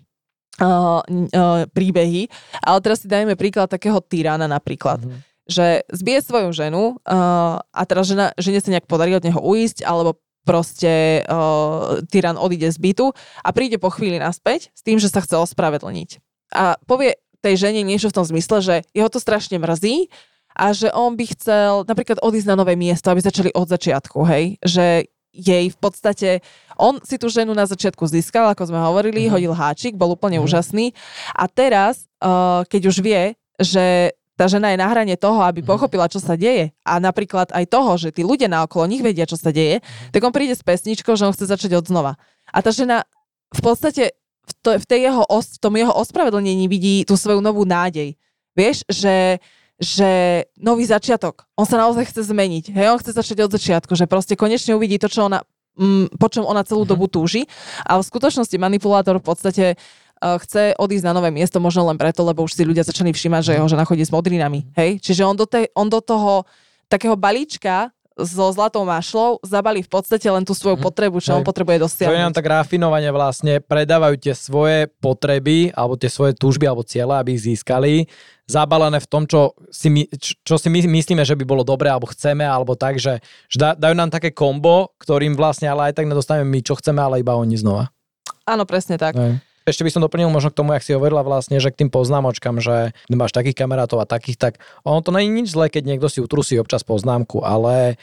uh, 0.62 1.02
uh, 1.02 1.66
príbehy. 1.74 2.30
Ale 2.62 2.80
teraz 2.86 3.02
si 3.02 3.10
dajme 3.10 3.34
príklad 3.34 3.68
takého 3.68 3.98
tyrana 4.00 4.46
napríklad. 4.46 5.02
Mm-hmm 5.02 5.30
že 5.52 5.84
zbije 5.92 6.24
svoju 6.24 6.50
ženu 6.56 6.96
uh, 6.96 7.60
a 7.60 7.82
teraz 7.84 8.08
žena, 8.08 8.32
žene 8.40 8.64
sa 8.64 8.72
nejak 8.72 8.88
podarí 8.88 9.12
od 9.20 9.26
neho 9.26 9.42
uísť, 9.42 9.84
alebo 9.84 10.16
proste 10.48 11.22
uh, 11.28 12.00
tyran 12.10 12.40
odíde 12.40 12.72
z 12.72 12.80
bytu 12.80 13.14
a 13.44 13.50
príde 13.54 13.78
po 13.78 13.94
chvíli 13.94 14.18
naspäť 14.18 14.74
s 14.74 14.82
tým, 14.82 14.98
že 14.98 15.12
sa 15.12 15.20
chce 15.22 15.38
ospravedlniť. 15.38 16.10
A 16.56 16.80
povie 16.88 17.20
tej 17.42 17.58
žene 17.68 17.86
niečo 17.86 18.10
v 18.10 18.18
tom 18.22 18.26
zmysle, 18.26 18.58
že 18.62 18.76
jeho 18.96 19.10
to 19.10 19.22
strašne 19.22 19.62
mrzí 19.62 20.10
a 20.56 20.74
že 20.74 20.90
on 20.94 21.14
by 21.18 21.26
chcel 21.36 21.86
napríklad 21.86 22.22
odísť 22.22 22.48
na 22.50 22.56
nové 22.58 22.74
miesto, 22.78 23.10
aby 23.10 23.22
začali 23.22 23.50
od 23.54 23.68
začiatku, 23.70 24.20
hej? 24.30 24.62
Že 24.62 25.10
jej 25.32 25.72
v 25.72 25.78
podstate, 25.80 26.44
on 26.76 27.00
si 27.02 27.16
tú 27.16 27.32
ženu 27.32 27.56
na 27.56 27.64
začiatku 27.64 28.04
získal, 28.04 28.52
ako 28.52 28.68
sme 28.68 28.80
hovorili, 28.80 29.28
uh-huh. 29.28 29.40
hodil 29.40 29.54
háčik, 29.56 29.96
bol 29.96 30.12
úplne 30.12 30.38
uh-huh. 30.38 30.48
úžasný 30.48 30.92
a 31.32 31.48
teraz, 31.48 32.06
uh, 32.20 32.68
keď 32.68 32.82
už 32.92 32.98
vie, 33.00 33.22
že 33.56 34.12
tá 34.36 34.52
žena 34.52 34.74
je 34.74 34.82
na 34.82 34.88
hrane 34.92 35.16
toho, 35.16 35.40
aby 35.44 35.64
uh-huh. 35.64 35.72
pochopila, 35.72 36.12
čo 36.12 36.20
sa 36.20 36.36
deje 36.36 36.76
a 36.84 37.00
napríklad 37.00 37.56
aj 37.56 37.66
toho, 37.72 37.92
že 37.96 38.12
tí 38.12 38.28
ľudia 38.28 38.52
na 38.52 38.68
okolo 38.68 38.92
nich 38.92 39.00
vedia, 39.00 39.24
čo 39.24 39.40
sa 39.40 39.56
deje, 39.56 39.80
uh-huh. 39.80 40.12
tak 40.12 40.22
on 40.22 40.36
príde 40.36 40.54
s 40.54 40.64
pesničkou, 40.64 41.16
že 41.16 41.26
on 41.28 41.34
chce 41.34 41.48
začať 41.48 41.80
od 41.80 41.88
znova. 41.88 42.20
A 42.52 42.60
tá 42.60 42.76
žena 42.76 43.08
v 43.56 43.62
podstate 43.64 44.16
v, 44.48 44.52
to, 44.60 44.70
v, 44.76 44.86
tej 44.86 45.00
jeho, 45.08 45.24
v 45.24 45.58
tom 45.64 45.74
jeho 45.80 45.94
ospravedlnení 45.96 46.68
vidí 46.68 47.08
tú 47.08 47.16
svoju 47.16 47.40
novú 47.40 47.64
nádej. 47.64 48.20
Vieš, 48.52 48.84
že 48.92 49.40
že 49.82 50.46
nový 50.62 50.86
začiatok, 50.86 51.50
on 51.58 51.66
sa 51.66 51.82
naozaj 51.82 52.14
chce 52.14 52.30
zmeniť, 52.30 52.70
hej, 52.70 52.88
on 52.94 53.02
chce 53.02 53.18
začať 53.18 53.50
od 53.50 53.52
začiatku, 53.58 53.98
že 53.98 54.06
proste 54.06 54.38
konečne 54.38 54.78
uvidí 54.78 55.02
to, 55.02 55.10
čo 55.10 55.26
ona, 55.26 55.42
mm, 55.74 56.22
po 56.22 56.30
čom 56.30 56.46
ona 56.46 56.62
celú 56.62 56.86
dobu 56.86 57.10
túži, 57.10 57.50
ale 57.82 58.06
v 58.06 58.10
skutočnosti 58.14 58.54
manipulátor 58.62 59.18
v 59.18 59.26
podstate 59.26 59.66
uh, 59.74 60.38
chce 60.38 60.78
odísť 60.78 61.10
na 61.10 61.18
nové 61.18 61.34
miesto 61.34 61.58
možno 61.58 61.90
len 61.90 61.98
preto, 61.98 62.22
lebo 62.22 62.46
už 62.46 62.54
si 62.54 62.62
ľudia 62.62 62.86
začali 62.86 63.10
všímať, 63.10 63.42
že 63.42 63.56
jeho 63.58 63.66
žena 63.66 63.82
chodí 63.90 64.06
s 64.06 64.14
modrinami, 64.14 64.70
hej, 64.78 65.02
čiže 65.02 65.26
on 65.26 65.34
do, 65.34 65.50
tej, 65.50 65.74
on 65.74 65.90
do 65.90 65.98
toho 65.98 66.46
takého 66.86 67.18
balíčka 67.18 67.90
so 68.20 68.52
zlatou 68.52 68.84
mašlou 68.84 69.40
zabali 69.40 69.80
v 69.80 69.90
podstate 69.90 70.28
len 70.28 70.44
tú 70.44 70.52
svoju 70.52 70.76
mhm. 70.80 70.84
potrebu, 70.84 71.18
čo 71.24 71.32
Hej. 71.32 71.38
on 71.40 71.44
potrebuje 71.48 71.78
dosiahnuť. 71.80 72.12
To 72.12 72.18
je 72.20 72.26
nám 72.28 72.36
tak 72.36 72.48
rafinovane 72.48 73.10
vlastne, 73.10 73.64
predávajú 73.64 74.16
tie 74.20 74.34
svoje 74.36 74.92
potreby, 75.00 75.72
alebo 75.72 75.96
tie 75.96 76.12
svoje 76.12 76.36
túžby, 76.36 76.68
alebo 76.68 76.84
cieľe, 76.84 77.20
aby 77.20 77.36
ich 77.36 77.44
získali, 77.48 78.12
zabalené 78.52 79.00
v 79.00 79.08
tom, 79.08 79.24
čo 79.24 79.56
si, 79.72 79.88
my, 79.88 80.04
čo 80.20 80.56
si 80.60 80.68
my 80.68 80.84
myslíme, 80.84 81.24
že 81.24 81.40
by 81.40 81.44
bolo 81.48 81.64
dobré, 81.64 81.88
alebo 81.88 82.12
chceme, 82.12 82.44
alebo 82.44 82.76
tak, 82.76 83.00
že, 83.00 83.24
že 83.48 83.58
dajú 83.80 83.96
nám 83.96 84.12
také 84.12 84.36
kombo, 84.36 84.92
ktorým 85.00 85.40
vlastne 85.40 85.72
ale 85.72 85.92
aj 85.92 86.04
tak 86.04 86.10
nedostaneme 86.12 86.52
my, 86.52 86.60
čo 86.60 86.76
chceme, 86.76 87.00
ale 87.00 87.24
iba 87.24 87.40
oni 87.40 87.56
znova. 87.56 87.96
Áno, 88.44 88.68
presne 88.68 89.00
tak. 89.00 89.16
Hej. 89.16 89.40
Ešte 89.62 89.86
by 89.86 89.92
som 89.94 90.02
doplnil 90.02 90.34
možno 90.34 90.50
k 90.50 90.58
tomu, 90.58 90.74
jak 90.74 90.82
si 90.82 90.98
hovorila 90.98 91.22
vlastne, 91.22 91.62
že 91.62 91.70
k 91.70 91.86
tým 91.86 91.90
poznámočkám, 91.94 92.58
že 92.58 92.98
máš 93.14 93.32
takých 93.32 93.62
kamarátov 93.62 94.02
a 94.02 94.10
takých, 94.10 94.38
tak 94.42 94.54
ono 94.82 95.06
to 95.06 95.14
je 95.14 95.30
nič 95.30 95.54
zlé, 95.54 95.70
keď 95.70 95.84
niekto 95.86 96.08
si 96.10 96.18
utrusí 96.18 96.58
občas 96.58 96.82
poznámku, 96.82 97.46
ale 97.46 98.02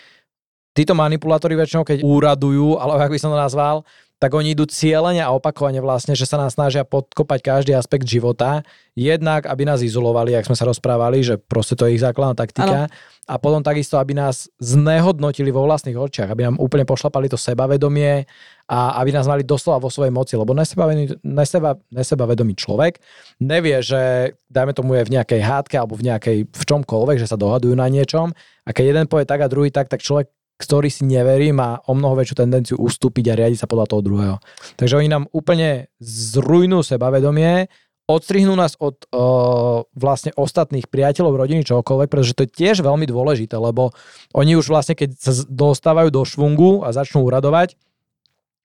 títo 0.79 0.95
manipulátori 0.95 1.59
väčšinou, 1.59 1.83
keď 1.83 2.07
úradujú, 2.07 2.79
alebo 2.79 3.03
ako 3.03 3.15
by 3.15 3.21
som 3.21 3.35
to 3.35 3.39
nazval, 3.39 3.77
tak 4.19 4.35
oni 4.35 4.51
idú 4.51 4.67
cieľene 4.67 5.23
a 5.23 5.31
opakovane 5.31 5.79
vlastne, 5.79 6.19
že 6.19 6.27
sa 6.27 6.35
nás 6.43 6.59
snažia 6.59 6.83
podkopať 6.83 7.39
každý 7.39 7.73
aspekt 7.79 8.03
života. 8.03 8.67
Jednak, 8.99 9.47
aby 9.47 9.63
nás 9.63 9.79
izolovali, 9.79 10.35
ak 10.35 10.51
sme 10.51 10.59
sa 10.59 10.67
rozprávali, 10.67 11.23
že 11.23 11.39
proste 11.39 11.79
to 11.79 11.87
je 11.87 11.95
ich 11.95 12.03
základná 12.03 12.35
taktika. 12.35 12.91
Ano. 12.91 13.17
A 13.31 13.39
potom 13.39 13.63
takisto, 13.63 13.95
aby 13.95 14.19
nás 14.19 14.51
znehodnotili 14.59 15.55
vo 15.55 15.63
vlastných 15.63 15.95
očiach, 15.95 16.35
aby 16.35 16.51
nám 16.51 16.59
úplne 16.59 16.83
pošlapali 16.83 17.31
to 17.31 17.39
sebavedomie 17.39 18.27
a 18.67 18.99
aby 18.99 19.15
nás 19.15 19.31
mali 19.31 19.47
doslova 19.47 19.79
vo 19.79 19.93
svojej 19.93 20.11
moci, 20.11 20.35
lebo 20.35 20.51
nesebavedomý, 20.51 21.23
neseba, 21.23 21.79
nesebavedomý 21.93 22.59
človek 22.59 22.99
nevie, 23.39 23.85
že 23.85 24.35
dajme 24.51 24.73
tomu 24.75 24.99
je 24.99 25.07
v 25.07 25.15
nejakej 25.15 25.41
hádke 25.45 25.77
alebo 25.79 25.95
v 25.95 26.09
nejakej 26.11 26.39
v 26.49 26.63
čomkoľvek, 26.67 27.21
že 27.21 27.31
sa 27.31 27.39
dohadujú 27.39 27.77
na 27.77 27.87
niečom 27.87 28.33
a 28.67 28.71
keď 28.73 28.85
jeden 28.97 29.07
povie 29.07 29.29
tak 29.29 29.45
a 29.45 29.49
druhý 29.53 29.71
tak, 29.71 29.93
tak 29.93 30.03
človek 30.03 30.33
ktorý 30.59 30.91
si 30.91 31.07
neverí, 31.07 31.55
má 31.55 31.79
o 31.87 31.95
mnoho 31.95 32.19
väčšiu 32.19 32.37
tendenciu 32.43 32.77
ustúpiť 32.83 33.31
a 33.31 33.39
riadiť 33.39 33.63
sa 33.63 33.71
podľa 33.71 33.87
toho 33.95 34.03
druhého. 34.03 34.37
Takže 34.75 34.99
oni 34.99 35.09
nám 35.09 35.31
úplne 35.31 35.87
zrujnú 36.03 36.83
sebavedomie, 36.83 37.71
odstrihnú 38.09 38.57
nás 38.57 38.75
od 38.81 39.05
uh, 39.13 39.85
vlastne 39.93 40.33
ostatných 40.35 40.89
priateľov, 40.89 41.39
rodiny, 41.39 41.63
čokoľvek, 41.63 42.09
pretože 42.09 42.35
to 42.35 42.49
je 42.49 42.55
tiež 42.57 42.81
veľmi 42.81 43.05
dôležité, 43.05 43.55
lebo 43.55 43.93
oni 44.33 44.57
už 44.57 44.73
vlastne, 44.73 44.97
keď 44.97 45.15
sa 45.15 45.33
dostávajú 45.47 46.09
do 46.09 46.25
švungu 46.25 46.83
a 46.83 46.91
začnú 46.91 47.23
uradovať, 47.23 47.77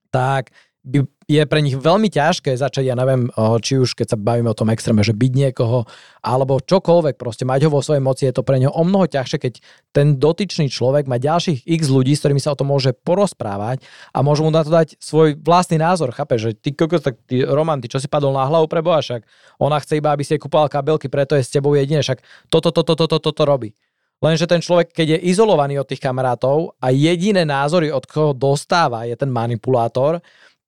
tak 0.09 0.55
by 0.83 1.05
je 1.27 1.43
pre 1.47 1.59
nich 1.63 1.75
veľmi 1.75 2.11
ťažké 2.11 2.55
začať, 2.55 2.91
ja 2.91 2.95
neviem, 2.95 3.31
či 3.63 3.79
už 3.79 3.95
keď 3.95 4.13
sa 4.13 4.17
bavíme 4.19 4.51
o 4.51 4.57
tom 4.57 4.71
extréme, 4.71 5.03
že 5.03 5.15
byť 5.15 5.31
niekoho, 5.31 5.87
alebo 6.19 6.59
čokoľvek, 6.59 7.15
proste 7.15 7.47
mať 7.47 7.67
ho 7.67 7.69
vo 7.73 7.81
svojej 7.83 8.03
moci, 8.03 8.27
je 8.27 8.35
to 8.35 8.43
pre 8.43 8.59
neho 8.59 8.71
o 8.71 8.83
mnoho 8.83 9.07
ťažšie, 9.07 9.37
keď 9.39 9.53
ten 9.95 10.19
dotyčný 10.19 10.67
človek 10.67 11.07
má 11.07 11.19
ďalších 11.19 11.63
x 11.63 11.81
ľudí, 11.87 12.15
s 12.15 12.21
ktorými 12.23 12.43
sa 12.43 12.53
o 12.53 12.59
tom 12.59 12.71
môže 12.71 12.91
porozprávať 12.91 13.83
a 14.11 14.19
môžu 14.19 14.47
mu 14.47 14.51
na 14.51 14.63
to 14.63 14.71
dať 14.71 14.99
svoj 14.99 15.39
vlastný 15.39 15.79
názor, 15.79 16.11
chápe, 16.11 16.35
že 16.35 16.55
ty 16.55 16.75
kokos, 16.75 17.03
tak 17.03 17.19
ty, 17.27 17.43
Roman, 17.43 17.79
ty 17.79 17.87
čo 17.87 17.99
si 17.99 18.11
padol 18.11 18.35
na 18.35 18.47
hlavu 18.47 18.67
pre 18.67 18.83
Boha, 18.83 18.99
však 18.99 19.23
ona 19.59 19.79
chce 19.79 19.99
iba, 19.99 20.11
aby 20.11 20.23
si 20.27 20.35
kúpala 20.35 20.71
kabelky, 20.71 21.07
preto 21.07 21.39
je 21.39 21.43
s 21.43 21.51
tebou 21.51 21.75
jedine, 21.75 22.03
však 22.03 22.23
toto, 22.51 22.71
toto, 22.71 22.95
toto, 22.95 23.07
toto, 23.07 23.31
toto 23.31 23.43
robí. 23.47 23.75
Lenže 24.23 24.47
ten 24.47 24.63
človek, 24.63 24.95
keď 24.95 25.19
je 25.19 25.35
izolovaný 25.35 25.83
od 25.83 25.87
tých 25.91 25.99
kamarátov 25.99 26.79
a 26.79 26.95
jediné 26.95 27.43
názory, 27.43 27.91
od 27.91 28.07
koho 28.07 28.31
dostáva, 28.31 29.03
je 29.03 29.19
ten 29.19 29.27
manipulátor, 29.27 30.23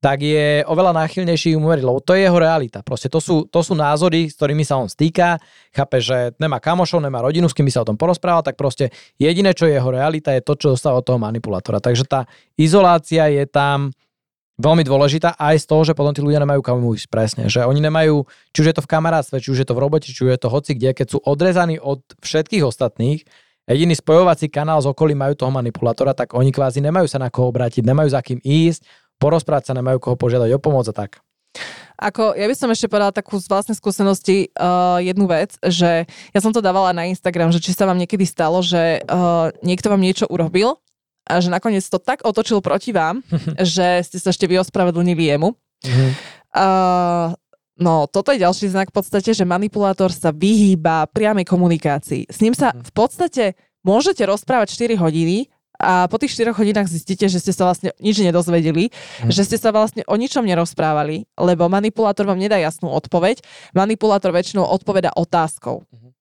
tak 0.06 0.22
je 0.22 0.62
oveľa 0.70 1.02
náchylnejší 1.02 1.58
mu 1.58 1.74
veriť, 1.74 1.82
lebo 1.82 1.98
to 1.98 2.14
je 2.14 2.30
jeho 2.30 2.38
realita. 2.38 2.86
Proste 2.86 3.10
to 3.10 3.18
sú, 3.18 3.50
to 3.50 3.66
sú 3.66 3.74
názory, 3.74 4.30
s 4.30 4.38
ktorými 4.38 4.62
sa 4.62 4.78
on 4.78 4.86
stýka, 4.86 5.42
chápe, 5.74 5.98
že 5.98 6.38
nemá 6.38 6.62
kamošov, 6.62 7.02
nemá 7.02 7.26
rodinu, 7.26 7.50
s 7.50 7.58
kým 7.58 7.66
by 7.66 7.74
sa 7.74 7.82
o 7.82 7.90
tom 7.90 7.98
porozprával, 7.98 8.46
tak 8.46 8.54
proste 8.54 8.94
jediné, 9.18 9.58
čo 9.58 9.66
je 9.66 9.82
jeho 9.82 9.90
realita, 9.90 10.30
je 10.30 10.46
to, 10.46 10.54
čo 10.62 10.78
dostáva 10.78 11.02
od 11.02 11.06
toho 11.10 11.18
manipulátora. 11.18 11.82
Takže 11.82 12.06
tá 12.06 12.30
izolácia 12.54 13.34
je 13.34 13.50
tam 13.50 13.98
veľmi 14.62 14.86
dôležitá 14.86 15.42
aj 15.42 15.66
z 15.66 15.66
toho, 15.66 15.82
že 15.82 15.98
potom 15.98 16.14
tí 16.14 16.22
ľudia 16.22 16.38
nemajú 16.38 16.62
kam 16.62 16.86
ísť 16.86 17.10
presne. 17.10 17.44
Že 17.50 17.66
oni 17.66 17.82
nemajú, 17.82 18.30
či 18.54 18.58
už 18.62 18.68
je 18.70 18.76
to 18.78 18.86
v 18.86 18.92
kamarátstve, 18.94 19.42
či 19.42 19.58
už 19.58 19.66
je 19.66 19.68
to 19.68 19.74
v 19.74 19.82
robote, 19.90 20.06
či 20.06 20.22
už 20.22 20.38
je 20.38 20.42
to 20.46 20.54
hoci 20.54 20.78
kde, 20.78 20.94
keď 20.94 21.08
sú 21.12 21.20
odrezaní 21.26 21.82
od 21.82 22.06
všetkých 22.22 22.62
ostatných, 22.62 23.26
jediný 23.66 23.98
spojovací 23.98 24.54
kanál 24.54 24.86
z 24.86 24.94
okolí 24.94 25.18
majú 25.18 25.34
toho 25.34 25.50
manipulátora, 25.50 26.14
tak 26.14 26.38
oni 26.38 26.54
kvázi 26.54 26.80
nemajú 26.86 27.10
sa 27.10 27.18
na 27.18 27.34
koho 27.34 27.50
obrátiť, 27.50 27.82
nemajú 27.82 28.14
za 28.14 28.22
kým 28.22 28.38
ísť, 28.46 28.86
porozprávať 29.22 29.72
sa, 29.72 29.78
nemajú 29.78 29.98
koho 30.02 30.16
požiadať 30.20 30.50
o 30.56 30.60
pomoc 30.60 30.86
a 30.90 30.96
tak. 30.96 31.24
Ako, 31.96 32.36
ja 32.36 32.44
by 32.52 32.56
som 32.56 32.68
ešte 32.68 32.92
povedala 32.92 33.16
takú 33.16 33.40
z 33.40 33.48
vlastnej 33.48 33.80
skúsenosti 33.80 34.52
uh, 34.60 35.00
jednu 35.00 35.32
vec, 35.32 35.56
že 35.64 36.04
ja 36.06 36.40
som 36.44 36.52
to 36.52 36.60
dávala 36.60 36.92
na 36.92 37.08
Instagram, 37.08 37.56
že 37.56 37.64
či 37.64 37.72
sa 37.72 37.88
vám 37.88 37.96
niekedy 37.96 38.28
stalo, 38.28 38.60
že 38.60 39.00
uh, 39.08 39.56
niekto 39.64 39.88
vám 39.88 40.04
niečo 40.04 40.28
urobil 40.28 40.76
a 41.24 41.40
že 41.40 41.48
nakoniec 41.48 41.88
to 41.88 41.96
tak 41.96 42.28
otočil 42.28 42.60
proti 42.60 42.92
vám, 42.92 43.24
že 43.64 44.04
ste 44.04 44.18
sa 44.20 44.36
ešte 44.36 44.44
vy 44.44 44.60
ospravedlnili 44.60 45.32
jemu. 45.32 45.56
Mm-hmm. 45.56 46.10
Uh, 46.52 47.32
no, 47.80 48.12
toto 48.12 48.36
je 48.36 48.44
ďalší 48.44 48.76
znak 48.76 48.92
v 48.92 48.96
podstate, 49.00 49.32
že 49.32 49.48
manipulátor 49.48 50.12
sa 50.12 50.36
vyhýba 50.36 51.08
priamej 51.16 51.48
komunikácii. 51.48 52.28
S 52.28 52.44
ním 52.44 52.52
sa 52.52 52.76
mhm. 52.76 52.84
v 52.84 52.92
podstate 52.92 53.46
môžete 53.88 54.28
rozprávať 54.28 54.76
4 54.76 55.00
hodiny, 55.00 55.48
a 55.80 56.08
po 56.08 56.16
tých 56.18 56.34
4 56.36 56.56
hodinách 56.56 56.88
zistíte, 56.88 57.28
že 57.28 57.40
ste 57.40 57.52
sa 57.52 57.68
vlastne 57.68 57.92
nič 58.00 58.20
nedozvedeli, 58.20 58.90
hm. 58.90 59.32
že 59.32 59.44
ste 59.46 59.58
sa 59.60 59.76
vlastne 59.76 60.04
o 60.08 60.16
ničom 60.16 60.44
nerozprávali, 60.44 61.28
lebo 61.36 61.68
manipulátor 61.68 62.26
vám 62.28 62.40
nedá 62.40 62.56
jasnú 62.60 62.92
odpoveď. 62.92 63.44
Manipulátor 63.76 64.32
väčšinou 64.32 64.66
odpoveda 64.66 65.14
otázkou. 65.16 65.84
Hm. 65.88 66.12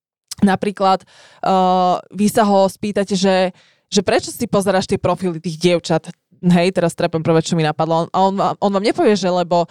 Napríklad 0.42 1.06
uh, 1.46 2.02
vy 2.10 2.26
sa 2.26 2.42
ho 2.44 2.66
spýtate, 2.66 3.14
že, 3.14 3.54
že 3.86 4.00
prečo 4.02 4.34
si 4.34 4.50
pozeráš 4.50 4.90
tie 4.90 4.98
profily 4.98 5.38
tých 5.38 5.56
dievčat, 5.56 6.10
hej, 6.42 6.74
teraz 6.74 6.92
trepem 6.92 7.22
prvé, 7.24 7.40
čo 7.40 7.56
mi 7.56 7.64
napadlo, 7.64 8.10
a 8.10 8.18
on, 8.20 8.34
on 8.36 8.70
vám 8.74 8.84
nepovie, 8.84 9.16
že 9.16 9.30
lebo 9.30 9.64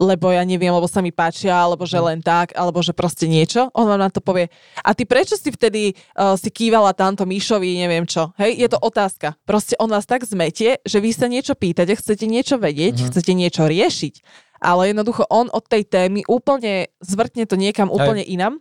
lebo 0.00 0.32
ja 0.32 0.40
neviem, 0.48 0.72
lebo 0.72 0.88
sa 0.88 1.04
mi 1.04 1.12
páčia, 1.12 1.52
alebo 1.52 1.84
že 1.84 2.00
mhm. 2.00 2.04
len 2.08 2.20
tak, 2.24 2.56
alebo 2.56 2.80
že 2.80 2.96
proste 2.96 3.28
niečo. 3.28 3.68
On 3.76 3.84
vám 3.84 4.00
na 4.00 4.08
to 4.08 4.24
povie. 4.24 4.48
A 4.80 4.96
ty 4.96 5.04
prečo 5.04 5.36
si 5.36 5.52
vtedy 5.52 5.92
uh, 5.92 6.34
si 6.40 6.48
kývala 6.48 6.96
tamto 6.96 7.28
Míšovi, 7.28 7.76
neviem 7.76 8.08
čo. 8.08 8.32
Hej, 8.40 8.56
je 8.56 8.68
to 8.72 8.80
otázka. 8.80 9.36
Proste 9.44 9.76
on 9.76 9.92
vás 9.92 10.08
tak 10.08 10.24
zmetie, 10.24 10.80
že 10.88 10.98
vy 11.04 11.12
sa 11.12 11.28
niečo 11.28 11.52
pýtate, 11.52 11.92
chcete 11.92 12.24
niečo 12.24 12.56
vedieť, 12.56 12.96
uh-huh. 12.96 13.08
chcete 13.12 13.32
niečo 13.36 13.68
riešiť. 13.68 14.14
Ale 14.60 14.92
jednoducho 14.92 15.28
on 15.28 15.52
od 15.52 15.64
tej 15.68 15.84
témy 15.88 16.24
úplne 16.28 16.92
zvrtne 17.00 17.44
to 17.48 17.56
niekam 17.60 17.92
úplne 17.92 18.24
Hej. 18.24 18.32
inam. 18.40 18.54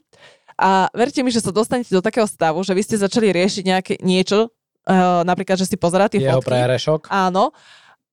A 0.60 0.92
verte 0.92 1.24
mi, 1.24 1.32
že 1.32 1.40
sa 1.40 1.56
dostanete 1.56 1.92
do 1.96 2.04
takého 2.04 2.28
stavu, 2.28 2.60
že 2.68 2.76
vy 2.76 2.84
ste 2.84 3.00
začali 3.00 3.32
riešiť 3.32 3.64
nejaké 3.64 3.94
niečo, 4.04 4.52
uh, 4.52 5.24
napríklad, 5.24 5.56
že 5.56 5.68
si 5.72 5.80
pozeráte 5.80 6.20
Jeho 6.20 6.40
fotky. 6.40 6.52
Jeho 6.52 6.60
Áno 7.08 7.56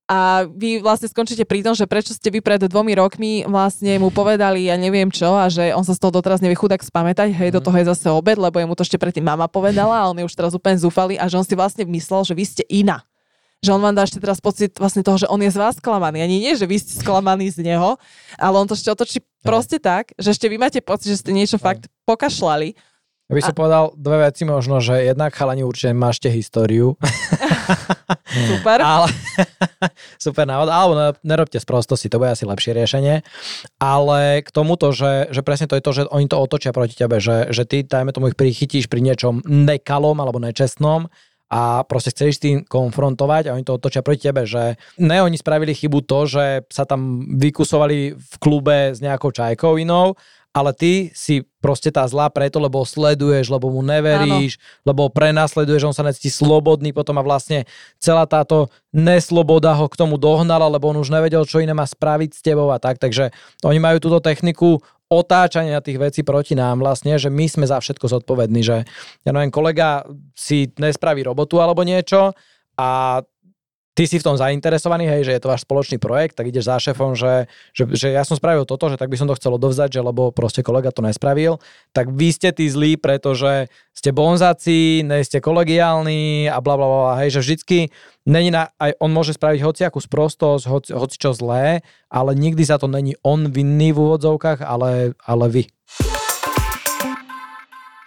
a 0.07 0.47
vy 0.47 0.79
vlastne 0.79 1.11
skončíte 1.11 1.43
pri 1.43 1.67
tom, 1.67 1.75
že 1.75 1.91
prečo 1.91 2.15
ste 2.15 2.31
vy 2.31 2.39
pred 2.39 2.63
dvomi 2.63 2.95
rokmi 2.95 3.43
vlastne 3.43 3.99
mu 3.99 4.15
povedali, 4.15 4.71
ja 4.71 4.79
neviem 4.79 5.11
čo, 5.11 5.35
a 5.35 5.51
že 5.51 5.75
on 5.75 5.83
sa 5.83 5.99
z 5.99 6.01
toho 6.07 6.15
doteraz 6.15 6.39
nevie 6.39 6.55
chudák 6.55 6.79
spamätať, 6.79 7.35
hej, 7.35 7.51
do 7.51 7.59
mhm. 7.59 7.67
toho 7.67 7.77
je 7.83 7.87
zase 7.91 8.07
obed, 8.15 8.39
lebo 8.39 8.63
jemu 8.63 8.79
to 8.79 8.87
ešte 8.87 9.03
predtým 9.03 9.27
mama 9.27 9.51
povedala 9.51 9.99
a 9.99 10.07
on 10.07 10.15
je 10.23 10.27
už 10.31 10.35
teraz 10.39 10.55
úplne 10.55 10.79
zúfalý 10.79 11.19
a 11.19 11.27
že 11.27 11.43
on 11.43 11.47
si 11.47 11.59
vlastne 11.59 11.83
myslel, 11.83 12.23
že 12.23 12.35
vy 12.39 12.45
ste 12.47 12.63
iná. 12.71 13.03
Že 13.67 13.81
on 13.81 13.83
vám 13.83 13.97
dá 13.99 14.07
ešte 14.07 14.23
teraz 14.23 14.39
pocit 14.39 14.79
vlastne 14.79 15.03
toho, 15.03 15.19
že 15.19 15.27
on 15.27 15.43
je 15.43 15.51
z 15.51 15.59
vás 15.59 15.75
sklamaný. 15.81 16.23
Ani 16.23 16.39
nie, 16.39 16.55
že 16.55 16.69
vy 16.69 16.77
ste 16.77 17.03
sklamaní 17.03 17.51
z 17.51 17.67
neho, 17.67 17.99
ale 18.39 18.55
on 18.55 18.69
to 18.69 18.79
ešte 18.79 18.93
otočí 18.93 19.19
proste 19.43 19.83
tak, 19.83 20.15
že 20.21 20.37
ešte 20.37 20.47
vy 20.47 20.61
máte 20.61 20.79
pocit, 20.85 21.11
že 21.11 21.25
ste 21.25 21.33
niečo 21.35 21.59
fakt 21.59 21.91
pokašľali 22.07 22.79
ja 23.27 23.33
by 23.35 23.43
som 23.43 23.55
a... 23.55 23.59
povedal 23.59 23.85
dve 23.99 24.31
veci 24.31 24.47
možno, 24.47 24.79
že 24.79 25.03
jednak 25.03 25.35
chalani 25.35 25.67
určite 25.67 25.91
mášte 25.99 26.31
históriu. 26.31 26.95
super. 28.55 28.79
Ale, 28.87 29.11
super 30.25 30.47
návod. 30.47 30.71
Alebo 30.71 30.93
nerobte 31.27 31.59
sprostosti, 31.59 32.07
to 32.07 32.23
bude 32.23 32.31
asi 32.31 32.47
lepšie 32.47 32.73
riešenie. 32.79 33.27
Ale 33.83 34.47
k 34.47 34.49
tomuto, 34.55 34.95
že, 34.95 35.27
že 35.35 35.43
presne 35.43 35.67
to 35.67 35.75
je 35.75 35.83
to, 35.83 35.93
že 35.93 36.03
oni 36.07 36.31
to 36.31 36.39
otočia 36.39 36.71
proti 36.71 36.95
tebe, 36.95 37.19
že, 37.19 37.51
že 37.51 37.67
ty, 37.67 37.83
dajme 37.83 38.15
tomu, 38.15 38.31
ich 38.31 38.39
prichytíš 38.39 38.87
pri 38.87 39.03
niečom 39.03 39.43
nekalom 39.43 40.17
alebo 40.23 40.39
nečestnom 40.39 41.11
a 41.47 41.87
proste 41.87 42.11
chceš 42.11 42.43
tým 42.43 42.67
konfrontovať 42.67 43.51
a 43.51 43.55
oni 43.55 43.63
to 43.63 43.79
otočia 43.79 44.03
proti 44.03 44.27
tebe, 44.27 44.43
že 44.51 44.75
ne, 44.99 45.23
oni 45.23 45.39
spravili 45.39 45.79
chybu 45.79 46.03
to, 46.03 46.27
že 46.27 46.67
sa 46.67 46.83
tam 46.83 47.23
vykusovali 47.39 48.19
v 48.19 48.35
klube 48.43 48.95
s 48.95 48.99
nejakou 48.99 49.31
čajkou 49.31 49.79
inou, 49.79 50.19
ale 50.57 50.73
ty 50.73 51.13
si 51.13 51.45
proste 51.61 51.93
tá 51.93 52.09
zlá 52.09 52.33
preto, 52.33 52.57
lebo 52.57 52.81
sleduješ, 52.81 53.53
lebo 53.53 53.69
mu 53.69 53.85
neveríš, 53.85 54.57
Áno. 54.57 54.89
lebo 54.89 55.13
prenasleduješ, 55.13 55.93
on 55.93 55.93
sa 55.93 56.01
necíti 56.01 56.33
slobodný 56.33 56.97
potom 56.97 57.21
a 57.21 57.27
vlastne 57.27 57.69
celá 58.01 58.25
táto 58.25 58.73
nesloboda 58.89 59.77
ho 59.77 59.85
k 59.85 60.01
tomu 60.01 60.17
dohnala, 60.17 60.65
lebo 60.73 60.89
on 60.89 61.05
už 61.05 61.13
nevedel, 61.13 61.45
čo 61.45 61.61
iné 61.61 61.77
má 61.77 61.85
spraviť 61.85 62.31
s 62.33 62.41
tebou 62.41 62.73
a 62.73 62.81
tak. 62.81 62.97
Takže 62.97 63.37
oni 63.69 63.77
majú 63.77 64.01
túto 64.01 64.25
techniku 64.25 64.81
otáčania 65.13 65.85
tých 65.85 66.01
vecí 66.01 66.21
proti 66.25 66.57
nám 66.57 66.81
vlastne, 66.81 67.21
že 67.21 67.29
my 67.29 67.45
sme 67.47 67.69
za 67.69 67.77
všetko 67.77 68.09
zodpovední, 68.09 68.65
že 68.65 68.89
ja 69.23 69.31
neviem, 69.31 69.53
kolega 69.53 70.09
si 70.33 70.73
nespraví 70.81 71.21
robotu 71.21 71.61
alebo 71.61 71.85
niečo 71.85 72.33
a 72.81 73.21
ty 73.97 74.05
si 74.05 74.21
v 74.21 74.27
tom 74.29 74.37
zainteresovaný, 74.37 75.09
hej, 75.09 75.25
že 75.25 75.33
je 75.33 75.41
to 75.41 75.49
váš 75.49 75.65
spoločný 75.65 75.97
projekt, 75.97 76.37
tak 76.37 76.53
ideš 76.53 76.69
za 76.69 76.77
šéfom, 76.77 77.17
že, 77.17 77.49
že, 77.73 77.89
že 77.97 78.13
ja 78.13 78.29
som 78.29 78.37
spravil 78.37 78.69
toto, 78.69 78.93
že 78.93 79.01
tak 79.01 79.09
by 79.09 79.17
som 79.17 79.25
to 79.25 79.35
chcel 79.41 79.57
odovzdať, 79.57 79.97
že 79.97 80.05
lebo 80.05 80.29
proste 80.37 80.61
kolega 80.61 80.93
to 80.93 81.01
nespravil, 81.01 81.59
tak 81.97 82.13
vy 82.13 82.29
ste 82.29 82.53
tí 82.53 82.69
zlí, 82.69 83.01
pretože 83.01 83.73
ste 83.97 84.13
bonzaci, 84.13 85.01
nie 85.01 85.25
ste 85.25 85.41
kolegiálni 85.41 86.53
a 86.53 86.61
bla 86.61 86.77
bla 86.77 86.87
bla, 86.87 87.19
hej, 87.25 87.41
že 87.41 87.41
vždycky 87.41 87.79
není 88.29 88.53
na, 88.53 88.69
aj 88.77 89.01
on 89.01 89.09
môže 89.17 89.33
spraviť 89.33 89.65
hociakú 89.65 89.99
sprostosť, 90.05 90.65
hoci, 90.69 90.91
hoci 90.93 91.17
čo 91.17 91.33
zlé, 91.33 91.81
ale 92.13 92.37
nikdy 92.37 92.61
za 92.69 92.77
to 92.77 92.93
není 92.93 93.17
on 93.25 93.49
vinný 93.49 93.97
v 93.97 94.01
úvodzovkách, 94.05 94.61
ale, 94.61 95.17
ale 95.25 95.47
vy. 95.49 95.63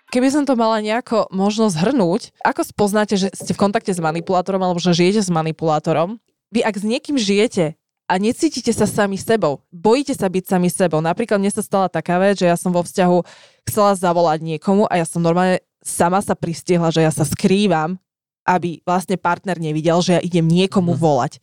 Keby 0.09 0.33
som 0.33 0.41
to 0.41 0.57
mala 0.57 0.81
nejako 0.81 1.29
možno 1.29 1.69
zhrnúť, 1.69 2.33
ako 2.41 2.65
spoznáte, 2.65 3.13
že 3.13 3.29
ste 3.29 3.53
v 3.53 3.61
kontakte 3.61 3.93
s 3.93 4.01
manipulátorom 4.01 4.57
alebo 4.57 4.81
že 4.81 4.97
žijete 4.97 5.21
s 5.21 5.29
manipulátorom? 5.29 6.17
Vy 6.49 6.65
ak 6.65 6.81
s 6.81 6.83
niekým 6.83 7.13
žijete 7.13 7.77
a 8.09 8.17
necítite 8.17 8.73
sa 8.73 8.89
sami 8.89 9.21
sebou, 9.21 9.61
bojíte 9.69 10.17
sa 10.17 10.25
byť 10.25 10.43
sami 10.49 10.73
sebou. 10.73 10.97
Napríklad 10.97 11.37
mne 11.37 11.53
sa 11.53 11.61
stala 11.61 11.93
taká 11.93 12.17
vec, 12.17 12.41
že 12.41 12.49
ja 12.49 12.57
som 12.57 12.73
vo 12.73 12.81
vzťahu 12.81 13.21
chcela 13.69 13.93
zavolať 13.93 14.41
niekomu 14.41 14.89
a 14.89 14.97
ja 14.97 15.05
som 15.05 15.21
normálne 15.21 15.61
sama 15.85 16.25
sa 16.25 16.33
pristiehla, 16.33 16.89
že 16.89 17.05
ja 17.05 17.13
sa 17.13 17.21
skrývam, 17.21 18.01
aby 18.49 18.81
vlastne 18.81 19.13
partner 19.13 19.61
nevidel, 19.61 20.01
že 20.01 20.17
ja 20.17 20.21
idem 20.25 20.49
niekomu 20.49 20.97
mhm. 20.97 20.99
volať. 20.99 21.33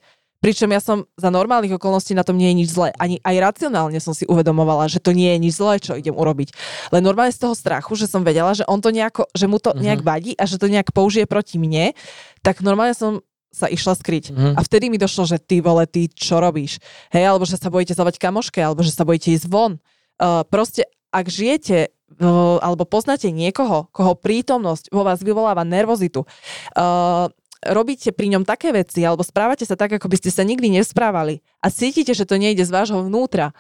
Pričom 0.47 0.71
ja 0.71 0.79
som 0.79 1.11
za 1.19 1.27
normálnych 1.27 1.75
okolností 1.75 2.15
na 2.15 2.23
tom 2.23 2.39
nie 2.39 2.47
je 2.55 2.59
nič 2.63 2.69
zlé. 2.71 2.95
Ani 3.03 3.19
aj 3.27 3.35
racionálne 3.43 3.99
som 3.99 4.15
si 4.15 4.23
uvedomovala, 4.31 4.87
že 4.87 5.03
to 5.03 5.11
nie 5.11 5.35
je 5.35 5.43
nič 5.43 5.59
zlé, 5.59 5.83
čo 5.83 5.99
idem 5.99 6.15
urobiť. 6.15 6.55
Len 6.95 7.03
normálne 7.03 7.35
z 7.35 7.43
toho 7.43 7.59
strachu, 7.59 7.99
že 7.99 8.07
som 8.07 8.23
vedela, 8.23 8.55
že 8.55 8.63
on 8.71 8.79
to 8.79 8.95
nejako, 8.95 9.27
že 9.35 9.51
mu 9.51 9.59
to 9.59 9.75
mm-hmm. 9.75 9.83
nejak 9.83 10.01
vadí 10.07 10.39
a 10.39 10.47
že 10.47 10.63
to 10.63 10.71
nejak 10.71 10.95
použije 10.95 11.27
proti 11.27 11.59
mne, 11.59 11.99
tak 12.47 12.63
normálne 12.63 12.95
som 12.95 13.27
sa 13.51 13.67
išla 13.67 13.99
skryť. 13.99 14.31
Mm-hmm. 14.31 14.55
A 14.55 14.61
vtedy 14.63 14.87
mi 14.87 15.03
došlo, 15.03 15.27
že 15.27 15.43
ty 15.43 15.59
vole, 15.59 15.83
ty 15.91 16.07
čo 16.15 16.39
robíš? 16.39 16.79
Hej, 17.11 17.27
alebo 17.27 17.43
že 17.43 17.59
sa 17.59 17.67
bojíte 17.67 17.99
zavať 17.99 18.23
kamoške, 18.23 18.63
alebo 18.63 18.87
že 18.87 18.95
sa 18.95 19.03
bojíte 19.03 19.35
ísť 19.35 19.51
von. 19.51 19.83
Uh, 20.23 20.47
proste, 20.47 20.87
ak 21.11 21.27
žijete 21.27 21.91
uh, 21.91 22.63
alebo 22.63 22.87
poznáte 22.87 23.35
niekoho, 23.35 23.91
koho 23.91 24.15
prítomnosť 24.15 24.95
vo 24.95 25.03
vás 25.03 25.19
vyvoláva 25.27 25.67
nervozitu, 25.67 26.23
uh, 26.23 27.35
robíte 27.73 28.11
pri 28.13 28.31
ňom 28.37 28.45
také 28.45 28.71
veci 28.71 29.03
alebo 29.03 29.27
správate 29.27 29.65
sa 29.67 29.75
tak, 29.75 29.97
ako 29.97 30.07
by 30.11 30.17
ste 30.19 30.31
sa 30.31 30.43
nikdy 30.43 30.71
nesprávali 30.71 31.41
a 31.65 31.71
cítite, 31.71 32.13
že 32.13 32.29
to 32.29 32.39
nejde 32.39 32.63
z 32.63 32.75
vášho 32.75 33.03
vnútra, 33.07 33.57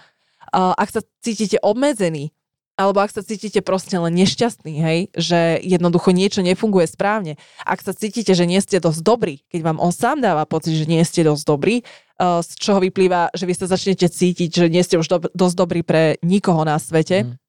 ak 0.55 0.89
sa 0.91 1.01
cítite 1.23 1.59
obmedzený, 1.59 2.31
alebo 2.77 3.01
ak 3.01 3.09
sa 3.09 3.25
cítite 3.25 3.65
proste 3.65 3.97
len 3.97 4.13
nešťastný, 4.13 4.75
hej, 4.85 4.99
že 5.17 5.57
jednoducho 5.65 6.13
niečo 6.13 6.45
nefunguje 6.45 6.85
správne. 6.85 7.41
Ak 7.65 7.81
sa 7.81 7.97
cítite, 7.97 8.37
že 8.37 8.45
nie 8.45 8.61
ste 8.61 8.85
dosť 8.85 9.01
dobrí, 9.01 9.41
keď 9.49 9.61
vám 9.65 9.79
on 9.81 9.97
sám 9.97 10.21
dáva 10.21 10.45
pocit, 10.45 10.77
že 10.77 10.85
nie 10.85 11.01
ste 11.09 11.25
dosť 11.25 11.45
dobrí, 11.49 11.89
z 12.21 12.51
čoho 12.61 12.85
vyplýva, 12.85 13.33
že 13.33 13.49
vy 13.49 13.55
sa 13.57 13.65
začnete 13.65 14.13
cítiť, 14.13 14.51
že 14.53 14.67
nie 14.69 14.85
ste 14.85 15.01
už 15.01 15.09
do, 15.09 15.19
dosť 15.33 15.57
dobrí 15.57 15.81
pre 15.81 16.21
nikoho 16.21 16.69
na 16.69 16.77
svete, 16.77 17.25
mm 17.25 17.46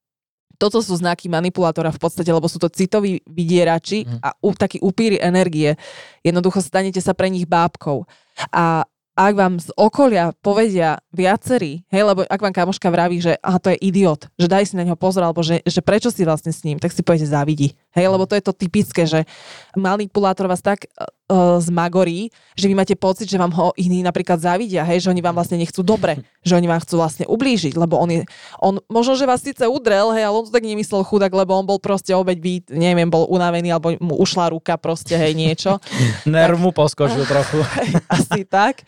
toto 0.57 0.81
sú 0.81 0.97
znaky 0.97 1.29
manipulátora 1.29 1.93
v 1.93 2.01
podstate, 2.01 2.33
lebo 2.33 2.49
sú 2.49 2.57
to 2.57 2.67
citoví 2.67 3.21
vydierači 3.29 4.03
mm. 4.03 4.19
a 4.25 4.33
u, 4.41 4.49
takí 4.57 4.81
upíry 4.81 5.21
energie. 5.21 5.77
Jednoducho 6.25 6.59
stanete 6.65 6.99
sa 6.99 7.13
pre 7.13 7.29
nich 7.29 7.45
bábkou. 7.45 8.09
A 8.49 8.85
ak 9.17 9.33
vám 9.33 9.57
z 9.57 9.73
okolia 9.73 10.29
povedia 10.45 11.01
viacerí, 11.09 11.81
hej, 11.89 12.05
lebo 12.05 12.21
ak 12.29 12.37
vám 12.37 12.53
kamoška 12.53 12.93
vraví, 12.93 13.17
že 13.17 13.33
aha, 13.41 13.57
to 13.57 13.73
je 13.73 13.81
idiot, 13.81 14.29
že 14.37 14.45
daj 14.45 14.69
si 14.69 14.77
na 14.77 14.85
neho 14.85 14.93
pozor, 14.93 15.25
alebo 15.25 15.41
že, 15.41 15.65
že 15.65 15.81
prečo 15.81 16.13
si 16.13 16.21
vlastne 16.21 16.53
s 16.53 16.61
ním, 16.61 16.77
tak 16.77 16.93
si 16.93 17.01
poviete 17.01 17.25
závidí. 17.25 17.73
Hej, 17.97 18.13
lebo 18.13 18.29
to 18.29 18.37
je 18.37 18.45
to 18.45 18.53
typické, 18.53 19.09
že 19.09 19.25
manipulátor 19.73 20.45
vás 20.45 20.61
tak 20.61 20.85
uh, 20.85 21.57
zmagorí, 21.57 22.29
že 22.53 22.69
vy 22.69 22.77
máte 22.77 22.93
pocit, 22.93 23.25
že 23.25 23.41
vám 23.41 23.49
ho 23.57 23.73
iní 23.73 24.05
napríklad 24.05 24.37
závidia, 24.37 24.85
hej, 24.85 25.01
že 25.01 25.09
oni 25.09 25.25
vám 25.25 25.33
vlastne 25.33 25.57
nechcú 25.57 25.81
dobre, 25.81 26.21
že 26.45 26.53
oni 26.53 26.69
vám 26.69 26.77
chcú 26.85 27.01
vlastne 27.01 27.25
ublížiť, 27.25 27.73
lebo 27.73 27.97
on 27.97 28.09
je, 28.13 28.21
on 28.61 28.77
možno, 28.85 29.17
že 29.17 29.25
vás 29.25 29.41
síce 29.41 29.65
udrel, 29.65 30.13
hej, 30.13 30.29
ale 30.29 30.37
on 30.37 30.45
to 30.45 30.53
tak 30.53 30.61
nemyslel 30.61 31.01
chudák, 31.01 31.33
lebo 31.33 31.57
on 31.57 31.65
bol 31.65 31.81
proste 31.81 32.13
obeď, 32.13 32.37
by, 32.37 32.53
neviem, 32.77 33.09
bol 33.09 33.25
unavený, 33.33 33.73
alebo 33.73 33.97
mu 33.97 34.13
ušla 34.21 34.53
ruka 34.53 34.77
proste, 34.77 35.17
hej, 35.17 35.33
niečo. 35.33 35.81
Nerv 36.29 36.61
mu 36.61 36.69
poskočil 36.69 37.25
trochu. 37.25 37.65
Asi 38.13 38.45
tak. 38.45 38.85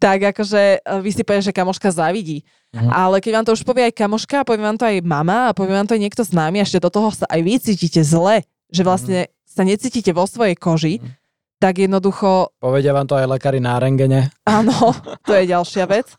Tak 0.00 0.32
akože 0.32 0.80
vy 1.04 1.10
si 1.12 1.22
poviete, 1.28 1.52
že 1.52 1.56
kamoška 1.56 1.92
závidí. 1.92 2.40
Mhm. 2.76 2.92
Ale 2.92 3.16
keď 3.24 3.32
vám 3.40 3.46
to 3.48 3.54
už 3.56 3.64
povie 3.64 3.88
aj 3.88 3.94
kamoška, 3.96 4.44
povie 4.44 4.60
vám 4.60 4.76
to 4.76 4.84
aj 4.84 5.00
mama 5.00 5.50
a 5.50 5.56
povie 5.56 5.72
vám 5.72 5.88
to 5.88 5.96
aj 5.96 6.02
niekto 6.04 6.22
známy, 6.22 6.60
a 6.60 6.66
ešte 6.68 6.84
do 6.84 6.92
toho 6.92 7.08
sa 7.08 7.24
aj 7.32 7.40
vy 7.40 7.54
cítite 7.56 8.04
zle, 8.04 8.44
že 8.68 8.82
vlastne 8.84 9.18
mhm. 9.26 9.30
sa 9.48 9.62
necítite 9.64 10.10
vo 10.12 10.28
svojej 10.28 10.54
koži, 10.54 11.00
mhm. 11.00 11.08
tak 11.56 11.80
jednoducho... 11.80 12.52
Povedia 12.60 12.92
vám 12.92 13.08
to 13.08 13.16
aj 13.16 13.26
lekári 13.26 13.58
na 13.64 13.80
rengene. 13.80 14.28
Áno, 14.44 14.92
to 15.26 15.32
je 15.32 15.48
ďalšia 15.48 15.88
vec. 15.88 16.12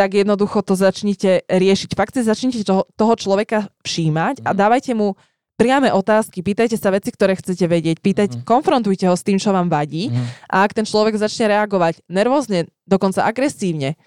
Tak 0.00 0.16
jednoducho 0.16 0.64
to 0.64 0.72
začnite 0.72 1.44
riešiť. 1.44 1.92
Fakt 1.92 2.16
si 2.16 2.24
začnite 2.24 2.64
toho, 2.64 2.88
toho 2.96 3.14
človeka 3.20 3.68
všímať 3.84 4.40
a 4.48 4.50
mhm. 4.50 4.56
dávajte 4.56 4.92
mu 4.96 5.12
priame 5.60 5.92
otázky, 5.92 6.40
pýtajte 6.40 6.80
sa 6.80 6.88
veci, 6.88 7.12
ktoré 7.12 7.36
chcete 7.36 7.68
vedieť, 7.68 8.00
pýtajte, 8.00 8.40
mm. 8.40 8.44
konfrontujte 8.48 9.04
ho 9.04 9.12
s 9.12 9.20
tým, 9.20 9.36
čo 9.36 9.52
vám 9.52 9.68
vadí 9.68 10.08
mm. 10.08 10.48
a 10.48 10.64
ak 10.64 10.72
ten 10.72 10.88
človek 10.88 11.20
začne 11.20 11.52
reagovať 11.52 12.00
nervózne, 12.08 12.72
dokonca 12.88 13.28
agresívne, 13.28 14.00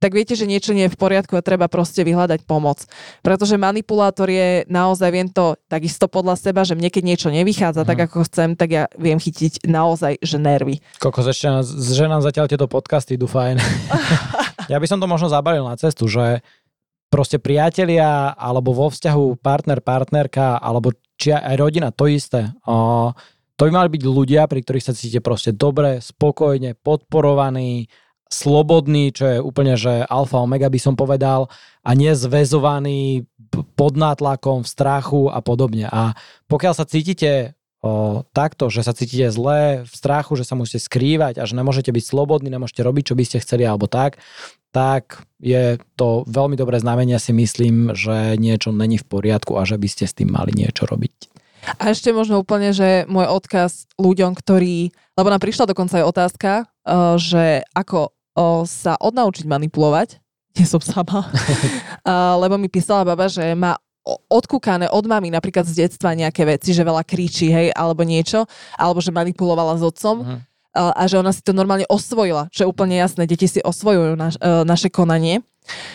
tak 0.00 0.16
viete, 0.16 0.32
že 0.32 0.48
niečo 0.48 0.72
nie 0.72 0.88
je 0.88 0.94
v 0.96 0.98
poriadku 0.98 1.36
a 1.36 1.44
treba 1.44 1.68
proste 1.68 2.00
vyhľadať 2.00 2.48
pomoc. 2.48 2.88
Pretože 3.20 3.60
manipulátor 3.60 4.32
je 4.32 4.64
naozaj, 4.72 5.08
viem 5.12 5.28
to 5.28 5.60
takisto 5.68 6.08
podľa 6.08 6.40
seba, 6.40 6.64
že 6.64 6.72
mne 6.72 6.88
keď 6.88 7.02
niečo 7.04 7.28
nevychádza 7.28 7.84
tak, 7.84 8.00
mhm. 8.00 8.04
ako 8.08 8.18
chcem, 8.24 8.48
tak 8.56 8.68
ja 8.72 8.84
viem 8.96 9.20
chytiť 9.20 9.68
naozaj, 9.68 10.24
že 10.24 10.40
nervy. 10.40 10.80
Kokos, 10.96 11.28
ešte 11.28 11.52
nás, 11.52 11.68
že 11.68 12.08
nám 12.08 12.24
zatiaľ 12.24 12.48
tieto 12.48 12.64
podcasty 12.64 13.20
idú 13.20 13.28
fajn. 13.28 13.60
ja 14.72 14.80
by 14.80 14.86
som 14.88 14.98
to 14.98 15.06
možno 15.06 15.28
zabalil 15.28 15.68
na 15.68 15.76
cestu, 15.76 16.08
že 16.08 16.40
proste 17.12 17.36
priatelia 17.36 18.32
alebo 18.32 18.72
vo 18.72 18.88
vzťahu 18.88 19.36
partner, 19.44 19.84
partnerka 19.84 20.56
alebo 20.56 20.96
či 21.20 21.36
aj 21.36 21.60
rodina, 21.60 21.92
to 21.92 22.08
isté. 22.08 22.48
O, 22.64 23.12
to 23.60 23.68
by 23.68 23.70
mali 23.76 23.92
byť 23.92 24.02
ľudia, 24.08 24.48
pri 24.48 24.64
ktorých 24.64 24.86
sa 24.88 24.96
cítite 24.96 25.20
proste 25.20 25.52
dobre, 25.52 26.00
spokojne, 26.00 26.80
podporovaní, 26.80 27.84
slobodný, 28.30 29.10
čo 29.10 29.24
je 29.26 29.38
úplne, 29.42 29.74
že 29.74 30.06
alfa 30.06 30.38
omega 30.38 30.70
by 30.70 30.78
som 30.78 30.94
povedal, 30.94 31.50
a 31.82 31.90
nie 31.98 32.14
zväzovaný 32.14 33.26
pod 33.74 33.98
nátlakom, 33.98 34.62
v 34.62 34.70
strachu 34.70 35.26
a 35.26 35.42
podobne. 35.42 35.90
A 35.90 36.14
pokiaľ 36.46 36.78
sa 36.78 36.86
cítite 36.86 37.58
o, 37.82 38.22
takto, 38.30 38.70
že 38.70 38.86
sa 38.86 38.94
cítite 38.94 39.34
zle, 39.34 39.82
v 39.82 39.90
strachu, 39.90 40.38
že 40.38 40.46
sa 40.46 40.54
musíte 40.54 40.78
skrývať 40.78 41.42
a 41.42 41.44
že 41.44 41.58
nemôžete 41.58 41.90
byť 41.90 42.04
slobodní, 42.06 42.54
nemôžete 42.54 42.86
robiť, 42.86 43.10
čo 43.10 43.18
by 43.18 43.24
ste 43.26 43.42
chceli 43.42 43.66
alebo 43.66 43.90
tak, 43.90 44.22
tak 44.70 45.26
je 45.42 45.82
to 45.98 46.22
veľmi 46.30 46.54
dobré 46.54 46.78
znamenie, 46.78 47.18
si 47.18 47.34
myslím, 47.34 47.98
že 47.98 48.38
niečo 48.38 48.70
není 48.70 49.02
v 49.02 49.08
poriadku 49.10 49.58
a 49.58 49.66
že 49.66 49.74
by 49.74 49.88
ste 49.90 50.06
s 50.06 50.14
tým 50.14 50.30
mali 50.30 50.54
niečo 50.54 50.86
robiť. 50.86 51.34
A 51.76 51.92
ešte 51.92 52.14
možno 52.14 52.40
úplne, 52.40 52.72
že 52.72 53.04
môj 53.10 53.28
odkaz 53.28 53.90
ľuďom, 54.00 54.32
ktorí, 54.32 54.94
lebo 55.18 55.28
nám 55.28 55.42
prišla 55.42 55.68
dokonca 55.68 56.00
aj 56.00 56.08
otázka, 56.08 56.50
že 57.20 57.66
ako 57.76 58.16
o, 58.34 58.64
sa 58.66 58.96
odnaučiť 58.98 59.46
manipulovať, 59.46 60.18
nie 60.58 60.66
som 60.66 60.82
sama, 60.82 61.26
a, 62.08 62.36
lebo 62.38 62.58
mi 62.58 62.66
písala 62.70 63.06
baba, 63.06 63.30
že 63.30 63.42
má 63.54 63.78
odkúkané 64.32 64.88
od 64.88 65.04
mami 65.04 65.28
napríklad 65.28 65.68
z 65.68 65.86
detstva 65.86 66.16
nejaké 66.16 66.42
veci, 66.48 66.72
že 66.72 66.82
veľa 66.82 67.04
kričí, 67.04 67.52
hej, 67.52 67.68
alebo 67.76 68.00
niečo, 68.02 68.48
alebo 68.80 68.98
že 68.98 69.12
manipulovala 69.12 69.76
s 69.76 69.84
otcom. 69.84 70.16
Uh-huh. 70.24 70.40
a, 70.72 70.96
a 70.96 71.02
že 71.04 71.20
ona 71.20 71.30
si 71.30 71.44
to 71.44 71.52
normálne 71.52 71.84
osvojila, 71.86 72.48
čo 72.48 72.64
je 72.64 72.70
úplne 72.72 72.96
jasné, 72.96 73.28
deti 73.28 73.44
si 73.44 73.60
osvojujú 73.60 74.16
naš, 74.16 74.40
uh, 74.40 74.64
naše 74.64 74.88
konanie 74.88 75.44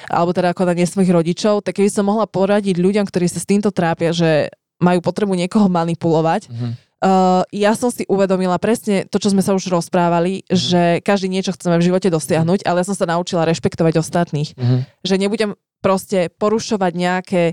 alebo 0.07 0.31
teda 0.31 0.55
konanie 0.55 0.85
svojich 0.87 1.11
rodičov, 1.11 1.65
tak 1.65 1.81
keby 1.81 1.89
som 1.89 2.07
mohla 2.07 2.29
poradiť 2.29 2.79
ľuďom, 2.79 3.03
ktorí 3.09 3.27
sa 3.27 3.41
s 3.41 3.49
týmto 3.49 3.73
trápia, 3.73 4.13
že 4.15 4.53
majú 4.79 5.01
potrebu 5.01 5.33
niekoho 5.35 5.67
manipulovať, 5.67 6.47
uh-huh 6.47 6.85
Uh, 7.05 7.45
ja 7.53 7.77
som 7.77 7.93
si 7.93 8.01
uvedomila 8.09 8.57
presne 8.57 9.05
to, 9.05 9.21
čo 9.21 9.29
sme 9.29 9.45
sa 9.45 9.53
už 9.53 9.69
rozprávali, 9.69 10.41
mm. 10.41 10.45
že 10.49 10.83
každý 11.05 11.29
niečo 11.29 11.53
chceme 11.53 11.77
v 11.77 11.85
živote 11.85 12.09
dosiahnuť, 12.09 12.65
ale 12.65 12.81
ja 12.81 12.87
som 12.89 12.97
sa 12.97 13.05
naučila 13.05 13.45
rešpektovať 13.45 14.01
ostatných. 14.01 14.57
Mm. 14.57 14.89
Že 15.05 15.15
nebudem 15.21 15.51
proste 15.85 16.33
porušovať 16.33 16.91
nejaké, 16.97 17.43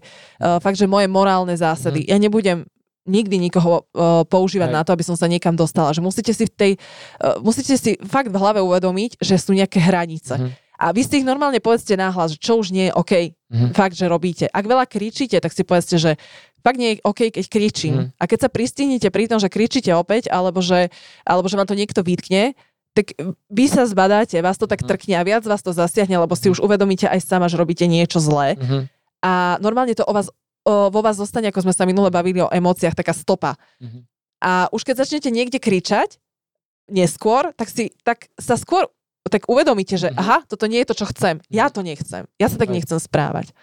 uh, 0.41 0.57
fakt, 0.57 0.81
že 0.81 0.89
moje 0.89 1.05
morálne 1.13 1.53
zásady. 1.53 2.09
Mm. 2.09 2.09
Ja 2.09 2.17
nebudem 2.17 2.59
nikdy 3.05 3.37
nikoho 3.37 3.85
uh, 3.93 4.25
používať 4.25 4.73
Hej. 4.73 4.77
na 4.79 4.83
to, 4.89 4.97
aby 4.97 5.05
som 5.05 5.21
sa 5.21 5.29
niekam 5.29 5.53
dostala. 5.53 5.93
Že 5.93 6.01
musíte 6.01 6.33
si 6.33 6.49
v 6.49 6.53
tej, 6.57 6.73
uh, 7.21 7.37
musíte 7.45 7.77
si 7.77 8.01
fakt 8.09 8.33
v 8.33 8.41
hlave 8.41 8.65
uvedomiť, 8.65 9.21
že 9.21 9.37
sú 9.37 9.53
nejaké 9.53 9.85
hranice. 9.85 10.33
Mm. 10.39 10.49
A 10.83 10.91
vy 10.91 11.05
si 11.05 11.21
ich 11.21 11.29
normálne 11.29 11.61
povedzte 11.61 11.95
náhlas, 11.95 12.35
že 12.35 12.43
čo 12.43 12.59
už 12.59 12.75
nie 12.75 12.89
je 12.89 12.97
OK. 12.97 13.13
Mm. 13.53 13.77
Fakt, 13.77 13.93
že 13.93 14.09
robíte. 14.09 14.49
Ak 14.49 14.65
veľa 14.65 14.89
kričíte, 14.89 15.37
tak 15.37 15.53
si 15.53 15.61
povedzte, 15.61 16.01
že 16.01 16.17
fakt 16.65 16.81
nie 16.81 16.97
je 16.97 17.05
OK, 17.05 17.29
keď 17.29 17.45
kričím. 17.53 17.95
Mm. 17.95 18.07
A 18.17 18.25
keď 18.25 18.49
sa 18.49 18.51
pristihnete 18.51 19.13
pri 19.13 19.29
tom, 19.29 19.37
že 19.37 19.53
kričíte 19.53 19.93
opäť, 19.93 20.33
alebo 20.33 20.65
že, 20.65 20.89
alebo 21.29 21.53
že 21.53 21.61
vám 21.61 21.69
to 21.69 21.77
niekto 21.77 22.01
vytkne, 22.01 22.57
tak 22.93 23.17
vy 23.49 23.65
sa 23.69 23.89
zbadáte, 23.89 24.37
vás 24.45 24.61
to 24.61 24.69
tak 24.69 24.85
mhm. 24.85 24.89
trkne 24.89 25.15
a 25.17 25.25
viac 25.25 25.45
vás 25.49 25.65
to 25.65 25.73
zasiahne, 25.73 26.13
lebo 26.13 26.37
si 26.37 26.53
už 26.53 26.61
uvedomíte 26.61 27.09
aj 27.09 27.25
sama, 27.25 27.49
že 27.49 27.57
robíte 27.57 27.89
niečo 27.89 28.21
zlé. 28.21 28.61
Mm-hmm. 28.61 28.83
A 29.25 29.57
normálne 29.65 29.97
to 29.97 30.05
o 30.05 30.13
vás, 30.13 30.29
o, 30.29 30.93
vo 30.93 31.01
vás 31.01 31.17
zostane, 31.17 31.49
ako 31.49 31.65
sme 31.65 31.73
sa 31.73 31.89
minule 31.89 32.13
bavili 32.13 32.45
o 32.45 32.53
emóciách, 32.53 32.93
taká 32.93 33.17
stopa. 33.17 33.57
Mm-hmm. 33.81 34.03
A 34.45 34.69
už 34.75 34.85
keď 34.85 35.09
začnete 35.09 35.33
niekde 35.33 35.57
kričať, 35.57 36.21
neskôr, 36.91 37.57
tak, 37.57 37.73
si, 37.73 37.97
tak 38.05 38.29
sa 38.37 38.61
skôr 38.61 38.91
tak 39.31 39.47
uvedomíte, 39.47 39.95
že 39.99 40.11
mm-hmm. 40.11 40.23
aha, 40.23 40.39
toto 40.47 40.67
nie 40.67 40.83
je 40.83 40.89
to, 40.91 40.99
čo 40.99 41.07
chcem. 41.11 41.39
Ja 41.53 41.71
to 41.71 41.87
nechcem. 41.87 42.27
Ja 42.41 42.51
sa 42.51 42.59
tak 42.59 42.71
nechcem 42.75 42.99
správať. 42.99 43.55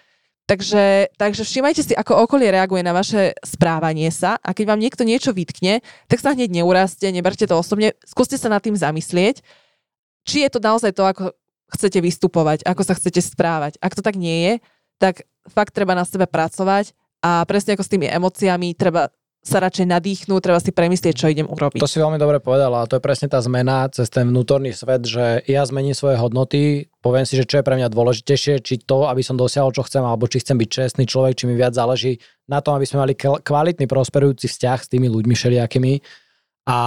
Takže, 0.50 1.14
takže 1.14 1.46
všímajte 1.46 1.82
si, 1.86 1.94
ako 1.94 2.26
okolie 2.26 2.50
reaguje 2.50 2.82
na 2.82 2.90
vaše 2.90 3.38
správanie 3.46 4.10
sa 4.10 4.42
a 4.42 4.50
keď 4.50 4.66
vám 4.74 4.82
niekto 4.82 5.06
niečo 5.06 5.30
vytkne, 5.30 5.86
tak 6.10 6.18
sa 6.18 6.34
hneď 6.34 6.50
neurazte, 6.50 7.06
neberte 7.14 7.46
to 7.46 7.54
osobne, 7.54 7.94
skúste 8.02 8.34
sa 8.34 8.50
nad 8.50 8.58
tým 8.58 8.74
zamyslieť, 8.74 9.46
či 10.26 10.42
je 10.42 10.50
to 10.50 10.58
naozaj 10.58 10.90
to, 10.98 11.06
ako 11.06 11.38
chcete 11.70 12.02
vystupovať, 12.02 12.66
ako 12.66 12.82
sa 12.82 12.98
chcete 12.98 13.22
správať. 13.22 13.78
Ak 13.78 13.94
to 13.94 14.02
tak 14.02 14.18
nie 14.18 14.42
je, 14.42 14.54
tak 14.98 15.22
fakt 15.46 15.78
treba 15.78 15.94
na 15.94 16.02
sebe 16.02 16.26
pracovať 16.26 16.98
a 17.22 17.46
presne 17.46 17.78
ako 17.78 17.86
s 17.86 17.94
tými 17.94 18.10
emóciami, 18.10 18.74
treba 18.74 19.14
sa 19.40 19.64
radšej 19.64 19.88
nadýchnú, 19.88 20.36
treba 20.44 20.60
si 20.60 20.76
premyslieť, 20.76 21.16
čo 21.16 21.32
idem 21.32 21.48
urobiť. 21.48 21.80
To 21.80 21.88
si 21.88 22.04
veľmi 22.04 22.20
dobre 22.20 22.44
povedala 22.44 22.84
a 22.84 22.88
to 22.92 23.00
je 23.00 23.04
presne 23.04 23.32
tá 23.32 23.40
zmena 23.40 23.88
cez 23.88 24.12
ten 24.12 24.28
vnútorný 24.28 24.76
svet, 24.76 25.08
že 25.08 25.40
ja 25.48 25.64
zmením 25.64 25.96
svoje 25.96 26.20
hodnoty, 26.20 26.92
poviem 27.00 27.24
si, 27.24 27.40
že 27.40 27.48
čo 27.48 27.64
je 27.64 27.66
pre 27.66 27.80
mňa 27.80 27.88
dôležitejšie, 27.88 28.60
či 28.60 28.84
to, 28.84 29.08
aby 29.08 29.24
som 29.24 29.40
dosiahol, 29.40 29.72
čo 29.72 29.88
chcem, 29.88 30.04
alebo 30.04 30.28
či 30.28 30.44
chcem 30.44 30.60
byť 30.60 30.70
čestný 30.70 31.04
človek, 31.08 31.40
či 31.40 31.48
mi 31.48 31.56
viac 31.56 31.72
záleží 31.72 32.20
na 32.52 32.60
tom, 32.60 32.76
aby 32.76 32.84
sme 32.84 33.08
mali 33.08 33.16
kvalitný, 33.16 33.88
prosperujúci 33.88 34.52
vzťah 34.52 34.80
s 34.84 34.92
tými 34.92 35.08
ľuďmi 35.08 35.32
všelijakými. 35.32 35.94
A 36.68 36.78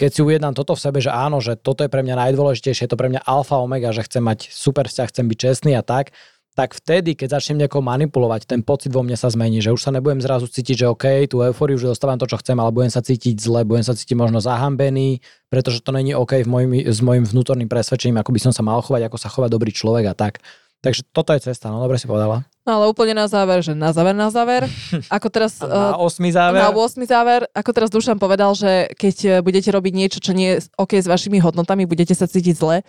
keď 0.00 0.10
si 0.10 0.20
ujednám 0.24 0.56
toto 0.56 0.72
v 0.74 0.82
sebe, 0.82 0.98
že 0.98 1.12
áno, 1.12 1.38
že 1.44 1.60
toto 1.60 1.84
je 1.84 1.92
pre 1.92 2.00
mňa 2.00 2.18
najdôležitejšie, 2.26 2.88
je 2.88 2.90
to 2.90 2.98
pre 2.98 3.12
mňa 3.12 3.22
alfa 3.22 3.60
omega, 3.60 3.92
že 3.92 4.02
chcem 4.08 4.24
mať 4.24 4.48
super 4.48 4.88
vzťah, 4.88 5.08
chcem 5.12 5.28
byť 5.28 5.38
čestný 5.38 5.72
a 5.76 5.84
tak, 5.84 6.10
tak 6.52 6.76
vtedy, 6.76 7.16
keď 7.16 7.40
začnem 7.40 7.64
niekoho 7.64 7.80
manipulovať, 7.80 8.44
ten 8.44 8.60
pocit 8.60 8.92
vo 8.92 9.00
mne 9.00 9.16
sa 9.16 9.32
zmení, 9.32 9.64
že 9.64 9.72
už 9.72 9.80
sa 9.80 9.88
nebudem 9.88 10.20
zrazu 10.20 10.44
cítiť, 10.44 10.84
že 10.84 10.86
OK, 10.92 11.04
tú 11.24 11.40
eufóriu, 11.40 11.80
že 11.80 11.88
dostávam 11.88 12.20
to, 12.20 12.28
čo 12.28 12.36
chcem, 12.44 12.56
ale 12.60 12.68
budem 12.68 12.92
sa 12.92 13.00
cítiť 13.00 13.40
zle, 13.40 13.64
budem 13.64 13.80
sa 13.80 13.96
cítiť 13.96 14.12
možno 14.12 14.36
zahambený, 14.44 15.24
pretože 15.48 15.80
to 15.80 15.96
není 15.96 16.12
OK 16.12 16.44
v 16.44 16.48
mojim, 16.48 16.72
s 16.84 17.00
mojim 17.00 17.24
vnútorným 17.24 17.72
presvedčením, 17.72 18.20
ako 18.20 18.36
by 18.36 18.40
som 18.44 18.52
sa 18.52 18.60
mal 18.60 18.84
chovať, 18.84 19.08
ako 19.08 19.16
sa 19.16 19.32
chová 19.32 19.48
dobrý 19.48 19.72
človek 19.72 20.12
a 20.12 20.14
tak. 20.14 20.44
Takže 20.82 21.06
toto 21.14 21.30
je 21.30 21.46
cesta, 21.46 21.70
no 21.70 21.78
dobre 21.78 21.94
si 21.94 22.10
povedala. 22.10 22.42
No 22.66 22.78
ale 22.78 22.90
úplne 22.90 23.14
na 23.14 23.30
záver, 23.30 23.62
že 23.62 23.70
na 23.70 23.94
záver, 23.94 24.14
na 24.18 24.30
záver. 24.34 24.66
Ako 25.18 25.30
teraz... 25.30 25.58
na 25.58 25.94
uh, 25.94 26.02
osmi 26.02 26.30
záver. 26.30 26.62
Na 26.62 26.70
osmi 26.74 27.06
záver. 27.06 27.46
Ako 27.54 27.70
teraz 27.74 27.90
Dušan 27.90 28.22
povedal, 28.22 28.54
že 28.54 28.90
keď 28.98 29.16
eh, 29.26 29.30
budete 29.42 29.70
robiť 29.74 29.92
niečo, 29.94 30.18
čo 30.22 30.30
nie 30.30 30.58
je 30.58 30.70
OK 30.78 30.98
s 30.98 31.10
vašimi 31.10 31.42
hodnotami, 31.42 31.86
budete 31.90 32.14
sa 32.14 32.30
cítiť 32.30 32.54
zle, 32.54 32.86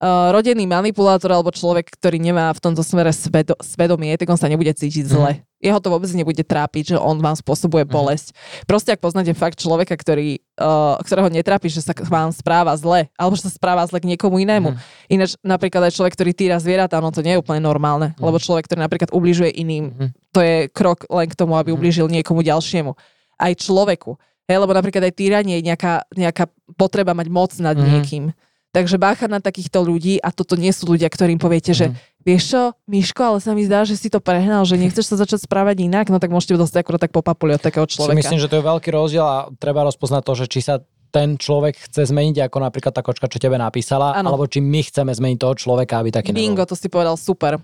uh, 0.00 0.32
rodený 0.32 0.64
manipulátor 0.64 1.30
alebo 1.30 1.52
človek, 1.52 1.92
ktorý 1.92 2.18
nemá 2.18 2.50
v 2.56 2.60
tomto 2.60 2.80
smere 2.80 3.12
svedo, 3.12 3.54
svedomie, 3.60 4.16
tak 4.16 4.26
on 4.32 4.40
sa 4.40 4.48
nebude 4.48 4.72
cítiť 4.72 5.04
mm. 5.06 5.12
zle. 5.12 5.32
Jeho 5.60 5.76
to 5.76 5.92
vôbec 5.92 6.08
nebude 6.16 6.40
trápiť, 6.40 6.92
že 6.92 6.96
on 6.96 7.20
vám 7.20 7.36
spôsobuje 7.36 7.84
mm. 7.84 7.92
bolesť. 7.92 8.32
Proste 8.64 8.96
ak 8.96 9.04
poznáte 9.04 9.36
fakt 9.36 9.60
človeka, 9.60 9.92
ktorý, 9.92 10.40
uh, 10.56 10.96
ktorého 11.04 11.28
netrápi, 11.28 11.68
že 11.68 11.84
sa 11.84 11.92
vám 11.92 12.32
správa 12.32 12.72
zle, 12.80 13.12
alebo 13.20 13.36
že 13.36 13.44
sa 13.44 13.52
správa 13.52 13.84
zle 13.84 14.00
k 14.00 14.08
niekomu 14.08 14.40
inému. 14.40 14.72
Mm. 14.72 14.78
Ináč 15.12 15.36
napríklad 15.44 15.92
aj 15.92 16.00
človek, 16.00 16.16
ktorý 16.16 16.32
týra 16.32 16.56
zvieratá, 16.56 16.98
no 16.98 17.12
to 17.12 17.20
nie 17.20 17.36
je 17.36 17.42
úplne 17.44 17.60
normálne, 17.60 18.16
mm. 18.16 18.24
lebo 18.24 18.40
človek, 18.40 18.66
ktorý 18.66 18.80
napríklad 18.80 19.12
ubližuje 19.12 19.52
iným, 19.52 19.84
mm. 19.92 20.08
to 20.32 20.40
je 20.40 20.56
krok 20.72 21.04
len 21.12 21.28
k 21.28 21.36
tomu, 21.36 21.60
aby 21.60 21.70
mm. 21.70 21.76
ubližil 21.76 22.06
niekomu 22.08 22.40
ďalšiemu. 22.40 22.96
Aj 23.40 23.52
človeku. 23.52 24.16
Hej, 24.50 24.66
lebo 24.66 24.74
napríklad 24.74 25.06
aj 25.06 25.14
týranie 25.14 25.62
je 25.62 25.70
nejaká, 25.70 26.10
nejaká 26.10 26.50
potreba 26.74 27.14
mať 27.14 27.28
moc 27.30 27.54
nad 27.62 27.78
mm. 27.78 27.84
niekým 27.86 28.24
Takže 28.70 28.96
bácha 28.96 29.26
na 29.26 29.38
takýchto 29.38 29.80
ľudí 29.80 30.16
a 30.16 30.30
toto 30.30 30.54
nie 30.54 30.70
sú 30.70 30.86
ľudia, 30.86 31.06
ktorým 31.06 31.36
poviete, 31.36 31.72
že 31.72 31.90
Mhm. 31.90 31.94
vieš 32.22 32.42
čo, 32.48 32.60
Miško, 32.86 33.22
ale 33.24 33.38
sa 33.38 33.50
mi 33.50 33.62
zdá, 33.62 33.82
že 33.82 33.94
si 33.94 34.06
to 34.06 34.18
prehnal, 34.18 34.62
že 34.62 34.76
nechceš 34.76 35.04
sa 35.04 35.16
začať 35.16 35.42
správať 35.42 35.82
inak, 35.82 36.06
no 36.06 36.16
tak 36.16 36.28
môžete 36.28 36.54
dostať 36.54 36.78
akurát 36.80 37.00
tak 37.00 37.10
po 37.10 37.18
papuli 37.20 37.52
od 37.52 37.60
takého 37.60 37.82
Si 37.84 37.98
človeka. 37.98 38.14
myslím, 38.16 38.38
že 38.38 38.46
to 38.46 38.56
je 38.56 38.64
veľký 38.64 38.88
rozdiel 38.88 39.22
a 39.22 39.36
treba 39.56 39.82
rozpoznať 39.82 40.22
to, 40.22 40.32
že 40.36 40.46
či 40.46 40.60
sa 40.60 40.78
ten 41.10 41.34
človek 41.34 41.74
chce 41.82 42.06
zmeniť, 42.06 42.46
ako 42.46 42.56
napríklad 42.60 42.92
tá 42.92 43.02
kočka, 43.02 43.26
čo 43.26 43.36
tebe 43.36 43.56
napísala, 43.56 44.14
Áno. 44.14 44.30
alebo 44.30 44.46
či 44.46 44.60
my 44.60 44.78
chceme 44.80 45.10
zmeniť 45.10 45.38
toho 45.40 45.54
človeka, 45.56 45.98
aby 45.98 46.14
taký 46.14 46.30
Bingo, 46.30 46.54
nebol. 46.56 46.70
to 46.70 46.76
si 46.76 46.86
povedal 46.86 47.18
super. 47.18 47.58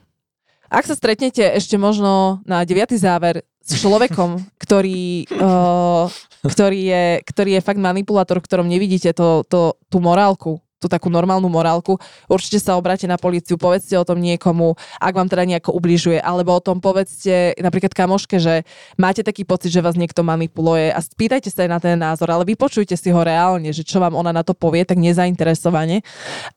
Ak 0.66 0.82
sa 0.82 0.98
stretnete 0.98 1.46
ešte 1.46 1.78
možno 1.78 2.42
na 2.42 2.66
deviatý 2.66 2.98
záver 2.98 3.46
s 3.62 3.78
človekom, 3.78 4.42
ktorý, 4.58 5.30
uh, 5.38 6.10
ktorý, 6.42 6.80
je, 6.82 7.04
ktorý 7.22 7.50
je 7.52 7.62
fakt 7.62 7.78
manipulátor, 7.78 8.36
v 8.36 8.44
ktorom 8.44 8.66
nevidíte 8.66 9.14
to, 9.14 9.46
to, 9.46 9.78
tú 9.86 10.02
morálku, 10.02 10.58
tú 10.76 10.86
takú 10.92 11.08
normálnu 11.08 11.48
morálku, 11.48 11.96
určite 12.28 12.60
sa 12.60 12.76
obráte 12.76 13.08
na 13.08 13.16
políciu, 13.16 13.56
povedzte 13.56 13.96
o 13.96 14.04
tom 14.04 14.20
niekomu, 14.20 14.76
ak 15.00 15.14
vám 15.16 15.28
teda 15.28 15.48
nejako 15.48 15.72
ubližuje, 15.72 16.20
alebo 16.20 16.52
o 16.52 16.60
tom 16.60 16.84
povedzte 16.84 17.56
napríklad 17.56 17.96
kamoške, 17.96 18.36
že 18.36 18.68
máte 19.00 19.24
taký 19.24 19.48
pocit, 19.48 19.72
že 19.72 19.80
vás 19.80 19.96
niekto 19.96 20.20
manipuluje 20.20 20.92
a 20.92 21.00
spýtajte 21.00 21.48
sa 21.48 21.64
aj 21.64 21.70
na 21.72 21.78
ten 21.80 21.96
názor, 21.96 22.28
ale 22.28 22.44
vypočujte 22.44 22.92
si 22.92 23.08
ho 23.08 23.20
reálne, 23.24 23.72
že 23.72 23.82
čo 23.82 23.98
vám 23.98 24.12
ona 24.12 24.36
na 24.36 24.44
to 24.44 24.52
povie, 24.52 24.84
tak 24.84 25.00
nezainteresovane. 25.00 26.04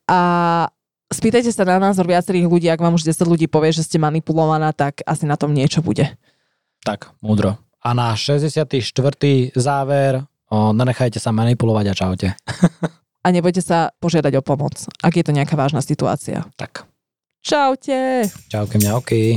A 0.04 0.20
spýtajte 1.08 1.48
sa 1.50 1.64
na 1.64 1.80
názor 1.80 2.04
viacerých 2.04 2.46
ľudí, 2.46 2.68
ak 2.68 2.80
vám 2.80 3.00
už 3.00 3.08
10 3.08 3.24
ľudí 3.24 3.46
povie, 3.48 3.72
že 3.72 3.88
ste 3.88 3.96
manipulovaná, 3.96 4.76
tak 4.76 5.00
asi 5.08 5.24
na 5.24 5.40
tom 5.40 5.56
niečo 5.56 5.80
bude. 5.80 6.12
Tak, 6.84 7.12
múdro. 7.24 7.56
A 7.80 7.96
na 7.96 8.12
64. 8.12 8.84
záver, 9.56 10.12
o, 10.52 10.76
nenechajte 10.76 11.16
sa 11.16 11.32
manipulovať 11.32 11.84
a 11.88 11.94
čaute. 11.96 12.28
A 13.20 13.28
nebojte 13.28 13.60
sa 13.60 13.92
požiadať 14.00 14.40
o 14.40 14.42
pomoc, 14.42 14.80
ak 15.04 15.12
je 15.12 15.24
to 15.24 15.36
nejaká 15.36 15.52
vážna 15.52 15.84
situácia. 15.84 16.48
Tak, 16.56 16.88
Čaute! 17.44 18.28
čauke 18.48 18.76
mňauky. 18.80 19.36